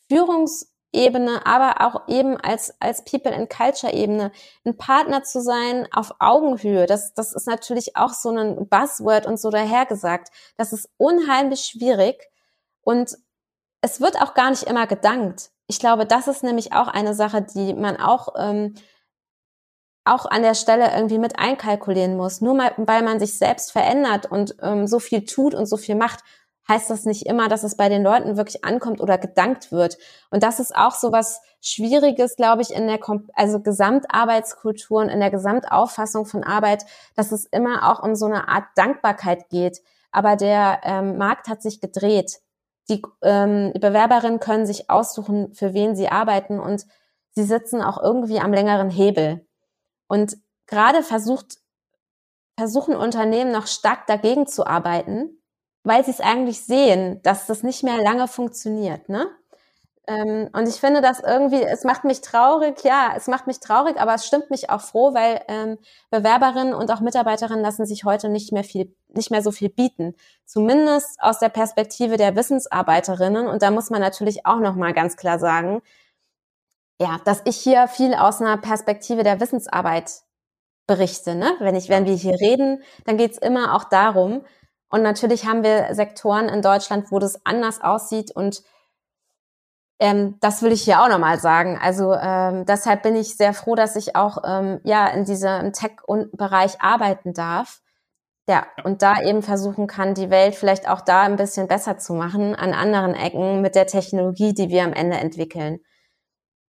Führungs- 0.10 0.70
Ebene, 0.92 1.46
aber 1.46 1.86
auch 1.86 2.08
eben 2.08 2.38
als, 2.38 2.74
als 2.82 3.04
People 3.04 3.34
and 3.34 3.50
Culture 3.50 3.94
Ebene, 3.94 4.32
ein 4.66 4.76
Partner 4.76 5.24
zu 5.24 5.42
sein 5.42 5.88
auf 5.94 6.16
Augenhöhe. 6.20 6.88
Das, 6.88 7.14
das 7.14 7.34
ist 7.34 7.48
natürlich 7.48 7.96
auch 7.96 8.14
so 8.14 8.30
ein 8.30 8.68
Buzzword 8.68 9.28
und 9.28 9.40
so 9.40 9.52
dahergesagt. 9.52 10.30
Das 10.58 10.74
ist 10.74 10.90
unheimlich 10.98 11.62
schwierig 11.62 12.30
und 12.82 13.18
es 13.82 14.02
wird 14.02 14.22
auch 14.22 14.34
gar 14.34 14.50
nicht 14.50 14.64
immer 14.64 14.88
gedankt. 14.88 15.52
Ich 15.68 15.80
glaube, 15.80 16.08
das 16.08 16.28
ist 16.28 16.44
nämlich 16.44 16.74
auch 16.74 16.88
eine 16.88 17.14
Sache, 17.14 17.44
die 17.44 17.76
man 17.76 17.98
auch, 17.98 18.30
ähm, 18.38 18.74
auch 20.06 20.26
an 20.26 20.42
der 20.42 20.56
Stelle 20.56 20.92
irgendwie 20.96 21.20
mit 21.20 21.38
einkalkulieren 21.38 22.18
muss. 22.18 22.42
Nur 22.42 22.56
mal, 22.56 22.74
weil 22.78 23.04
man 23.04 23.20
sich 23.20 23.38
selbst 23.38 23.72
verändert 23.72 24.26
und 24.32 24.56
ähm, 24.64 24.88
so 24.88 25.00
viel 25.00 25.26
tut 25.26 25.54
und 25.54 25.68
so 25.68 25.78
viel 25.78 25.94
macht, 25.94 26.24
heißt 26.70 26.90
das 26.90 27.06
nicht 27.06 27.26
immer, 27.26 27.50
dass 27.50 27.64
es 27.64 27.76
bei 27.76 27.90
den 27.90 28.04
Leuten 28.04 28.38
wirklich 28.38 28.64
ankommt 28.64 29.02
oder 29.02 29.18
gedankt 29.18 29.72
wird. 29.72 29.98
Und 30.30 30.44
das 30.44 30.60
ist 30.60 30.76
auch 30.76 30.94
so 30.94 31.12
was 31.12 31.42
Schwieriges, 31.62 32.36
glaube 32.36 32.62
ich, 32.62 32.72
in 32.72 32.88
der 32.88 33.00
also 33.34 33.60
Gesamtarbeitskultur 33.60 35.02
und 35.02 35.10
in 35.10 35.20
der 35.20 35.32
Gesamtauffassung 35.32 36.26
von 36.26 36.44
Arbeit, 36.44 36.86
dass 37.16 37.32
es 37.32 37.46
immer 37.46 37.90
auch 37.90 38.04
um 38.04 38.16
so 38.16 38.28
eine 38.28 38.48
Art 38.48 38.66
Dankbarkeit 38.76 39.50
geht. 39.50 39.82
Aber 40.12 40.36
der 40.36 40.82
ähm, 40.84 41.18
Markt 41.18 41.48
hat 41.50 41.62
sich 41.62 41.82
gedreht. 41.82 42.40
Die 42.88 43.02
ähm, 43.24 43.74
Bewerberinnen 43.74 44.40
können 44.40 44.66
sich 44.66 44.90
aussuchen, 44.90 45.54
für 45.54 45.74
wen 45.74 45.96
sie 45.96 46.10
arbeiten 46.10 46.60
und 46.60 46.86
sie 47.32 47.44
sitzen 47.44 47.82
auch 47.82 48.02
irgendwie 48.02 48.40
am 48.40 48.54
längeren 48.54 48.90
Hebel. 48.90 49.46
Und 50.08 50.38
gerade 50.66 51.04
versucht, 51.04 51.58
versuchen 52.58 52.96
Unternehmen 52.96 53.52
noch 53.52 53.68
stark 53.68 54.08
dagegen 54.08 54.48
zu 54.48 54.66
arbeiten, 54.66 55.39
weil 55.84 56.04
sie 56.06 56.12
es 56.12 56.22
eigentlich 56.22 56.66
sehen, 56.66 57.22
dass 57.24 57.48
das 57.48 57.64
nicht 57.64 57.84
mehr 57.84 57.98
lange 57.98 58.28
funktioniert, 58.28 59.10
ne? 59.10 59.28
Ähm, 60.10 60.50
und 60.54 60.68
ich 60.68 60.76
finde 60.78 61.02
das 61.02 61.20
irgendwie, 61.20 61.62
es 61.62 61.84
macht 61.84 62.04
mich 62.04 62.22
traurig, 62.22 62.84
ja, 62.84 63.14
es 63.16 63.28
macht 63.28 63.46
mich 63.46 63.60
traurig, 63.60 64.00
aber 64.02 64.16
es 64.16 64.26
stimmt 64.26 64.50
mich 64.50 64.72
auch 64.72 64.82
froh, 64.82 65.14
weil 65.14 65.42
ähm, 65.48 65.78
Bewerberinnen 66.10 66.74
und 66.74 66.90
auch 66.92 67.00
Mitarbeiterinnen 67.00 67.62
lassen 67.62 67.86
sich 67.86 68.06
heute 68.06 68.28
nicht 68.28 68.52
mehr 68.52 68.64
viel, 68.64 68.96
nicht 69.10 69.30
mehr 69.30 69.44
so 69.44 69.52
viel 69.52 69.70
bieten. 69.70 70.16
Zumindest 70.46 71.22
aus 71.22 71.38
der 71.38 71.50
Perspektive 71.50 72.18
der 72.18 72.36
Wissensarbeiterinnen. 72.36 73.48
Und 73.48 73.62
da 73.62 73.70
muss 73.70 73.92
man 73.92 74.02
natürlich 74.02 74.48
auch 74.48 74.60
noch 74.60 74.76
mal 74.76 74.94
ganz 74.94 75.16
klar 75.16 75.38
sagen, 75.38 75.84
ja, 77.00 77.20
dass 77.26 77.42
ich 77.46 77.58
hier 77.58 77.88
viel 77.88 78.16
aus 78.16 78.42
einer 78.42 78.58
Perspektive 78.58 79.24
der 79.24 79.40
Wissensarbeit 79.40 80.22
berichte. 80.88 81.36
Ne? 81.36 81.54
Wenn 81.60 81.76
ich, 81.76 81.88
wenn 81.90 82.06
wir 82.06 82.16
hier 82.16 82.34
reden, 82.42 82.84
dann 83.06 83.18
geht 83.18 83.34
es 83.34 83.38
immer 83.38 83.76
auch 83.76 83.84
darum, 83.86 84.44
und 84.90 85.02
natürlich 85.04 85.46
haben 85.46 85.64
wir 85.64 85.94
Sektoren 85.94 86.50
in 86.50 86.62
Deutschland, 86.62 87.12
wo 87.12 87.20
das 87.20 87.46
anders 87.46 87.82
aussieht 87.82 88.32
und 88.32 88.64
ähm, 90.00 90.38
das 90.40 90.62
will 90.62 90.72
ich 90.72 90.84
hier 90.84 91.02
auch 91.04 91.10
nochmal 91.10 91.40
sagen. 91.40 91.78
Also 91.80 92.14
ähm, 92.14 92.66
deshalb 92.66 93.04
bin 93.04 93.16
ich 93.16 93.36
sehr 93.36 93.54
froh, 93.54 93.76
dass 93.76 93.96
ich 93.96 94.16
auch 94.16 94.38
ähm, 94.46 94.80
ja 94.84 95.08
in 95.08 95.26
diesem 95.26 95.74
Tech-Bereich 95.74 96.82
arbeiten 96.82 97.34
darf. 97.34 97.82
Ja, 98.48 98.66
und 98.84 99.04
da 99.04 99.22
eben 99.22 99.44
versuchen 99.44 99.86
kann, 99.86 100.16
die 100.16 100.32
Welt 100.32 100.56
vielleicht 100.56 100.90
auch 100.90 101.02
da 101.02 101.22
ein 101.22 101.36
bisschen 101.36 101.68
besser 101.68 102.00
zu 102.00 102.14
machen, 102.14 102.56
an 102.56 102.74
anderen 102.74 103.14
Ecken 103.14 103.62
mit 103.62 103.76
der 103.76 103.86
Technologie, 103.86 104.56
die 104.56 104.70
wir 104.70 104.84
am 104.84 104.94
Ende 104.94 105.18
entwickeln. 105.18 105.82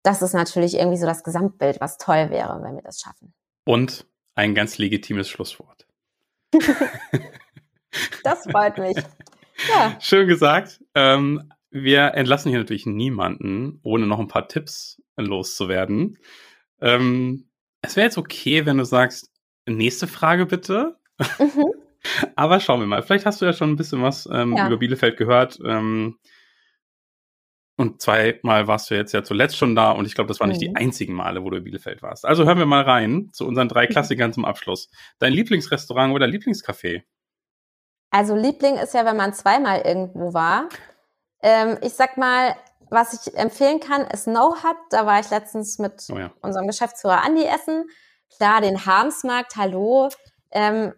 Das 0.05 0.23
ist 0.23 0.35
natürlich 0.35 0.75
irgendwie 0.75 0.99
so 0.99 1.07
das 1.07 1.25
Gesamtbild, 1.25 1.81
was 1.81 1.99
toll 1.99 2.31
wäre, 2.31 2.63
wenn 2.63 2.77
wir 2.77 2.83
das 2.83 3.01
schaffen. 3.01 3.35
Und 3.65 4.07
ein 4.37 4.55
ganz 4.55 4.79
legitimes 4.79 5.29
Schlusswort. 5.29 5.89
Das 8.23 8.45
freut 8.51 8.79
mich. 8.79 8.97
Ja. 9.69 9.97
Schön 10.01 10.27
gesagt. 10.27 10.81
Ähm, 10.95 11.53
wir 11.71 12.15
entlassen 12.15 12.51
hier 12.51 12.59
natürlich 12.59 12.87
niemanden, 12.87 13.81
ohne 13.83 14.07
noch 14.07 14.21
ein 14.21 14.29
paar 14.29 14.49
Tipps 14.49 15.03
loszuwerden. 15.17 16.19
Ähm, 16.81 17.49
es 17.83 17.97
wäre 17.97 18.07
jetzt 18.07 18.19
okay, 18.19 18.67
wenn 18.67 18.79
du 18.79 18.85
sagst, 18.85 19.31
nächste 19.67 20.07
Frage 20.07 20.47
bitte. 20.47 20.97
Mhm. 21.19 21.65
Aber 22.37 22.61
schauen 22.61 22.81
wir 22.81 22.87
mal. 22.87 23.03
Vielleicht 23.03 23.27
hast 23.27 23.41
du 23.41 23.47
ja 23.47 23.53
schon 23.53 23.71
ein 23.71 23.77
bisschen 23.77 24.03
was 24.03 24.29
ähm, 24.31 24.57
ja. 24.57 24.67
über 24.67 24.77
Bielefeld 24.77 25.17
gehört. 25.17 25.59
Ähm, 25.65 26.19
und 27.77 28.01
zweimal 28.01 28.69
warst 28.69 28.91
du 28.91 28.95
jetzt 28.95 29.13
ja 29.13 29.25
zuletzt 29.25 29.57
schon 29.57 29.75
da 29.75 29.91
und 29.91 30.07
ich 30.07 30.15
glaube, 30.15 30.29
das 30.29 30.39
waren 30.39 30.49
nicht 30.49 30.61
die 30.61 30.69
mhm. 30.69 30.77
einzigen 30.77 31.15
Male, 31.15 31.43
wo 31.43 31.51
du 31.51 31.57
in 31.57 31.65
Bielefeld 31.65 32.03
warst. 32.03 32.25
Also 32.25 32.45
hören 32.45 32.59
wir 32.59 32.67
mal 32.67 32.83
rein 32.83 33.31
zu 33.33 33.47
unseren 33.47 33.69
drei 33.69 33.87
mhm. 33.87 33.91
Klassikern 33.91 34.33
zum 34.33 34.45
Abschluss. 34.45 34.91
Dein 35.19 35.33
Lieblingsrestaurant 35.33 36.15
oder 36.15 36.27
Lieblingscafé? 36.27 37.03
Also 38.15 38.37
Liebling 38.37 38.77
ist 38.77 38.95
ja, 38.95 39.05
wenn 39.05 39.17
man 39.17 39.35
zweimal 39.35 39.81
irgendwo 39.81 40.33
war. 40.33 40.69
Ähm, 41.43 41.79
ich 41.83 41.95
sag 41.95 42.17
mal, 42.17 42.55
was 42.89 43.13
ich 43.13 43.37
empfehlen 43.37 43.81
kann, 43.81 44.03
ist 44.03 44.29
No 44.29 44.55
Hut. 44.55 44.77
Da 44.91 45.05
war 45.05 45.19
ich 45.19 45.31
letztens 45.31 45.81
mit 45.81 46.07
oh 46.13 46.19
ja. 46.19 46.31
unserem 46.41 46.69
Geschäftsführer 46.69 47.25
Andi 47.25 47.43
essen. 47.43 47.91
Klar, 48.37 48.61
den 48.61 48.87
Harmsmarkt, 48.87 49.57
hallo. 49.57 50.11
Ähm, 50.53 50.93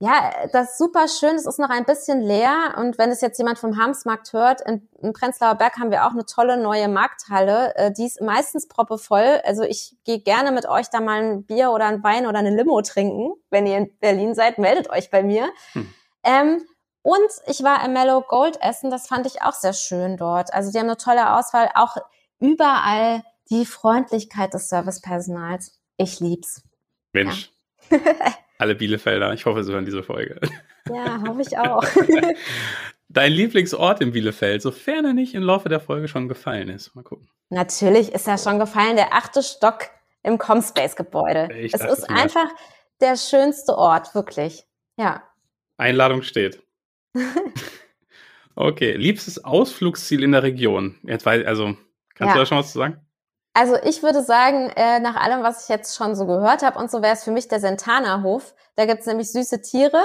ja, 0.00 0.32
das 0.52 0.70
ist 0.70 0.78
super 0.78 1.06
schön. 1.06 1.36
Es 1.36 1.46
ist 1.46 1.60
noch 1.60 1.70
ein 1.70 1.84
bisschen 1.84 2.22
leer. 2.22 2.74
Und 2.76 2.98
wenn 2.98 3.10
es 3.12 3.20
jetzt 3.20 3.38
jemand 3.38 3.60
vom 3.60 3.78
Harmsmarkt 3.78 4.32
hört, 4.32 4.60
in, 4.62 4.88
in 5.00 5.12
Prenzlauer 5.12 5.54
Berg 5.54 5.78
haben 5.78 5.92
wir 5.92 6.06
auch 6.06 6.10
eine 6.10 6.26
tolle 6.26 6.56
neue 6.56 6.88
Markthalle. 6.88 7.72
Äh, 7.76 7.92
die 7.92 8.06
ist 8.06 8.20
meistens 8.20 8.66
proppevoll. 8.66 9.40
Also 9.44 9.62
ich 9.62 9.94
gehe 10.02 10.18
gerne 10.18 10.50
mit 10.50 10.66
euch 10.66 10.90
da 10.90 11.00
mal 11.00 11.22
ein 11.22 11.44
Bier 11.44 11.70
oder 11.70 11.86
ein 11.86 12.02
Wein 12.02 12.26
oder 12.26 12.40
eine 12.40 12.50
Limo 12.50 12.82
trinken. 12.82 13.34
Wenn 13.48 13.64
ihr 13.68 13.78
in 13.78 13.96
Berlin 14.00 14.34
seid, 14.34 14.58
meldet 14.58 14.90
euch 14.90 15.12
bei 15.12 15.22
mir. 15.22 15.50
Hm. 15.74 15.94
Ähm, 16.28 16.62
und 17.02 17.30
ich 17.46 17.62
war 17.62 17.82
im 17.84 17.94
Mellow 17.94 18.20
Gold 18.20 18.58
essen, 18.60 18.90
das 18.90 19.06
fand 19.06 19.26
ich 19.26 19.40
auch 19.40 19.54
sehr 19.54 19.72
schön 19.72 20.18
dort. 20.18 20.52
Also 20.52 20.70
die 20.70 20.78
haben 20.78 20.86
eine 20.86 20.98
tolle 20.98 21.36
Auswahl, 21.36 21.70
auch 21.74 21.96
überall 22.38 23.22
die 23.50 23.64
Freundlichkeit 23.64 24.52
des 24.52 24.68
Servicepersonals. 24.68 25.80
Ich 25.96 26.20
lieb's. 26.20 26.62
Mensch. 27.12 27.50
Ja. 27.90 27.98
Alle 28.58 28.74
Bielefelder, 28.74 29.32
ich 29.32 29.46
hoffe, 29.46 29.64
sie 29.64 29.72
hören 29.72 29.86
diese 29.86 30.02
Folge. 30.02 30.38
Ja, 30.92 31.22
hoffe 31.26 31.42
ich 31.42 31.56
auch. 31.56 31.82
Dein 33.08 33.32
Lieblingsort 33.32 34.02
in 34.02 34.12
Bielefeld, 34.12 34.60
sofern 34.60 35.04
er 35.06 35.14
nicht 35.14 35.34
im 35.34 35.42
Laufe 35.42 35.68
der 35.68 35.80
Folge 35.80 36.08
schon 36.08 36.28
gefallen 36.28 36.68
ist. 36.68 36.94
Mal 36.94 37.04
gucken. 37.04 37.30
Natürlich 37.48 38.12
ist 38.12 38.28
er 38.28 38.36
schon 38.36 38.58
gefallen, 38.58 38.96
der 38.96 39.14
achte 39.14 39.42
Stock 39.42 39.88
im 40.22 40.36
Comspace-Gebäude. 40.36 41.48
Es 41.72 41.80
ist 41.80 42.10
einfach, 42.10 42.48
der 43.00 43.16
schönste 43.16 43.78
Ort, 43.78 44.14
wirklich. 44.14 44.66
Ja. 44.98 45.22
Einladung 45.78 46.22
steht. 46.22 46.62
okay, 48.54 48.92
liebstes 48.92 49.42
Ausflugsziel 49.44 50.22
in 50.22 50.32
der 50.32 50.42
Region. 50.42 50.98
Jetzt 51.02 51.24
weiß, 51.24 51.46
also, 51.46 51.76
kannst 52.14 52.30
ja. 52.30 52.32
du 52.34 52.38
da 52.38 52.46
schon 52.46 52.58
was 52.58 52.72
zu 52.72 52.78
sagen? 52.78 53.00
Also 53.54 53.76
ich 53.82 54.02
würde 54.02 54.22
sagen, 54.22 54.70
äh, 54.76 55.00
nach 55.00 55.16
allem, 55.16 55.42
was 55.42 55.64
ich 55.64 55.68
jetzt 55.68 55.96
schon 55.96 56.14
so 56.14 56.26
gehört 56.26 56.62
habe 56.62 56.78
und 56.78 56.90
so, 56.90 57.02
wäre 57.02 57.14
es 57.14 57.24
für 57.24 57.32
mich 57.32 57.48
der 57.48 57.58
Sentana-Hof. 57.58 58.54
Da 58.76 58.86
gibt's 58.86 59.06
nämlich 59.06 59.32
süße 59.32 59.62
Tiere. 59.62 60.00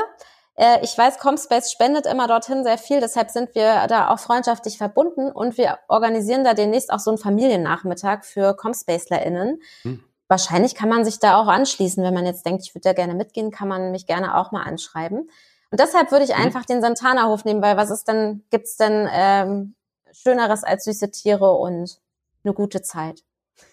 Äh, 0.55 0.83
ich 0.83 0.97
weiß, 0.97 1.19
Comspace 1.19 1.71
spendet 1.71 2.05
immer 2.05 2.27
dorthin 2.27 2.63
sehr 2.63 2.77
viel, 2.77 2.99
deshalb 2.99 3.29
sind 3.29 3.53
wir 3.55 3.87
da 3.87 4.09
auch 4.09 4.19
freundschaftlich 4.19 4.77
verbunden 4.77 5.31
und 5.31 5.57
wir 5.57 5.79
organisieren 5.87 6.43
da 6.43 6.53
demnächst 6.53 6.91
auch 6.91 6.99
so 6.99 7.11
einen 7.11 7.17
Familiennachmittag 7.17 8.23
für 8.23 8.55
ComSpacelerInnen. 8.55 9.61
Hm. 9.83 10.03
Wahrscheinlich 10.27 10.73
kann 10.73 10.89
man 10.89 11.05
sich 11.05 11.19
da 11.19 11.37
auch 11.37 11.47
anschließen, 11.47 12.03
wenn 12.03 12.13
man 12.13 12.25
jetzt 12.25 12.45
denkt, 12.45 12.63
ich 12.65 12.73
würde 12.73 12.89
da 12.89 12.93
gerne 12.93 13.13
mitgehen, 13.13 13.51
kann 13.51 13.67
man 13.67 13.91
mich 13.91 14.07
gerne 14.07 14.35
auch 14.35 14.51
mal 14.51 14.63
anschreiben. 14.63 15.29
Und 15.73 15.79
deshalb 15.79 16.11
würde 16.11 16.23
ich 16.23 16.37
hm. 16.37 16.43
einfach 16.45 16.65
den 16.65 16.81
Santana-Hof 16.81 17.45
nehmen, 17.45 17.63
weil 17.63 17.77
was 17.77 17.89
ist 17.89 18.07
denn, 18.07 18.43
gibt's 18.51 18.77
denn 18.77 19.09
ähm, 19.11 19.73
Schöneres 20.11 20.63
als 20.63 20.83
süße 20.83 21.09
Tiere 21.09 21.51
und 21.51 21.99
eine 22.43 22.53
gute 22.53 22.83
Zeit? 22.83 23.23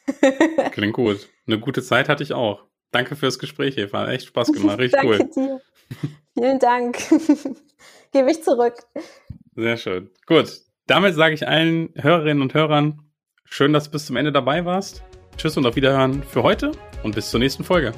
Klingt 0.72 0.94
gut. 0.94 1.28
Eine 1.46 1.60
gute 1.60 1.82
Zeit 1.82 2.08
hatte 2.08 2.22
ich 2.22 2.32
auch. 2.32 2.64
Danke 2.90 3.16
fürs 3.16 3.38
Gespräch, 3.38 3.76
Eva. 3.76 4.10
Echt 4.10 4.28
Spaß 4.28 4.50
gemacht. 4.50 4.78
Richtig 4.78 4.98
Danke 4.98 5.30
cool. 5.36 5.44
Dir. 5.44 5.60
Vielen 6.38 6.58
Dank. 6.58 6.96
Gebe 8.12 8.30
ich 8.30 8.42
zurück. 8.42 8.76
Sehr 9.54 9.76
schön. 9.76 10.08
Gut. 10.24 10.62
Damit 10.86 11.14
sage 11.16 11.34
ich 11.34 11.46
allen 11.46 11.92
Hörerinnen 11.96 12.42
und 12.42 12.54
Hörern, 12.54 13.10
schön, 13.44 13.74
dass 13.74 13.84
du 13.84 13.90
bis 13.90 14.06
zum 14.06 14.16
Ende 14.16 14.32
dabei 14.32 14.64
warst. 14.64 15.02
Tschüss 15.36 15.58
und 15.58 15.66
auf 15.66 15.76
Wiederhören 15.76 16.22
für 16.22 16.42
heute 16.42 16.72
und 17.02 17.14
bis 17.14 17.28
zur 17.28 17.40
nächsten 17.40 17.62
Folge. 17.62 17.92